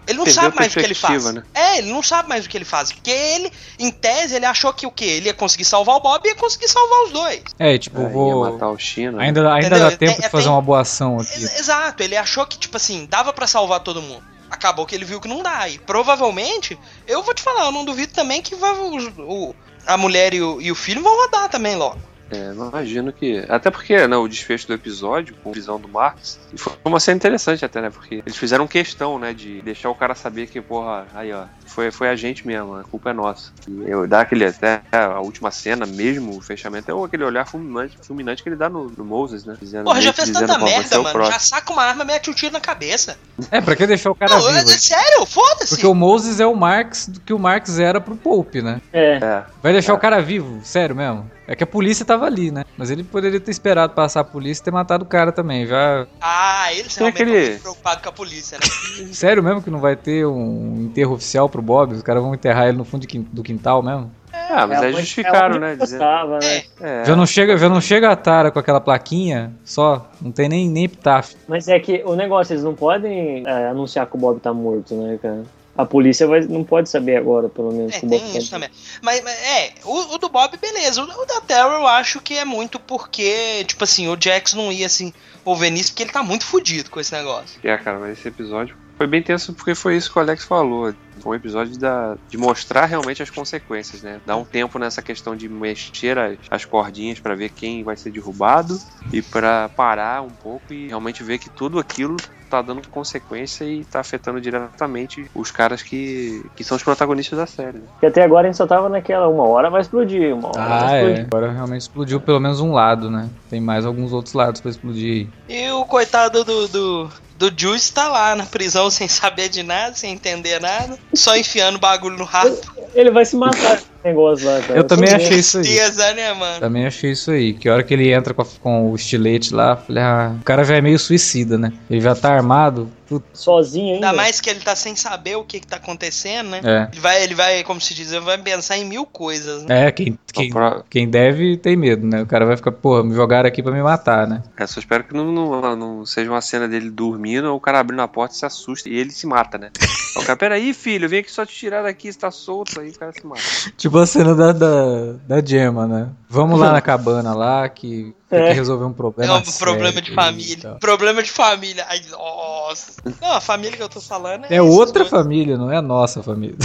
Ele 0.07 0.19
não 0.19 0.25
Perdeu 0.25 0.43
sabe 0.43 0.55
mais 0.55 0.71
o 0.71 0.77
que 0.77 0.85
ele 0.85 0.93
faz. 0.93 1.25
né? 1.33 1.43
É, 1.55 1.79
ele 1.79 1.91
não 1.91 2.03
sabe 2.03 2.29
mais 2.29 2.45
o 2.45 2.49
que 2.49 2.55
ele 2.55 2.63
faz. 2.63 2.91
Porque 2.91 3.09
ele, 3.09 3.51
em 3.79 3.89
tese, 3.89 4.35
ele 4.35 4.45
achou 4.45 4.71
que 4.71 4.85
o 4.85 4.91
quê? 4.91 5.05
Ele 5.05 5.25
ia 5.25 5.33
conseguir 5.33 5.65
salvar 5.65 5.95
o 5.95 5.99
Bob 5.99 6.23
e 6.23 6.29
ia 6.29 6.35
conseguir 6.35 6.67
salvar 6.67 7.05
os 7.05 7.11
dois. 7.11 7.41
É, 7.57 7.75
tipo, 7.79 7.99
ia 7.99 8.09
vou. 8.09 8.51
matar 8.51 8.69
o 8.69 8.77
Chino. 8.77 9.17
né? 9.17 9.25
Ainda, 9.25 9.41
ainda 9.51 9.65
Entendeu? 9.67 9.89
dá 9.89 9.97
tempo 9.97 10.11
Tem- 10.13 10.21
de 10.21 10.29
fazer 10.29 10.43
tem- 10.43 10.51
uma 10.53 10.61
boa 10.61 10.81
ação 10.81 11.17
aqui. 11.19 11.33
Ex- 11.41 11.59
Exato, 11.59 12.03
ele 12.03 12.15
achou 12.15 12.45
que, 12.45 12.59
tipo 12.59 12.77
assim, 12.77 13.07
dava 13.09 13.33
pra 13.33 13.47
salvar 13.47 13.79
todo 13.79 13.99
mundo. 13.99 14.23
Acabou 14.51 14.85
que 14.85 14.93
ele 14.93 15.05
viu 15.05 15.19
que 15.19 15.27
não 15.27 15.41
dá. 15.41 15.67
E 15.67 15.79
provavelmente, 15.79 16.77
eu 17.07 17.23
vou 17.23 17.33
te 17.33 17.41
falar, 17.41 17.65
eu 17.65 17.71
não 17.71 17.83
duvido 17.83 18.13
também 18.13 18.43
que 18.43 18.53
vai, 18.53 18.73
os- 18.73 19.11
o, 19.17 19.55
a 19.85 19.97
mulher 19.97 20.33
e 20.33 20.41
o, 20.41 20.61
e 20.61 20.71
o 20.71 20.75
filho 20.75 21.01
vão 21.01 21.15
rodar 21.15 21.49
também 21.49 21.75
logo. 21.75 21.99
É, 22.31 22.51
imagino 22.51 23.13
que. 23.13 23.45
Até 23.47 23.69
porque 23.69 24.07
né, 24.07 24.17
o 24.17 24.27
desfecho 24.27 24.67
do 24.67 24.73
episódio, 24.73 25.35
com 25.43 25.51
a 25.51 25.53
visão 25.53 25.79
do 25.79 25.87
Marx, 25.87 26.39
foi 26.55 26.73
uma 26.83 26.99
cena 26.99 27.17
interessante 27.17 27.63
até, 27.63 27.81
né? 27.81 27.91
Porque 27.91 28.15
eles 28.25 28.35
fizeram 28.35 28.67
questão, 28.67 29.19
né, 29.19 29.31
de 29.31 29.61
deixar 29.61 29.89
o 29.89 29.95
cara 29.95 30.15
saber 30.15 30.47
que, 30.47 30.59
porra, 30.59 31.05
aí 31.13 31.31
ó, 31.31 31.45
foi, 31.65 31.91
foi 31.91 32.09
a 32.09 32.15
gente 32.15 32.45
mesmo, 32.45 32.75
a 32.75 32.83
culpa 32.83 33.09
é 33.09 33.13
nossa. 33.13 33.51
E 33.67 33.89
eu 33.89 34.07
dar 34.07 34.21
aquele 34.21 34.45
até 34.45 34.81
a 34.91 35.19
última 35.19 35.51
cena 35.51 35.85
mesmo, 35.85 36.37
o 36.37 36.41
fechamento, 36.41 36.91
é 36.91 37.05
aquele 37.05 37.23
olhar 37.23 37.45
fulminante, 37.45 37.97
fulminante 38.01 38.43
que 38.43 38.49
ele 38.49 38.55
dá 38.55 38.69
no, 38.69 38.89
no 38.89 39.03
Moses, 39.05 39.45
né? 39.45 39.55
Dizendo, 39.59 39.85
Porra, 39.85 40.01
já 40.01 40.13
fez 40.13 40.27
dizendo, 40.29 40.47
tanta 40.47 40.59
"Pô, 40.59 40.65
você 40.67 40.73
é 40.73 40.79
merda, 40.79 40.97
mano. 40.97 41.09
próximo." 41.11 41.33
Já 41.33 41.39
saca 41.39 41.73
uma 41.73 41.83
arma, 41.83 42.05
mete 42.05 42.29
um 42.29 42.33
tiro 42.33 42.53
na 42.53 42.59
cabeça. 42.61 43.17
É, 43.51 43.59
pra 43.61 43.75
que 43.75 43.85
deixar 43.85 44.11
o 44.11 44.15
cara 44.15 44.31
Não, 44.37 44.49
é, 44.49 44.59
vivo? 44.59 44.71
é 44.71 44.77
sério, 44.77 45.25
foda-se. 45.25 45.69
Porque 45.69 45.87
o 45.87 45.93
Moses 45.93 46.39
é 46.39 46.45
o 46.45 46.55
Marx 46.55 47.07
do 47.07 47.19
que 47.19 47.33
o 47.33 47.39
Marx 47.39 47.77
era 47.79 47.99
pro 47.99 48.15
Pope, 48.15 48.61
né? 48.61 48.81
É. 48.93 49.15
É, 49.17 49.43
Vai 49.61 49.73
deixar 49.73 49.91
É. 49.93 49.95
o 49.95 49.99
cara 49.99 50.21
vivo, 50.21 50.61
sério 50.63 50.95
mesmo. 50.95 51.29
É 51.47 51.55
que 51.55 51.63
a 51.63 51.67
polícia 51.67 52.03
tava 52.03 52.25
ali, 52.25 52.49
né? 52.49 52.63
Mas 52.75 52.89
ele 52.89 53.03
poderia 53.03 53.39
ter 53.39 53.51
esperado 53.51 53.93
passar 53.93 54.21
a 54.21 54.23
polícia 54.23 54.61
e 54.61 54.65
ter 54.65 54.71
matado 54.71 55.03
o 55.03 55.07
cara 55.07 55.31
também. 55.31 55.67
Já. 55.67 56.07
Ah, 56.19 56.65
Tem 56.69 56.75
realmente 56.75 57.07
aquele- 57.21 57.31
estão 57.37 57.49
muito 57.49 57.61
preocupados 57.61 58.01
com 58.03 58.09
a 58.09 58.11
polícia, 58.11 58.57
né? 58.57 59.13
Sério 59.13 59.43
mesmo 59.43 59.61
que 59.61 59.69
não 59.69 59.79
vai 59.79 59.95
ter 59.95 60.25
um 60.25 60.81
enterro 60.89 61.13
oficial 61.13 61.47
pro 61.55 61.61
Bob? 61.61 61.93
Os 61.93 62.03
caras 62.03 62.21
vão 62.21 62.33
enterrar 62.33 62.67
ele 62.67 62.77
no 62.77 62.83
fundo 62.83 63.07
de 63.07 63.19
do 63.19 63.41
quintal 63.41 63.81
mesmo? 63.81 64.11
ah, 64.33 64.67
mas 64.67 64.81
É, 64.81 64.85
aí 64.87 64.91
mas 64.91 65.01
justificaram, 65.01 65.55
é 65.55 65.59
né? 65.59 65.75
gostava, 65.75 66.39
né? 66.39 66.63
é, 66.81 67.05
Já, 67.05 67.15
não 67.15 67.25
chega, 67.25 67.57
já 67.57 67.69
não 67.69 67.79
chega 67.79 68.11
a 68.11 68.15
Tara 68.15 68.51
com 68.51 68.59
aquela 68.59 68.81
plaquinha 68.81 69.53
só? 69.63 70.09
Não 70.21 70.31
tem 70.31 70.49
nem, 70.49 70.69
nem 70.69 70.83
epitáfio. 70.83 71.37
Mas 71.47 71.67
é 71.69 71.79
que 71.79 72.03
o 72.05 72.15
negócio, 72.15 72.53
eles 72.53 72.63
não 72.63 72.75
podem 72.75 73.43
é, 73.47 73.67
anunciar 73.69 74.05
que 74.07 74.15
o 74.15 74.19
Bob 74.19 74.39
tá 74.39 74.53
morto, 74.53 74.93
né, 74.95 75.17
cara? 75.21 75.43
a 75.77 75.85
polícia 75.85 76.25
vai, 76.25 76.39
não 76.41 76.63
pode 76.63 76.89
saber 76.89 77.17
agora, 77.17 77.49
pelo 77.49 77.69
menos. 77.71 77.93
É, 77.95 77.99
tem 77.99 78.37
isso 78.37 78.49
também. 78.49 78.69
Mas, 79.01 79.21
mas 79.21 79.33
é, 79.33 79.73
o, 79.83 80.15
o, 80.15 80.17
do 80.17 80.29
Bob, 80.29 80.57
beleza. 80.57 81.01
O, 81.01 81.03
o 81.05 81.25
da 81.25 81.41
Terra 81.41 81.67
eu 81.67 81.85
acho 81.85 82.21
que 82.21 82.33
é 82.37 82.45
muito 82.45 82.79
porque, 82.79 83.65
tipo 83.65 83.83
assim, 83.83 84.07
o 84.07 84.17
Jax 84.17 84.53
não 84.53 84.71
ia 84.71 84.85
assim 84.85 85.13
envolver 85.41 85.69
nisso 85.69 85.91
porque 85.91 86.03
ele 86.03 86.11
tá 86.13 86.23
muito 86.23 86.45
fudido 86.45 86.89
com 86.89 86.99
esse 86.99 87.13
negócio. 87.13 87.59
É, 87.61 87.77
cara, 87.77 87.99
mas 87.99 88.17
esse 88.17 88.27
episódio 88.27 88.84
foi 88.97 89.07
bem 89.07 89.21
tenso 89.21 89.53
porque 89.53 89.75
foi 89.75 89.95
isso 89.97 90.11
que 90.11 90.17
o 90.17 90.21
Alex 90.21 90.43
falou. 90.43 90.93
Foi 91.19 91.31
um 91.31 91.35
episódio 91.35 91.77
da, 91.77 92.15
de 92.29 92.37
mostrar 92.37 92.85
realmente 92.85 93.21
as 93.23 93.29
consequências, 93.29 94.01
né? 94.01 94.19
Dar 94.25 94.37
um 94.37 94.45
tempo 94.45 94.77
nessa 94.77 95.01
questão 95.01 95.35
de 95.35 95.49
mexer 95.49 96.17
as, 96.17 96.37
as 96.49 96.65
cordinhas 96.65 97.19
para 97.19 97.35
ver 97.35 97.49
quem 97.49 97.83
vai 97.83 97.95
ser 97.95 98.11
derrubado 98.11 98.77
e 99.11 99.21
para 99.21 99.69
parar 99.69 100.21
um 100.21 100.29
pouco 100.29 100.73
e 100.73 100.87
realmente 100.87 101.23
ver 101.23 101.39
que 101.39 101.49
tudo 101.49 101.79
aquilo 101.79 102.15
tá 102.49 102.61
dando 102.61 102.87
consequência 102.87 103.65
e 103.65 103.83
tá 103.83 103.99
afetando 103.99 104.39
diretamente 104.39 105.29
os 105.33 105.51
caras 105.51 105.81
que, 105.81 106.45
que 106.55 106.63
são 106.63 106.77
os 106.77 106.83
protagonistas 106.83 107.37
da 107.37 107.45
série. 107.47 107.79
Né? 107.79 107.83
Que 107.99 108.05
até 108.05 108.23
agora 108.23 108.47
a 108.47 108.51
gente 108.51 108.57
só 108.57 108.67
tava 108.67 108.87
naquela 108.87 109.27
uma 109.27 109.47
hora 109.47 109.69
vai 109.69 109.81
explodir, 109.81 110.33
uma 110.33 110.49
hora 110.49 110.61
ah, 110.61 110.67
vai 110.67 110.97
explodir. 110.99 111.23
É. 111.23 111.25
Agora 111.25 111.51
realmente 111.51 111.81
explodiu 111.81 112.21
pelo 112.21 112.39
menos 112.39 112.61
um 112.61 112.71
lado, 112.71 113.09
né? 113.09 113.29
Tem 113.49 113.59
mais 113.59 113.85
alguns 113.85 114.13
outros 114.13 114.33
lados 114.33 114.61
para 114.61 114.71
explodir. 114.71 115.27
E 115.49 115.69
o 115.71 115.85
coitado 115.85 116.43
do, 116.43 116.67
do, 116.67 117.09
do 117.37 117.51
Juice 117.55 117.91
tá 117.91 118.07
lá 118.07 118.35
na 118.35 118.45
prisão 118.45 118.89
sem 118.91 119.07
saber 119.07 119.49
de 119.49 119.63
nada, 119.63 119.95
sem 119.95 120.13
entender 120.13 120.59
nada, 120.59 120.97
só 121.13 121.35
enfiando 121.35 121.79
bagulho 121.79 122.17
no 122.17 122.25
rato. 122.25 122.73
Ele 122.93 123.11
vai 123.11 123.25
se 123.25 123.35
matar 123.35 123.81
negócio 124.05 124.45
lá, 124.47 124.61
cara. 124.61 124.79
Eu 124.79 124.83
também 124.83 125.13
achei 125.13 125.39
isso 125.39 125.57
aí. 125.57 125.63
Tristeza, 125.63 126.13
né, 126.13 126.33
mano? 126.33 126.59
Também 126.59 126.85
achei 126.85 127.11
isso 127.11 127.31
aí. 127.31 127.53
Que 127.53 127.67
a 127.67 127.73
hora 127.73 127.83
que 127.83 127.93
ele 127.93 128.11
entra 128.11 128.33
com, 128.33 128.41
a, 128.41 128.45
com 128.61 128.91
o 128.91 128.95
estilete 128.95 129.53
lá, 129.53 129.75
falei, 129.75 130.03
ah, 130.03 130.35
o 130.39 130.43
cara 130.43 130.63
já 130.63 130.75
é 130.75 130.81
meio 130.81 130.99
suicida, 130.99 131.57
né? 131.57 131.73
Ele 131.89 132.01
já 132.01 132.15
tá 132.15 132.33
armado, 132.33 132.89
Sozinho 133.33 133.95
ainda. 133.95 134.07
Ainda 134.07 134.17
mais 134.17 134.41
que 134.41 134.49
ele 134.49 134.59
tá 134.59 134.75
sem 134.75 134.95
saber 134.95 135.35
o 135.35 135.43
que, 135.43 135.59
que 135.59 135.67
tá 135.67 135.75
acontecendo, 135.75 136.49
né? 136.49 136.61
É. 136.63 136.89
Ele, 136.91 137.01
vai, 137.01 137.23
ele 137.23 137.35
vai, 137.35 137.63
como 137.63 137.79
se 137.79 137.93
diz, 137.93 138.11
ele 138.11 138.25
vai 138.25 138.37
pensar 138.37 138.77
em 138.77 138.85
mil 138.85 139.05
coisas, 139.05 139.63
né? 139.63 139.87
É, 139.87 139.91
quem, 139.91 140.17
quem, 140.33 140.49
quem 140.89 141.09
deve 141.09 141.57
tem 141.57 141.75
medo, 141.75 142.05
né? 142.05 142.23
O 142.23 142.25
cara 142.25 142.45
vai 142.45 142.57
ficar, 142.57 142.71
porra, 142.71 143.03
me 143.03 143.13
jogaram 143.13 143.47
aqui 143.47 143.61
pra 143.61 143.71
me 143.71 143.83
matar, 143.83 144.27
né? 144.27 144.41
É, 144.57 144.65
só 144.65 144.79
espero 144.79 145.03
que 145.03 145.13
não, 145.13 145.31
não, 145.31 145.75
não 145.75 146.05
seja 146.05 146.31
uma 146.31 146.41
cena 146.41 146.67
dele 146.67 146.89
dormindo 146.89 147.49
ou 147.49 147.57
o 147.57 147.59
cara 147.59 147.79
abrindo 147.79 148.01
a 148.01 148.07
porta 148.07 148.33
e 148.33 148.37
se 148.37 148.45
assusta 148.45 148.89
e 148.89 148.97
ele 148.97 149.11
se 149.11 149.27
mata, 149.27 149.57
né? 149.57 149.69
o 150.17 150.21
cara, 150.21 150.37
peraí, 150.37 150.73
filho, 150.73 151.07
vem 151.07 151.19
aqui 151.19 151.31
só 151.31 151.45
te 151.45 151.53
tirar 151.53 151.83
daqui, 151.83 152.11
você 152.11 152.19
tá 152.19 152.31
solto, 152.31 152.79
aí 152.79 152.89
o 152.89 152.99
cara 152.99 153.11
se 153.11 153.25
mata. 153.25 153.41
Tipo 153.77 153.94
a 153.99 154.05
cena 154.05 154.35
da, 154.35 154.51
da, 154.51 155.13
da 155.27 155.45
Gemma, 155.45 155.87
né? 155.87 156.09
Vamos 156.29 156.59
lá 156.59 156.71
na 156.71 156.81
cabana 156.81 157.33
lá, 157.33 157.67
que 157.69 158.15
tem 158.29 158.39
que 158.39 158.49
é. 158.49 158.53
resolver 158.53 158.85
um 158.85 158.93
problema. 158.93 159.33
É 159.33 159.37
um 159.37 159.41
problema 159.41 160.01
de 160.01 160.13
família. 160.13 160.77
Problema 160.79 161.23
de 161.23 161.31
família. 161.31 161.85
Ai, 161.87 162.01
nossa. 162.09 162.93
Não, 163.21 163.33
a 163.33 163.41
família 163.41 163.77
que 163.77 163.83
eu 163.83 163.89
tô 163.89 164.01
falando 164.01 164.45
é. 164.45 164.55
É 164.55 164.61
outra 164.61 165.05
família, 165.05 165.57
não 165.57 165.71
é 165.71 165.77
a 165.77 165.81
nossa 165.81 166.21
família. 166.21 166.57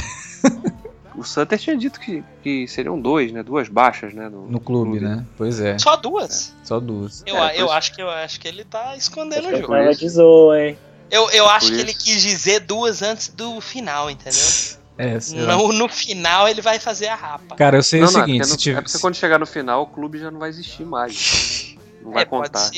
O 1.20 1.24
Sutter 1.24 1.58
tinha 1.58 1.76
dito 1.76 2.00
que, 2.00 2.24
que 2.42 2.66
seriam 2.66 2.98
dois, 2.98 3.30
né? 3.30 3.42
Duas 3.42 3.68
baixas, 3.68 4.14
né? 4.14 4.30
No, 4.30 4.46
no 4.46 4.58
clube, 4.58 4.98
clube, 4.98 5.04
né? 5.04 5.26
Pois 5.36 5.60
é. 5.60 5.78
Só 5.78 5.94
duas? 5.94 6.54
É. 6.62 6.64
Só 6.64 6.80
duas. 6.80 7.22
Eu, 7.26 7.36
é, 7.36 7.60
eu, 7.60 7.70
acho 7.70 7.92
que, 7.92 8.00
eu 8.00 8.08
acho 8.08 8.40
que 8.40 8.48
ele 8.48 8.64
tá 8.64 8.96
escondendo 8.96 9.48
o 9.48 9.56
jogo. 9.56 9.74
Ela 9.74 10.62
hein? 10.62 10.78
Eu, 11.10 11.28
eu 11.30 11.46
acho 11.46 11.72
que 11.72 11.78
ele 11.78 11.92
quis 11.92 12.22
dizer 12.22 12.60
duas 12.60 13.02
antes 13.02 13.28
do 13.28 13.60
final, 13.60 14.10
entendeu? 14.10 14.40
É, 15.00 15.18
no, 15.46 15.72
no, 15.72 15.88
final 15.88 16.46
ele 16.46 16.60
vai 16.60 16.78
fazer 16.78 17.06
a 17.06 17.14
rapa. 17.14 17.56
Cara, 17.56 17.78
eu 17.78 17.82
sei 17.82 18.00
não, 18.00 18.08
o 18.08 18.12
não, 18.12 18.20
seguinte: 18.20 18.42
é, 18.42 18.44
se 18.44 18.56
tiver... 18.58 18.78
é 18.78 18.82
porque 18.82 18.98
quando 18.98 19.14
chegar 19.14 19.38
no 19.38 19.46
final, 19.46 19.82
o 19.82 19.86
clube 19.86 20.18
já 20.18 20.30
não 20.30 20.38
vai 20.38 20.50
existir 20.50 20.84
mais. 20.84 21.74
Não 22.02 22.12
vai 22.12 22.22
é, 22.22 22.24
contar. 22.24 22.70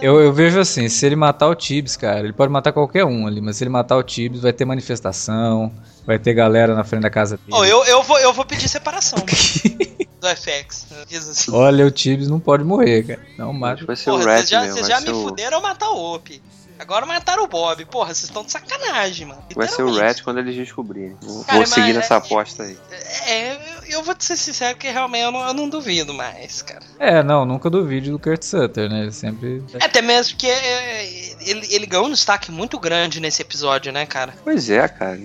Eu, 0.00 0.20
eu 0.20 0.32
vejo 0.32 0.60
assim, 0.60 0.88
se 0.88 1.04
ele 1.04 1.16
matar 1.16 1.48
o 1.48 1.54
Tibbs, 1.56 1.96
cara, 1.96 2.20
ele 2.20 2.32
pode 2.32 2.52
matar 2.52 2.72
qualquer 2.72 3.04
um 3.04 3.26
ali, 3.26 3.40
mas 3.40 3.56
se 3.56 3.64
ele 3.64 3.70
matar 3.70 3.96
o 3.96 4.04
Tibbs, 4.04 4.42
vai 4.42 4.52
ter 4.52 4.64
manifestação, 4.64 5.72
vai 6.06 6.16
ter 6.16 6.32
galera 6.32 6.76
na 6.76 6.84
frente 6.84 7.02
da 7.02 7.10
casa 7.10 7.36
dele. 7.36 7.58
Oh, 7.58 7.64
eu, 7.64 7.84
eu, 7.86 8.04
vou, 8.04 8.20
eu 8.20 8.32
vou 8.32 8.44
pedir 8.44 8.68
separação 8.68 9.18
do 10.20 10.28
FX. 10.28 10.86
Assim. 11.12 11.52
Olha, 11.52 11.84
o 11.84 11.90
Tibbs 11.90 12.28
não 12.28 12.38
pode 12.38 12.62
morrer, 12.62 13.02
cara. 13.02 13.20
Não 13.36 13.52
mata. 13.52 13.84
Vai 13.84 13.96
ser 13.96 14.12
Porra, 14.12 14.22
o 14.22 14.26
Red 14.26 14.36
vocês 14.36 14.48
já, 14.48 14.62
mesmo, 14.62 14.84
já 14.84 15.00
me 15.00 15.10
o... 15.10 15.22
fuderam 15.22 15.60
matar 15.60 15.90
o 15.90 16.14
Op. 16.14 16.40
Agora 16.78 17.04
mataram 17.04 17.44
o 17.44 17.48
Bob. 17.48 17.84
Porra, 17.86 18.14
vocês 18.14 18.24
estão 18.24 18.44
de 18.44 18.52
sacanagem, 18.52 19.26
mano. 19.26 19.42
Vai 19.54 19.68
ser 19.68 19.82
o 19.82 19.92
Red 19.92 20.22
quando 20.22 20.38
eles 20.38 20.54
descobrirem. 20.54 21.16
Cara, 21.46 21.58
vou 21.58 21.66
seguir 21.66 21.92
nessa 21.92 22.14
é, 22.14 22.16
aposta 22.16 22.62
aí. 22.62 22.78
É, 23.26 23.58
eu 23.88 24.02
vou 24.02 24.14
te 24.14 24.24
ser 24.24 24.36
sincero 24.36 24.78
que 24.78 24.88
realmente 24.88 25.24
eu 25.24 25.32
não, 25.32 25.46
eu 25.46 25.54
não 25.54 25.68
duvido 25.68 26.14
mais, 26.14 26.62
cara. 26.62 26.84
É, 26.98 27.22
não, 27.22 27.44
nunca 27.44 27.68
duvido 27.68 28.10
do 28.10 28.18
Kurt 28.18 28.42
Sutter, 28.42 28.88
né? 28.88 29.02
Ele 29.02 29.12
sempre. 29.12 29.62
Até 29.80 30.00
mesmo 30.00 30.36
que 30.36 30.46
é, 30.46 31.17
ele, 31.50 31.66
ele 31.70 31.86
ganhou 31.86 32.06
um 32.06 32.10
destaque 32.10 32.50
muito 32.50 32.78
grande 32.78 33.20
nesse 33.20 33.42
episódio, 33.42 33.92
né, 33.92 34.06
cara? 34.06 34.34
Pois 34.44 34.68
é, 34.68 34.86
cara. 34.88 35.18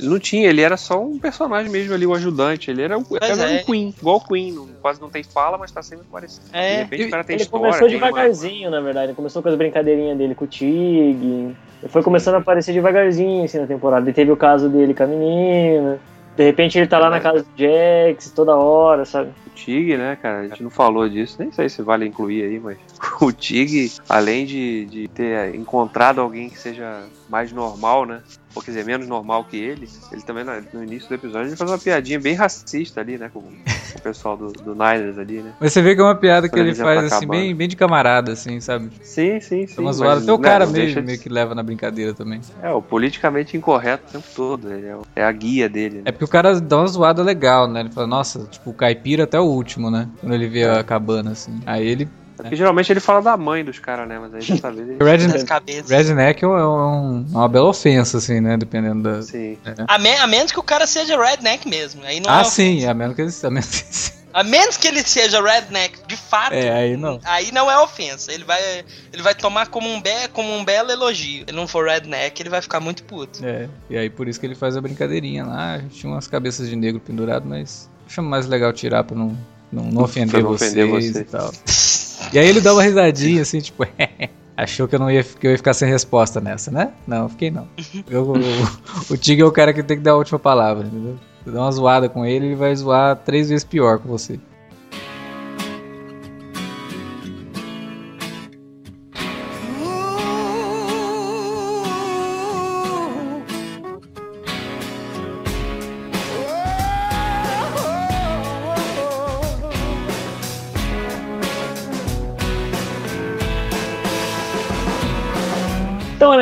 Não 0.00 0.18
tinha, 0.18 0.48
ele 0.48 0.60
era 0.60 0.76
só 0.76 1.00
um 1.02 1.18
personagem 1.18 1.70
mesmo 1.70 1.94
ali, 1.94 2.06
o 2.06 2.10
um 2.10 2.14
ajudante. 2.14 2.70
Ele 2.70 2.82
era, 2.82 2.98
um, 2.98 3.04
era 3.20 3.52
é. 3.52 3.60
um 3.60 3.64
Queen, 3.64 3.94
igual 3.98 4.16
o 4.16 4.24
Queen. 4.24 4.52
Não, 4.52 4.68
quase 4.80 5.00
não 5.00 5.08
tem 5.08 5.22
fala, 5.22 5.56
mas 5.56 5.70
tá 5.70 5.82
sempre 5.82 6.06
aparecendo. 6.08 6.46
É. 6.52 6.76
De 6.76 6.82
repente 6.82 7.04
o 7.04 7.10
cara 7.10 7.24
tem 7.24 7.34
ele 7.36 7.42
história. 7.42 7.64
Ele 7.64 7.72
começou 7.72 7.88
devagarzinho, 7.88 8.68
uma... 8.68 8.76
na 8.76 8.80
verdade. 8.80 9.06
Ele 9.08 9.14
começou 9.14 9.42
com 9.42 9.48
as 9.48 9.54
brincadeirinhas 9.54 10.18
dele 10.18 10.34
com 10.34 10.44
o 10.44 10.48
Tig. 10.48 10.66
Ele 10.72 11.56
foi 11.88 12.02
começando 12.02 12.34
a 12.34 12.38
aparecer 12.38 12.72
devagarzinho 12.72 13.44
assim 13.44 13.58
na 13.58 13.66
temporada. 13.66 14.08
E 14.08 14.12
teve 14.12 14.30
o 14.30 14.36
caso 14.36 14.68
dele 14.68 14.94
com 14.94 15.04
a 15.04 15.06
menina. 15.06 16.00
De 16.36 16.44
repente 16.44 16.78
ele 16.78 16.86
tá 16.86 16.98
lá 16.98 17.10
na 17.10 17.20
casa 17.20 17.42
do 17.42 17.48
Jax 17.56 18.30
toda 18.30 18.54
hora, 18.56 19.04
sabe? 19.04 19.30
Tig, 19.64 19.96
né, 19.96 20.16
cara? 20.16 20.40
A 20.40 20.48
gente 20.48 20.62
não 20.62 20.70
falou 20.70 21.08
disso, 21.08 21.36
nem 21.38 21.52
sei 21.52 21.68
se 21.68 21.82
vale 21.82 22.06
incluir 22.06 22.44
aí, 22.44 22.58
mas 22.58 22.78
o 23.20 23.30
Tig, 23.32 23.92
além 24.08 24.46
de, 24.46 24.86
de 24.86 25.08
ter 25.08 25.54
encontrado 25.54 26.20
alguém 26.20 26.48
que 26.48 26.58
seja 26.58 27.06
mais 27.28 27.52
normal, 27.52 28.06
né? 28.06 28.22
Ou 28.54 28.62
quer 28.62 28.72
dizer, 28.72 28.84
menos 28.84 29.06
normal 29.06 29.44
que 29.44 29.56
ele, 29.56 29.88
ele 30.10 30.22
também 30.22 30.44
no 30.72 30.82
início 30.82 31.08
do 31.08 31.14
episódio 31.14 31.48
ele 31.48 31.56
faz 31.56 31.70
uma 31.70 31.78
piadinha 31.78 32.18
bem 32.18 32.34
racista 32.34 33.00
ali, 33.00 33.16
né? 33.16 33.30
Com, 33.32 33.40
com 33.40 33.98
o 33.98 34.02
pessoal 34.02 34.36
do, 34.36 34.52
do 34.52 34.74
Niners 34.74 35.18
ali, 35.18 35.40
né? 35.40 35.52
Mas 35.60 35.72
você 35.72 35.80
vê 35.82 35.94
que 35.94 36.00
é 36.00 36.04
uma 36.04 36.14
piada 36.14 36.48
que 36.48 36.58
ele, 36.58 36.70
ele 36.70 36.78
faz 36.78 37.12
assim, 37.12 37.26
bem, 37.26 37.54
bem 37.54 37.68
de 37.68 37.76
camarada, 37.76 38.32
assim, 38.32 38.60
sabe? 38.60 38.90
Sim, 39.02 39.40
sim, 39.40 39.66
sim. 39.66 39.74
É 39.78 39.80
uma 39.80 39.92
zoada. 39.92 40.20
Até 40.20 40.32
o 40.32 40.38
cara 40.38 40.66
mesmo, 40.66 41.02
meio 41.02 41.18
que 41.18 41.28
leva 41.28 41.54
na 41.54 41.62
brincadeira 41.62 42.12
também. 42.12 42.40
É, 42.62 42.70
o 42.70 42.82
politicamente 42.82 43.56
incorreto 43.56 44.04
o 44.08 44.12
tempo 44.12 44.26
todo. 44.34 44.68
É, 44.72 45.20
é 45.20 45.24
a 45.24 45.32
guia 45.32 45.68
dele. 45.68 45.98
Né? 45.98 46.02
É 46.06 46.12
porque 46.12 46.24
o 46.24 46.28
cara 46.28 46.60
dá 46.60 46.78
uma 46.78 46.86
zoada 46.86 47.22
legal, 47.22 47.68
né? 47.68 47.80
Ele 47.80 47.90
fala, 47.90 48.06
nossa, 48.06 48.46
tipo, 48.46 48.70
o 48.70 48.74
caipira 48.74 49.24
até 49.24 49.38
o 49.38 49.44
último, 49.44 49.90
né? 49.90 50.08
Quando 50.20 50.34
ele 50.34 50.48
vê 50.48 50.64
a 50.64 50.82
cabana, 50.82 51.32
assim. 51.32 51.60
Aí 51.66 51.86
ele 51.86 52.08
é 52.40 52.42
porque 52.42 52.56
geralmente 52.56 52.92
ele 52.92 53.00
fala 53.00 53.22
da 53.22 53.36
mãe 53.36 53.64
dos 53.64 53.78
caras, 53.78 54.08
né? 54.08 54.18
Mas 54.18 54.34
aí 54.34 54.40
dessa 54.40 54.70
vez 54.70 54.88
ele. 54.88 55.02
Redneck, 55.02 55.88
redneck 55.88 56.44
é, 56.44 56.48
um, 56.48 57.26
é 57.32 57.36
uma 57.36 57.48
bela 57.48 57.68
ofensa, 57.68 58.18
assim, 58.18 58.40
né? 58.40 58.56
Dependendo 58.56 59.02
da. 59.02 59.22
Sim. 59.22 59.58
É. 59.64 59.74
A, 59.86 59.98
me, 59.98 60.14
a, 60.16 60.26
menos 60.26 60.52
que 60.52 60.58
o 60.58 60.62
cara 60.62 60.86
seja 60.86 61.20
redneck 61.20 61.68
mesmo. 61.68 62.02
Aí 62.04 62.20
não 62.20 62.30
ah, 62.30 62.40
é 62.40 62.44
sim, 62.44 62.84
a 62.86 62.94
menos 62.94 63.14
que 63.14 63.22
ele. 63.22 63.32
A 63.42 63.50
menos, 63.50 64.12
a 64.32 64.44
menos 64.44 64.76
que 64.76 64.88
ele 64.88 65.02
seja 65.02 65.42
redneck 65.42 65.98
de 66.06 66.16
fato. 66.16 66.54
É, 66.54 66.70
aí 66.70 66.96
não. 66.96 67.20
Aí 67.24 67.52
não 67.52 67.70
é 67.70 67.78
ofensa. 67.80 68.32
Ele 68.32 68.44
vai, 68.44 68.84
ele 69.12 69.22
vai 69.22 69.34
tomar 69.34 69.68
como 69.68 69.88
um, 69.88 70.00
be, 70.00 70.28
como 70.32 70.52
um 70.52 70.64
belo 70.64 70.90
elogio. 70.90 71.40
Se 71.40 71.44
ele 71.48 71.56
não 71.56 71.66
for 71.66 71.86
redneck, 71.86 72.40
ele 72.40 72.48
vai 72.48 72.62
ficar 72.62 72.80
muito 72.80 73.02
puto. 73.04 73.44
É, 73.44 73.68
e 73.88 73.96
aí 73.96 74.08
por 74.08 74.28
isso 74.28 74.38
que 74.38 74.46
ele 74.46 74.54
faz 74.54 74.76
a 74.76 74.80
brincadeirinha 74.80 75.44
lá. 75.44 75.80
Tinha 75.90 76.12
umas 76.12 76.26
cabeças 76.26 76.68
de 76.68 76.76
negro 76.76 77.00
pendurado, 77.00 77.46
mas 77.46 77.88
acho 78.06 78.22
mais 78.22 78.46
legal 78.46 78.72
tirar 78.72 79.04
pra 79.04 79.16
não, 79.16 79.36
não, 79.70 79.84
não 79.84 80.02
ofender, 80.02 80.42
não 80.42 80.52
ofender 80.52 80.86
vocês 80.86 81.12
você. 81.12 81.20
e 81.20 81.24
tal. 81.24 81.52
E 82.32 82.38
aí 82.38 82.48
ele 82.48 82.60
dá 82.60 82.72
uma 82.72 82.82
risadinha 82.82 83.42
assim, 83.42 83.60
tipo, 83.60 83.86
achou 84.56 84.86
que 84.86 84.94
eu 84.94 84.98
não 84.98 85.10
ia, 85.10 85.22
que 85.22 85.46
eu 85.46 85.50
ia 85.50 85.56
ficar 85.56 85.74
sem 85.74 85.88
resposta 85.88 86.40
nessa, 86.40 86.70
né? 86.70 86.92
Não, 87.06 87.28
fiquei 87.28 87.50
não. 87.50 87.68
Eu, 88.08 88.32
o, 88.32 89.12
o 89.12 89.16
Tig 89.16 89.40
é 89.40 89.44
o 89.44 89.52
cara 89.52 89.72
que 89.72 89.82
tem 89.82 89.96
que 89.96 90.02
dar 90.02 90.12
a 90.12 90.16
última 90.16 90.38
palavra, 90.38 90.86
entendeu? 90.86 91.18
Você 91.44 91.50
dá 91.50 91.60
uma 91.60 91.72
zoada 91.72 92.08
com 92.08 92.24
ele, 92.26 92.46
ele 92.46 92.54
vai 92.54 92.74
zoar 92.76 93.16
três 93.16 93.48
vezes 93.48 93.64
pior 93.64 93.98
com 93.98 94.08
você. 94.08 94.38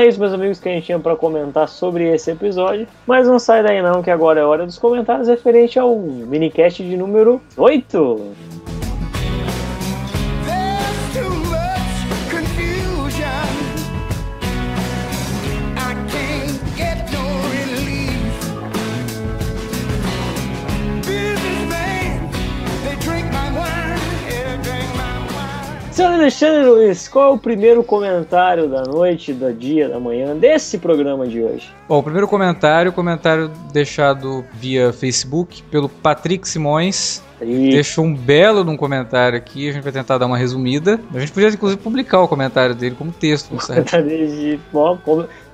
Isso, 0.09 0.19
meus 0.19 0.33
amigos, 0.33 0.59
que 0.59 0.69
a 0.69 0.73
gente 0.73 0.87
tinha 0.87 0.99
para 0.99 1.15
comentar 1.17 1.69
sobre 1.69 2.13
esse 2.13 2.31
episódio. 2.31 2.87
Mas 3.07 3.27
não 3.27 3.39
sai 3.39 3.63
daí 3.63 3.83
não, 3.83 4.03
que 4.03 4.11
agora 4.11 4.41
é 4.41 4.45
hora 4.45 4.67
dos 4.67 4.79
comentários 4.79 5.29
referente 5.29 5.79
ao 5.79 5.97
minicast 5.99 6.83
de 6.83 6.97
número 6.97 7.41
8. 7.57 8.58
Alexandre 26.19 26.65
Luiz, 26.65 27.07
qual 27.07 27.31
é 27.31 27.35
o 27.35 27.39
primeiro 27.39 27.85
comentário 27.85 28.69
da 28.69 28.83
noite, 28.83 29.33
do 29.33 29.53
dia, 29.55 29.89
da 29.89 30.01
manhã 30.01 30.35
desse 30.35 30.77
programa 30.77 31.29
de 31.29 31.41
hoje? 31.41 31.73
Bom, 31.89 31.99
o 31.99 32.03
primeiro 32.03 32.27
comentário, 32.27 32.93
comentário 32.93 33.49
deixado 33.73 34.45
via 34.55 34.93
Facebook 34.93 35.63
pelo 35.71 35.89
Patrick 35.89 36.49
Simões. 36.49 37.23
Deixou 37.41 38.05
um 38.05 38.15
belo 38.15 38.65
num 38.65 38.77
comentário 38.77 39.37
aqui, 39.37 39.69
a 39.69 39.73
gente 39.73 39.83
vai 39.83 39.93
tentar 39.93 40.19
dar 40.19 40.27
uma 40.27 40.37
resumida. 40.37 41.01
A 41.15 41.21
gente 41.21 41.33
podia, 41.33 41.49
inclusive, 41.49 41.81
publicar 41.81 42.21
o 42.21 42.29
comentário 42.29 42.75
dele 42.75 42.95
como 42.99 43.13
texto. 43.13 43.55
O 43.55 43.59
comentário 43.59 44.07
de... 44.07 44.59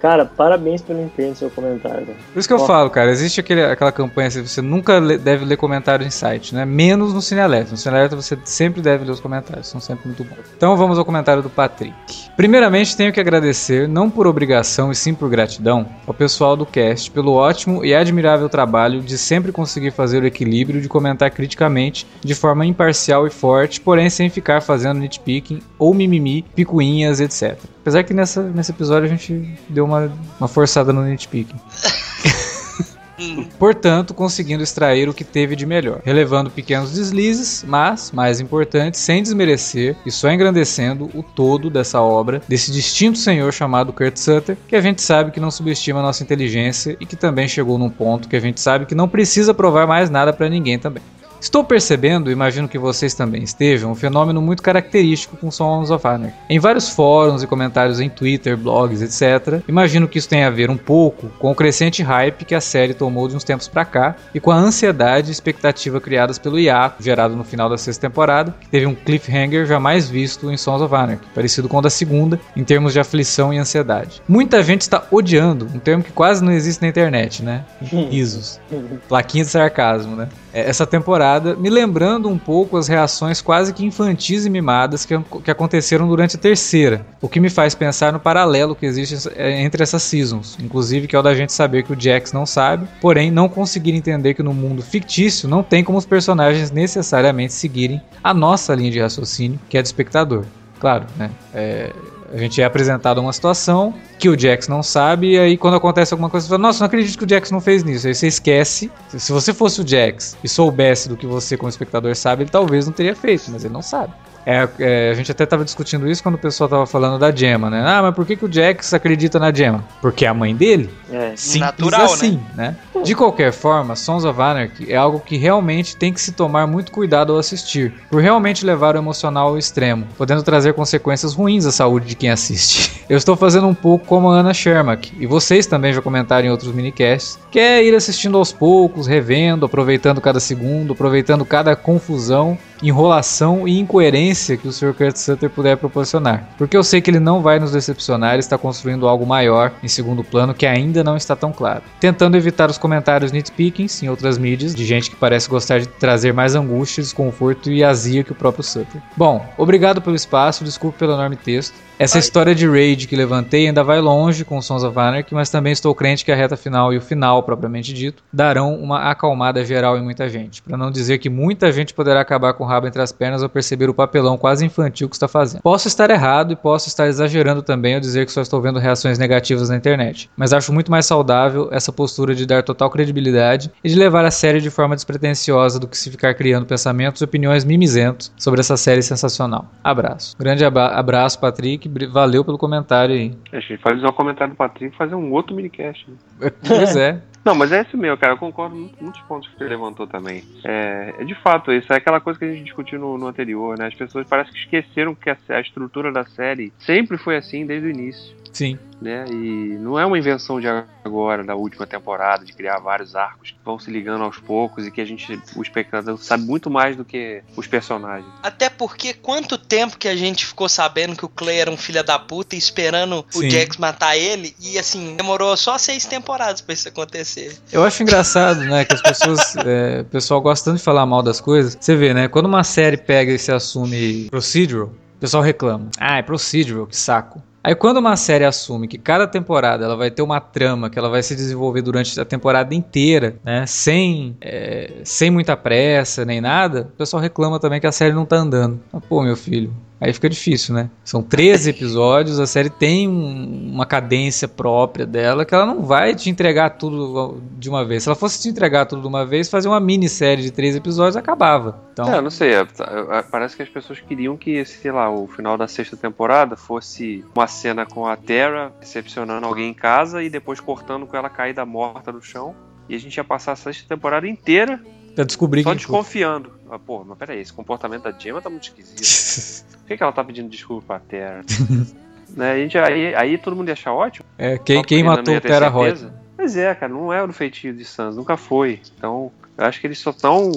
Cara, 0.00 0.26
parabéns 0.26 0.82
pelo 0.82 1.02
empenho 1.02 1.32
do 1.32 1.38
seu 1.38 1.48
comentário. 1.48 2.08
Por 2.30 2.38
isso 2.38 2.46
que 2.46 2.52
eu 2.52 2.58
falo, 2.58 2.90
cara, 2.90 3.10
existe 3.10 3.40
aquele, 3.40 3.64
aquela 3.64 3.90
campanha 3.90 4.28
assim, 4.28 4.46
você 4.46 4.60
nunca 4.60 5.00
deve 5.00 5.46
ler 5.46 5.56
comentário 5.56 6.06
em 6.06 6.10
site, 6.10 6.54
né? 6.54 6.66
Menos 6.66 7.14
no 7.14 7.22
Cinealerta. 7.22 7.70
No 7.70 7.78
Cinealerta 7.78 8.14
você 8.14 8.36
sempre 8.44 8.82
deve 8.82 9.06
ler 9.06 9.12
os 9.12 9.20
comentários, 9.20 9.66
são 9.66 9.80
sempre 9.80 10.06
muito 10.06 10.22
bons. 10.22 10.44
Então 10.54 10.76
vamos 10.76 10.98
ao 10.98 11.06
comentário 11.06 11.42
do 11.42 11.48
Patrick. 11.48 11.94
Primeiramente, 12.36 12.94
tenho 12.94 13.14
que 13.14 13.20
agradecer, 13.20 13.88
não 13.88 14.10
por 14.10 14.26
obrigação 14.26 14.92
e 14.92 14.94
sim 14.94 15.14
por 15.14 15.30
gratidão, 15.30 15.86
ao 16.06 16.12
pessoal 16.12 16.54
do 16.54 16.66
cast 16.66 17.10
pelo 17.10 17.32
ótimo 17.32 17.82
e 17.82 17.94
admirável 17.94 18.46
trabalho 18.50 19.00
de 19.00 19.16
sempre 19.16 19.52
conseguir 19.52 19.90
fazer 19.90 20.22
o 20.22 20.26
equilíbrio 20.26 20.82
de 20.82 20.88
comentar 20.88 21.30
criticamente 21.30 21.73
de 22.22 22.34
forma 22.34 22.64
imparcial 22.64 23.26
e 23.26 23.30
forte, 23.30 23.80
porém 23.80 24.08
sem 24.08 24.28
ficar 24.30 24.60
fazendo 24.60 25.00
nitpicking 25.00 25.60
ou 25.78 25.92
mimimi, 25.92 26.44
picuinhas, 26.54 27.20
etc. 27.20 27.58
Apesar 27.80 28.02
que 28.02 28.14
nessa, 28.14 28.42
nesse 28.42 28.70
episódio 28.70 29.06
a 29.06 29.10
gente 29.10 29.58
deu 29.68 29.84
uma, 29.84 30.12
uma 30.38 30.48
forçada 30.48 30.92
no 30.92 31.04
nitpicking. 31.04 31.58
Portanto, 33.58 34.12
conseguindo 34.12 34.62
extrair 34.62 35.08
o 35.08 35.14
que 35.14 35.24
teve 35.24 35.54
de 35.54 35.64
melhor, 35.64 36.00
relevando 36.04 36.50
pequenos 36.50 36.92
deslizes, 36.92 37.64
mas, 37.66 38.10
mais 38.10 38.40
importante, 38.40 38.98
sem 38.98 39.22
desmerecer 39.22 39.96
e 40.04 40.10
só 40.10 40.30
engrandecendo 40.30 41.08
o 41.14 41.22
todo 41.22 41.70
dessa 41.70 42.00
obra, 42.00 42.42
desse 42.48 42.72
distinto 42.72 43.18
senhor 43.18 43.52
chamado 43.52 43.92
Kurt 43.92 44.16
Sutter, 44.16 44.56
que 44.66 44.76
a 44.76 44.80
gente 44.80 45.00
sabe 45.02 45.30
que 45.30 45.40
não 45.40 45.50
subestima 45.50 46.02
nossa 46.02 46.22
inteligência 46.22 46.96
e 47.00 47.06
que 47.06 47.16
também 47.16 47.46
chegou 47.46 47.78
num 47.78 47.90
ponto 47.90 48.28
que 48.28 48.36
a 48.36 48.40
gente 48.40 48.60
sabe 48.60 48.86
que 48.86 48.94
não 48.94 49.08
precisa 49.08 49.54
provar 49.54 49.86
mais 49.86 50.10
nada 50.10 50.32
para 50.32 50.48
ninguém 50.48 50.78
também. 50.78 51.02
Estou 51.44 51.62
percebendo, 51.62 52.30
imagino 52.30 52.66
que 52.66 52.78
vocês 52.78 53.12
também 53.12 53.42
estejam, 53.42 53.92
um 53.92 53.94
fenômeno 53.94 54.40
muito 54.40 54.62
característico 54.62 55.36
com 55.36 55.50
Sons 55.50 55.90
of 55.90 56.06
Anarchy. 56.06 56.34
Em 56.48 56.58
vários 56.58 56.88
fóruns 56.88 57.42
e 57.42 57.46
comentários 57.46 58.00
em 58.00 58.08
Twitter, 58.08 58.56
blogs, 58.56 59.02
etc., 59.02 59.62
imagino 59.68 60.08
que 60.08 60.16
isso 60.16 60.26
tem 60.26 60.42
a 60.42 60.48
ver 60.48 60.70
um 60.70 60.76
pouco 60.78 61.28
com 61.38 61.50
o 61.50 61.54
crescente 61.54 62.02
hype 62.02 62.46
que 62.46 62.54
a 62.54 62.62
série 62.62 62.94
tomou 62.94 63.28
de 63.28 63.36
uns 63.36 63.44
tempos 63.44 63.68
para 63.68 63.84
cá 63.84 64.16
e 64.34 64.40
com 64.40 64.50
a 64.50 64.56
ansiedade 64.56 65.28
e 65.28 65.32
expectativa 65.32 66.00
criadas 66.00 66.38
pelo 66.38 66.58
hiato 66.58 67.04
gerado 67.04 67.36
no 67.36 67.44
final 67.44 67.68
da 67.68 67.76
sexta 67.76 68.08
temporada, 68.08 68.54
que 68.58 68.68
teve 68.68 68.86
um 68.86 68.94
cliffhanger 68.94 69.66
jamais 69.66 70.08
visto 70.08 70.50
em 70.50 70.56
Sons 70.56 70.80
of 70.80 70.94
Anarchy, 70.94 71.26
parecido 71.34 71.68
com 71.68 71.76
o 71.76 71.82
da 71.82 71.90
segunda 71.90 72.40
em 72.56 72.64
termos 72.64 72.94
de 72.94 73.00
aflição 73.00 73.52
e 73.52 73.58
ansiedade. 73.58 74.22
Muita 74.26 74.62
gente 74.62 74.80
está 74.80 75.06
odiando, 75.10 75.68
um 75.74 75.78
termo 75.78 76.02
que 76.02 76.10
quase 76.10 76.42
não 76.42 76.52
existe 76.52 76.80
na 76.80 76.88
internet, 76.88 77.42
né? 77.42 77.66
Risos. 78.10 78.58
Plaquinha 79.06 79.44
de 79.44 79.50
sarcasmo, 79.50 80.16
né? 80.16 80.26
É, 80.54 80.70
essa 80.70 80.86
temporada, 80.86 81.56
me 81.56 81.68
lembrando 81.68 82.28
um 82.28 82.38
pouco 82.38 82.76
as 82.76 82.86
reações 82.86 83.42
quase 83.42 83.74
que 83.74 83.84
infantis 83.84 84.46
e 84.46 84.50
mimadas 84.50 85.04
que, 85.04 85.18
que 85.42 85.50
aconteceram 85.50 86.06
durante 86.06 86.36
a 86.36 86.38
terceira, 86.38 87.04
o 87.20 87.28
que 87.28 87.40
me 87.40 87.50
faz 87.50 87.74
pensar 87.74 88.12
no 88.12 88.20
paralelo 88.20 88.76
que 88.76 88.86
existe 88.86 89.28
é, 89.34 89.60
entre 89.62 89.82
essas 89.82 90.04
seasons, 90.04 90.56
inclusive 90.62 91.08
que 91.08 91.16
é 91.16 91.18
o 91.18 91.22
da 91.22 91.34
gente 91.34 91.52
saber 91.52 91.82
que 91.82 91.92
o 91.92 92.00
Jax 92.00 92.32
não 92.32 92.46
sabe, 92.46 92.86
porém 93.00 93.32
não 93.32 93.48
conseguir 93.48 93.92
entender 93.94 94.34
que 94.34 94.42
no 94.44 94.54
mundo 94.54 94.80
fictício 94.80 95.48
não 95.48 95.62
tem 95.62 95.82
como 95.82 95.98
os 95.98 96.06
personagens 96.06 96.70
necessariamente 96.70 97.52
seguirem 97.52 98.00
a 98.22 98.32
nossa 98.32 98.74
linha 98.74 98.92
de 98.92 99.00
raciocínio, 99.00 99.58
que 99.68 99.76
é 99.76 99.82
do 99.82 99.86
espectador. 99.86 100.44
Claro, 100.78 101.06
né? 101.16 101.30
É, 101.52 101.92
a 102.34 102.36
gente 102.36 102.60
é 102.60 102.64
apresentado 102.64 103.18
a 103.18 103.20
uma 103.20 103.32
situação 103.32 103.94
que 104.18 104.28
o 104.28 104.38
Jax 104.38 104.66
não 104.66 104.82
sabe, 104.82 105.34
e 105.34 105.38
aí 105.38 105.56
quando 105.56 105.76
acontece 105.76 106.12
alguma 106.12 106.28
coisa, 106.28 106.44
você 106.44 106.50
fala, 106.50 106.62
nossa, 106.62 106.80
não 106.80 106.86
acredito 106.86 107.16
que 107.16 107.24
o 107.24 107.28
Jax 107.28 107.52
não 107.52 107.60
fez 107.60 107.84
nisso. 107.84 108.08
Aí 108.08 108.14
você 108.14 108.26
esquece. 108.26 108.90
Se 109.08 109.30
você 109.30 109.54
fosse 109.54 109.80
o 109.80 109.86
Jax 109.86 110.36
e 110.42 110.48
soubesse 110.48 111.08
do 111.08 111.16
que 111.16 111.26
você, 111.26 111.56
como 111.56 111.68
espectador, 111.68 112.14
sabe, 112.16 112.42
ele 112.42 112.50
talvez 112.50 112.86
não 112.86 112.92
teria 112.92 113.14
feito, 113.14 113.50
mas 113.52 113.64
ele 113.64 113.72
não 113.72 113.82
sabe. 113.82 114.12
É, 114.46 114.68
é, 114.78 115.10
a 115.10 115.14
gente 115.14 115.32
até 115.32 115.44
estava 115.44 115.64
discutindo 115.64 116.08
isso 116.08 116.22
quando 116.22 116.34
o 116.34 116.38
pessoal 116.38 116.66
estava 116.66 116.86
falando 116.86 117.18
da 117.18 117.34
Gemma, 117.34 117.70
né? 117.70 117.82
Ah, 117.86 118.02
mas 118.02 118.14
por 118.14 118.26
que, 118.26 118.36
que 118.36 118.44
o 118.44 118.52
Jax 118.52 118.92
acredita 118.92 119.38
na 119.38 119.52
Gemma? 119.52 119.84
Porque 120.02 120.26
é 120.26 120.28
a 120.28 120.34
mãe 120.34 120.54
dele? 120.54 120.90
É. 121.10 121.34
Simples 121.34 121.60
Natural, 121.60 122.04
assim, 122.04 122.40
né? 122.54 122.76
né? 122.94 123.02
De 123.02 123.14
qualquer 123.14 123.52
forma, 123.52 123.96
Sons 123.96 124.24
of 124.24 124.40
Anarchy 124.40 124.92
é 124.92 124.96
algo 124.96 125.20
que 125.20 125.36
realmente 125.36 125.96
tem 125.96 126.12
que 126.12 126.20
se 126.20 126.32
tomar 126.32 126.66
muito 126.66 126.92
cuidado 126.92 127.32
ao 127.32 127.38
assistir, 127.38 127.94
por 128.10 128.20
realmente 128.20 128.66
levar 128.66 128.96
o 128.96 128.98
emocional 128.98 129.48
ao 129.48 129.58
extremo, 129.58 130.06
podendo 130.16 130.42
trazer 130.42 130.74
consequências 130.74 131.32
ruins 131.32 131.64
à 131.64 131.72
saúde 131.72 132.06
de 132.06 132.14
quem 132.14 132.23
assiste. 132.28 133.04
Eu 133.08 133.18
estou 133.18 133.36
fazendo 133.36 133.66
um 133.66 133.74
pouco 133.74 134.06
como 134.06 134.30
a 134.30 134.38
Ana 134.38 134.54
Shermack, 134.54 135.12
e 135.20 135.26
vocês 135.26 135.66
também 135.66 135.92
já 135.92 136.00
comentaram 136.00 136.46
em 136.46 136.50
outros 136.50 136.72
minicasts, 136.72 137.38
que 137.50 137.58
é 137.58 137.84
ir 137.84 137.94
assistindo 137.94 138.38
aos 138.38 138.50
poucos, 138.50 139.06
revendo, 139.06 139.66
aproveitando 139.66 140.20
cada 140.20 140.40
segundo, 140.40 140.94
aproveitando 140.94 141.44
cada 141.44 141.76
confusão, 141.76 142.56
enrolação 142.82 143.66
e 143.68 143.78
incoerência 143.78 144.56
que 144.56 144.68
o 144.68 144.72
Sr. 144.72 144.94
Kurt 144.94 145.16
Sutter 145.16 145.50
puder 145.50 145.76
proporcionar. 145.76 146.48
Porque 146.56 146.76
eu 146.76 146.82
sei 146.82 147.00
que 147.00 147.10
ele 147.10 147.20
não 147.20 147.42
vai 147.42 147.58
nos 147.58 147.72
decepcionar 147.72 148.36
e 148.36 148.40
está 148.40 148.58
construindo 148.58 149.08
algo 149.08 149.26
maior 149.26 149.72
em 149.82 149.88
segundo 149.88 150.24
plano 150.24 150.54
que 150.54 150.66
ainda 150.66 151.04
não 151.04 151.16
está 151.16 151.36
tão 151.36 151.52
claro. 151.52 151.82
Tentando 152.00 152.36
evitar 152.36 152.70
os 152.70 152.78
comentários 152.78 153.32
nitpickings 153.32 154.02
em 154.02 154.08
outras 154.08 154.38
mídias, 154.38 154.74
de 154.74 154.84
gente 154.84 155.10
que 155.10 155.16
parece 155.16 155.48
gostar 155.48 155.78
de 155.80 155.88
trazer 155.88 156.32
mais 156.32 156.54
angústia, 156.54 157.02
desconforto 157.02 157.70
e 157.70 157.84
azia 157.84 158.24
que 158.24 158.32
o 158.32 158.34
próprio 158.34 158.64
Sutter. 158.64 159.00
Bom, 159.16 159.44
obrigado 159.56 160.00
pelo 160.00 160.16
espaço, 160.16 160.64
desculpe 160.64 160.98
pelo 160.98 161.12
enorme 161.12 161.36
texto. 161.36 161.74
Essa 161.96 162.18
Ai. 162.18 162.20
história 162.20 162.54
de 162.54 162.68
raid 162.68 163.06
que 163.06 163.14
levantei 163.14 163.68
ainda 163.68 163.84
vai 163.84 164.00
longe 164.00 164.44
com 164.44 164.60
Sons 164.60 164.82
of 164.82 164.98
Anarchy, 164.98 165.32
mas 165.32 165.48
também 165.48 165.72
estou 165.72 165.94
crente 165.94 166.24
que 166.24 166.32
a 166.32 166.34
reta 166.36 166.56
final 166.56 166.92
e 166.92 166.96
o 166.96 167.00
final, 167.00 167.42
propriamente 167.44 167.92
dito, 167.92 168.22
darão 168.32 168.74
uma 168.74 169.10
acalmada 169.10 169.64
geral 169.64 169.96
em 169.96 170.02
muita 170.02 170.28
gente. 170.28 170.60
Para 170.60 170.76
não 170.76 170.90
dizer 170.90 171.18
que 171.18 171.30
muita 171.30 171.70
gente 171.70 171.94
poderá 171.94 172.20
acabar 172.20 172.52
com 172.54 172.64
o 172.64 172.66
rabo 172.66 172.88
entre 172.88 173.00
as 173.00 173.12
pernas 173.12 173.44
ao 173.44 173.48
perceber 173.48 173.88
o 173.88 173.94
papelão 173.94 174.36
quase 174.36 174.66
infantil 174.66 175.08
que 175.08 175.14
está 175.14 175.28
fazendo. 175.28 175.62
Posso 175.62 175.86
estar 175.86 176.10
errado 176.10 176.52
e 176.52 176.56
posso 176.56 176.88
estar 176.88 177.06
exagerando 177.06 177.62
também 177.62 177.94
ao 177.94 178.00
dizer 178.00 178.26
que 178.26 178.32
só 178.32 178.42
estou 178.42 178.60
vendo 178.60 178.80
reações 178.80 179.16
negativas 179.16 179.68
na 179.68 179.76
internet, 179.76 180.28
mas 180.36 180.52
acho 180.52 180.72
muito 180.72 180.90
mais 180.90 181.06
saudável 181.06 181.68
essa 181.70 181.92
postura 181.92 182.34
de 182.34 182.44
dar 182.44 182.64
total 182.64 182.90
credibilidade 182.90 183.70
e 183.84 183.88
de 183.88 183.94
levar 183.94 184.24
a 184.24 184.32
série 184.32 184.60
de 184.60 184.70
forma 184.70 184.96
despretensiosa 184.96 185.78
do 185.78 185.86
que 185.86 185.96
se 185.96 186.10
ficar 186.10 186.34
criando 186.34 186.66
pensamentos 186.66 187.20
e 187.20 187.24
opiniões 187.24 187.64
mimizentos 187.64 188.32
sobre 188.36 188.60
essa 188.60 188.76
série 188.76 189.02
sensacional. 189.02 189.66
Abraço. 189.82 190.36
Grande 190.36 190.64
abraço, 190.64 191.38
Patrick 191.38 191.83
valeu 192.10 192.44
pelo 192.44 192.58
comentário 192.58 193.14
aí. 193.14 193.34
A 193.52 193.60
gente 193.60 193.78
faz 193.78 194.02
um 194.02 194.12
comentário 194.12 194.54
do 194.54 194.56
Patrick 194.56 194.94
e 194.94 194.98
fazer 194.98 195.14
um 195.14 195.32
outro 195.32 195.54
minicast. 195.54 196.08
Né? 196.08 196.50
Pois 196.66 196.96
é. 196.96 197.20
Não, 197.44 197.54
mas 197.54 197.72
é 197.72 197.82
isso 197.82 197.96
mesmo, 197.98 198.16
cara. 198.16 198.32
Eu 198.32 198.38
concordo 198.38 198.74
com 198.74 199.04
muitos 199.04 199.20
pontos 199.22 199.48
que 199.50 199.58
você 199.58 199.64
levantou 199.64 200.06
também. 200.06 200.42
É, 200.64 201.14
é, 201.18 201.24
de 201.24 201.34
fato, 201.34 201.70
isso 201.70 201.92
é 201.92 201.96
aquela 201.96 202.18
coisa 202.18 202.38
que 202.38 202.44
a 202.46 202.48
gente 202.48 202.64
discutiu 202.64 202.98
no, 202.98 203.18
no 203.18 203.26
anterior, 203.26 203.78
né? 203.78 203.86
As 203.86 203.94
pessoas 203.94 204.26
parecem 204.26 204.52
que 204.54 204.60
esqueceram 204.60 205.14
que 205.14 205.28
a, 205.28 205.36
a 205.50 205.60
estrutura 205.60 206.10
da 206.10 206.24
série 206.24 206.72
sempre 206.78 207.18
foi 207.18 207.36
assim 207.36 207.66
desde 207.66 207.86
o 207.86 207.90
início. 207.90 208.34
Sim. 208.50 208.78
Né? 209.04 209.26
E 209.28 209.76
não 209.78 209.98
é 209.98 210.06
uma 210.06 210.16
invenção 210.18 210.58
de 210.58 210.66
agora, 211.04 211.44
da 211.44 211.54
última 211.54 211.86
temporada, 211.86 212.42
de 212.42 212.54
criar 212.54 212.78
vários 212.78 213.14
arcos 213.14 213.50
que 213.50 213.58
vão 213.62 213.78
se 213.78 213.90
ligando 213.90 214.24
aos 214.24 214.38
poucos 214.38 214.86
e 214.86 214.90
que 214.90 214.98
a 214.98 215.04
gente, 215.04 215.38
o 215.54 215.60
espectador, 215.60 216.16
sabe 216.16 216.44
muito 216.44 216.70
mais 216.70 216.96
do 216.96 217.04
que 217.04 217.42
os 217.54 217.66
personagens. 217.66 218.32
Até 218.42 218.70
porque 218.70 219.12
quanto 219.12 219.58
tempo 219.58 219.98
que 219.98 220.08
a 220.08 220.16
gente 220.16 220.46
ficou 220.46 220.70
sabendo 220.70 221.14
que 221.14 221.24
o 221.26 221.28
Clay 221.28 221.58
era 221.58 221.70
um 221.70 221.76
filho 221.76 222.02
da 222.02 222.18
puta 222.18 222.54
e 222.54 222.58
esperando 222.58 223.26
Sim. 223.28 223.46
o 223.46 223.50
Jax 223.50 223.76
matar 223.76 224.16
ele, 224.16 224.56
e 224.58 224.78
assim, 224.78 225.14
demorou 225.16 225.54
só 225.54 225.76
seis 225.76 226.06
temporadas 226.06 226.62
pra 226.62 226.72
isso 226.72 226.88
acontecer. 226.88 227.58
Eu 227.70 227.84
acho 227.84 228.02
engraçado, 228.02 228.60
né, 228.60 228.86
que 228.86 228.94
as 228.94 229.02
pessoas, 229.02 229.54
é, 229.66 230.00
o 230.00 230.06
pessoal 230.06 230.40
gosta 230.40 230.70
tanto 230.70 230.78
de 230.78 230.82
falar 230.82 231.04
mal 231.04 231.22
das 231.22 231.42
coisas. 231.42 231.76
Você 231.78 231.94
vê, 231.94 232.14
né, 232.14 232.26
quando 232.26 232.46
uma 232.46 232.64
série 232.64 232.96
pega 232.96 233.30
e 233.30 233.38
se 233.38 233.52
assume 233.52 234.30
procedural, 234.30 234.86
o 234.86 235.20
pessoal 235.20 235.42
reclama. 235.42 235.90
Ah, 236.00 236.16
é 236.16 236.22
procedural, 236.22 236.86
que 236.86 236.96
saco. 236.96 237.42
Aí 237.66 237.74
quando 237.74 237.96
uma 237.96 238.14
série 238.14 238.44
assume 238.44 238.86
que 238.86 238.98
cada 238.98 239.26
temporada 239.26 239.86
ela 239.86 239.96
vai 239.96 240.10
ter 240.10 240.20
uma 240.20 240.38
trama 240.38 240.90
que 240.90 240.98
ela 240.98 241.08
vai 241.08 241.22
se 241.22 241.34
desenvolver 241.34 241.80
durante 241.80 242.20
a 242.20 242.24
temporada 242.24 242.74
inteira, 242.74 243.36
né, 243.42 243.64
sem, 243.66 244.36
é, 244.38 245.00
sem 245.02 245.30
muita 245.30 245.56
pressa 245.56 246.26
nem 246.26 246.42
nada, 246.42 246.90
o 246.92 246.96
pessoal 246.98 247.22
reclama 247.22 247.58
também 247.58 247.80
que 247.80 247.86
a 247.86 247.92
série 247.92 248.12
não 248.12 248.26
tá 248.26 248.36
andando. 248.36 248.78
Ah, 248.92 249.00
pô, 249.00 249.22
meu 249.22 249.34
filho, 249.34 249.72
Aí 250.00 250.12
fica 250.12 250.28
difícil, 250.28 250.74
né? 250.74 250.90
São 251.04 251.22
13 251.22 251.70
episódios, 251.70 252.40
a 252.40 252.46
série 252.46 252.68
tem 252.70 253.08
um, 253.08 253.72
uma 253.72 253.86
cadência 253.86 254.48
própria 254.48 255.06
dela 255.06 255.44
que 255.44 255.54
ela 255.54 255.64
não 255.64 255.82
vai 255.82 256.14
te 256.14 256.28
entregar 256.28 256.70
tudo 256.70 257.40
de 257.58 257.68
uma 257.68 257.84
vez. 257.84 258.02
Se 258.02 258.08
ela 258.08 258.16
fosse 258.16 258.42
te 258.42 258.48
entregar 258.48 258.86
tudo 258.86 259.02
de 259.02 259.08
uma 259.08 259.24
vez, 259.24 259.48
fazer 259.48 259.68
uma 259.68 259.80
minissérie 259.80 260.42
de 260.42 260.50
três 260.50 260.76
episódios 260.76 261.16
acabava. 261.16 261.80
Então... 261.92 262.12
É, 262.12 262.20
não 262.20 262.30
sei. 262.30 262.54
É, 262.54 262.60
é, 262.60 263.22
parece 263.22 263.56
que 263.56 263.62
as 263.62 263.68
pessoas 263.68 264.00
queriam 264.00 264.36
que, 264.36 264.64
sei 264.64 264.92
lá, 264.92 265.10
o 265.10 265.26
final 265.26 265.56
da 265.56 265.68
sexta 265.68 265.96
temporada 265.96 266.56
fosse 266.56 267.24
uma 267.34 267.46
cena 267.46 267.86
com 267.86 268.06
a 268.06 268.16
Terra 268.16 268.72
decepcionando 268.80 269.46
alguém 269.46 269.70
em 269.70 269.74
casa 269.74 270.22
e 270.22 270.28
depois 270.28 270.60
cortando 270.60 271.06
com 271.06 271.16
ela 271.16 271.28
caída 271.28 271.64
morta 271.64 272.10
no 272.10 272.20
chão. 272.20 272.54
E 272.88 272.94
a 272.94 272.98
gente 272.98 273.16
ia 273.16 273.24
passar 273.24 273.52
a 273.52 273.56
sexta 273.56 273.88
temporada 273.88 274.28
inteira 274.28 274.80
Pra 275.14 275.24
descobrir 275.24 275.62
Só 275.62 275.74
desconfiando. 275.74 276.52
Ah, 276.68 276.78
pô, 276.78 277.04
mas 277.04 277.16
peraí, 277.16 277.40
esse 277.40 277.52
comportamento 277.52 278.02
da 278.02 278.12
Gemma 278.12 278.42
tá 278.42 278.50
muito 278.50 278.64
esquisito. 278.64 279.64
Por 279.84 279.88
que, 279.88 279.96
que 279.98 280.02
ela 280.02 280.12
tá 280.12 280.24
pedindo 280.24 280.48
desculpa 280.48 280.86
pra 280.86 280.98
Terra? 280.98 281.42
né? 282.34 282.52
a 282.52 282.56
gente, 282.56 282.78
aí, 282.78 283.14
aí 283.14 283.36
todo 283.36 283.54
mundo 283.54 283.68
ia 283.68 283.74
achar 283.74 283.92
ótimo. 283.92 284.24
É, 284.38 284.56
quem, 284.56 284.82
quem 284.82 285.02
matou 285.04 285.38
Terra 285.42 285.68
Roth? 285.68 286.06
Pois 286.34 286.56
é, 286.56 286.74
cara, 286.74 286.90
não 286.90 287.12
é 287.12 287.22
o 287.22 287.32
feitio 287.32 287.72
de 287.74 287.84
Sans, 287.84 288.16
nunca 288.16 288.36
foi. 288.38 288.80
Então, 288.96 289.30
eu 289.58 289.64
acho 289.66 289.78
que 289.78 289.86
eles 289.86 289.98
só 289.98 290.10
estão 290.10 290.50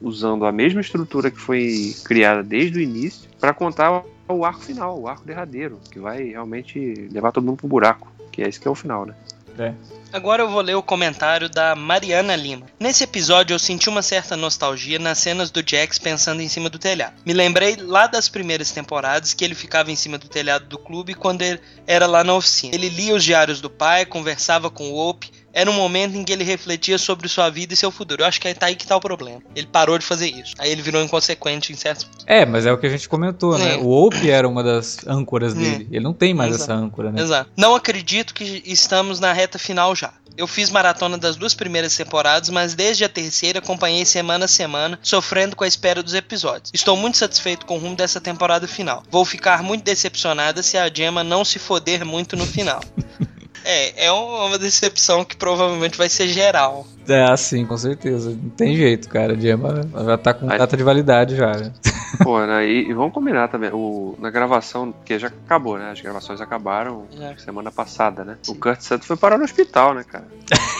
usando 0.00 0.44
a 0.44 0.50
mesma 0.50 0.80
estrutura 0.80 1.30
que 1.30 1.38
foi 1.38 1.94
criada 2.04 2.42
desde 2.42 2.80
o 2.80 2.82
início 2.82 3.30
para 3.38 3.54
contar 3.54 4.02
o 4.28 4.44
arco 4.44 4.62
final, 4.62 5.00
o 5.00 5.08
arco 5.08 5.24
derradeiro, 5.24 5.78
que 5.90 6.00
vai 6.00 6.24
realmente 6.24 7.08
levar 7.12 7.30
todo 7.30 7.44
mundo 7.44 7.58
pro 7.58 7.68
buraco, 7.68 8.12
que 8.32 8.42
é 8.42 8.48
esse 8.48 8.58
que 8.58 8.66
é 8.66 8.70
o 8.70 8.74
final, 8.74 9.06
né? 9.06 9.14
É. 9.58 9.74
Agora 10.12 10.42
eu 10.42 10.48
vou 10.48 10.60
ler 10.60 10.74
o 10.74 10.82
comentário 10.82 11.48
da 11.48 11.74
Mariana 11.74 12.36
Lima. 12.36 12.66
Nesse 12.78 13.04
episódio 13.04 13.54
eu 13.54 13.58
senti 13.58 13.88
uma 13.88 14.02
certa 14.02 14.36
nostalgia 14.36 14.98
nas 14.98 15.18
cenas 15.18 15.50
do 15.50 15.62
Jax 15.66 15.98
pensando 15.98 16.40
em 16.40 16.48
cima 16.48 16.70
do 16.70 16.78
telhado. 16.78 17.20
Me 17.24 17.32
lembrei 17.32 17.76
lá 17.76 18.06
das 18.06 18.28
primeiras 18.28 18.70
temporadas 18.70 19.34
que 19.34 19.44
ele 19.44 19.54
ficava 19.54 19.90
em 19.90 19.96
cima 19.96 20.16
do 20.16 20.28
telhado 20.28 20.66
do 20.66 20.78
clube 20.78 21.14
quando 21.14 21.42
ele 21.42 21.60
era 21.86 22.06
lá 22.06 22.22
na 22.22 22.34
oficina. 22.34 22.74
Ele 22.74 22.88
lia 22.88 23.14
os 23.14 23.24
diários 23.24 23.60
do 23.60 23.68
pai, 23.68 24.06
conversava 24.06 24.70
com 24.70 24.90
o 24.90 24.96
Ope, 24.96 25.30
era 25.56 25.70
um 25.70 25.72
momento 25.72 26.18
em 26.18 26.22
que 26.22 26.30
ele 26.30 26.44
refletia 26.44 26.98
sobre 26.98 27.26
sua 27.28 27.48
vida 27.48 27.72
e 27.72 27.76
seu 27.78 27.90
futuro. 27.90 28.20
Eu 28.20 28.26
acho 28.26 28.38
que 28.38 28.52
tá 28.52 28.66
aí 28.66 28.76
que 28.76 28.86
tá 28.86 28.94
o 28.94 29.00
problema. 29.00 29.40
Ele 29.54 29.66
parou 29.66 29.98
de 29.98 30.04
fazer 30.04 30.28
isso. 30.28 30.52
Aí 30.58 30.70
ele 30.70 30.82
virou 30.82 31.02
inconsequente 31.02 31.72
em 31.72 31.74
certos. 31.74 32.06
É, 32.26 32.44
mas 32.44 32.66
é 32.66 32.72
o 32.72 32.76
que 32.76 32.86
a 32.86 32.90
gente 32.90 33.08
comentou, 33.08 33.56
né? 33.56 33.76
É. 33.76 33.78
O 33.78 33.88
Ope 33.88 34.28
era 34.28 34.46
uma 34.46 34.62
das 34.62 34.98
âncoras 35.06 35.54
é. 35.54 35.56
dele. 35.56 35.88
Ele 35.90 36.04
não 36.04 36.12
tem 36.12 36.34
mais 36.34 36.50
Exato. 36.50 36.72
essa 36.72 36.74
âncora, 36.74 37.10
né? 37.10 37.22
Exato. 37.22 37.48
Não 37.56 37.74
acredito 37.74 38.34
que 38.34 38.62
estamos 38.66 39.18
na 39.18 39.32
reta 39.32 39.58
final 39.58 39.96
já. 39.96 40.12
Eu 40.36 40.46
fiz 40.46 40.68
maratona 40.68 41.16
das 41.16 41.36
duas 41.36 41.54
primeiras 41.54 41.96
temporadas, 41.96 42.50
mas 42.50 42.74
desde 42.74 43.04
a 43.04 43.08
terceira 43.08 43.60
acompanhei 43.60 44.04
semana 44.04 44.44
a 44.44 44.48
semana, 44.48 44.98
sofrendo 45.02 45.56
com 45.56 45.64
a 45.64 45.66
espera 45.66 46.02
dos 46.02 46.12
episódios. 46.12 46.70
Estou 46.74 46.94
muito 46.98 47.16
satisfeito 47.16 47.64
com 47.64 47.76
o 47.76 47.78
rumo 47.78 47.96
dessa 47.96 48.20
temporada 48.20 48.68
final. 48.68 49.02
Vou 49.10 49.24
ficar 49.24 49.62
muito 49.62 49.82
decepcionada 49.84 50.62
se 50.62 50.76
a 50.76 50.90
Gemma 50.92 51.24
não 51.24 51.46
se 51.46 51.58
foder 51.58 52.04
muito 52.04 52.36
no 52.36 52.44
final. 52.44 52.82
É, 53.68 54.06
é 54.06 54.12
uma 54.12 54.56
decepção 54.60 55.24
que 55.24 55.36
provavelmente 55.36 55.98
vai 55.98 56.08
ser 56.08 56.28
geral. 56.28 56.86
É, 57.08 57.36
sim, 57.36 57.66
com 57.66 57.76
certeza. 57.76 58.30
Não 58.30 58.50
tem 58.50 58.76
jeito, 58.76 59.08
cara. 59.08 59.32
A 59.32 59.36
Gemma 59.36 59.88
já 59.92 60.16
tá 60.16 60.32
com 60.32 60.46
data 60.46 60.76
de 60.76 60.84
validade 60.84 61.34
já. 61.34 61.52
Né? 61.52 61.72
Pô, 62.22 62.38
né? 62.46 62.64
E, 62.64 62.88
e, 62.88 62.94
vamos 62.94 63.12
combinar 63.12 63.48
também. 63.48 63.70
O, 63.72 64.14
na 64.20 64.30
gravação, 64.30 64.94
que 65.04 65.18
já 65.18 65.26
acabou, 65.26 65.78
né? 65.78 65.90
As 65.90 66.00
gravações 66.00 66.40
acabaram 66.40 67.06
é. 67.20 67.36
semana 67.38 67.72
passada, 67.72 68.24
né? 68.24 68.38
Sim. 68.40 68.52
O 68.52 68.54
Kurt 68.54 68.80
Santos 68.82 69.08
foi 69.08 69.16
parar 69.16 69.36
no 69.36 69.42
hospital, 69.42 69.94
né, 69.94 70.04
cara? 70.04 70.28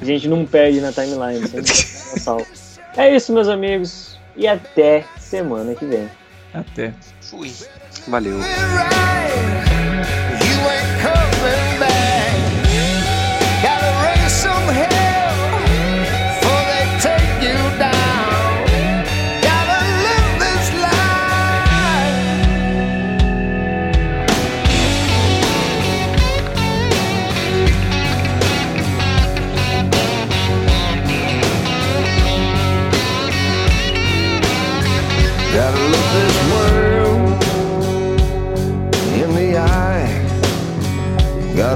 a 0.00 0.04
gente 0.04 0.28
não 0.28 0.44
perde 0.44 0.80
na 0.80 0.92
timeline. 0.92 1.40
é 2.96 3.16
isso, 3.16 3.32
meus 3.32 3.48
amigos. 3.48 4.18
E 4.36 4.46
até 4.46 5.04
semana 5.18 5.74
que 5.74 5.86
vem. 5.86 6.08
Até. 6.52 6.92
Fui. 7.20 7.50
Valeu. 8.08 8.40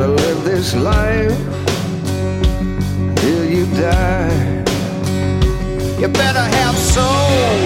This 0.09 0.75
life 0.75 1.39
till 3.17 3.45
you 3.45 3.67
die. 3.77 4.65
You 6.01 6.09
better 6.09 6.47
have 6.59 6.77
soul, 6.77 7.59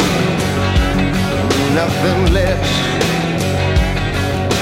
nothing 1.74 2.34
less. 2.34 2.68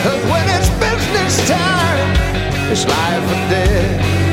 Cause 0.04 0.22
when 0.30 0.46
it's 0.56 0.70
business 0.78 1.48
time, 1.48 2.70
it's 2.70 2.86
life 2.86 3.24
or 3.32 3.50
death. 3.50 4.23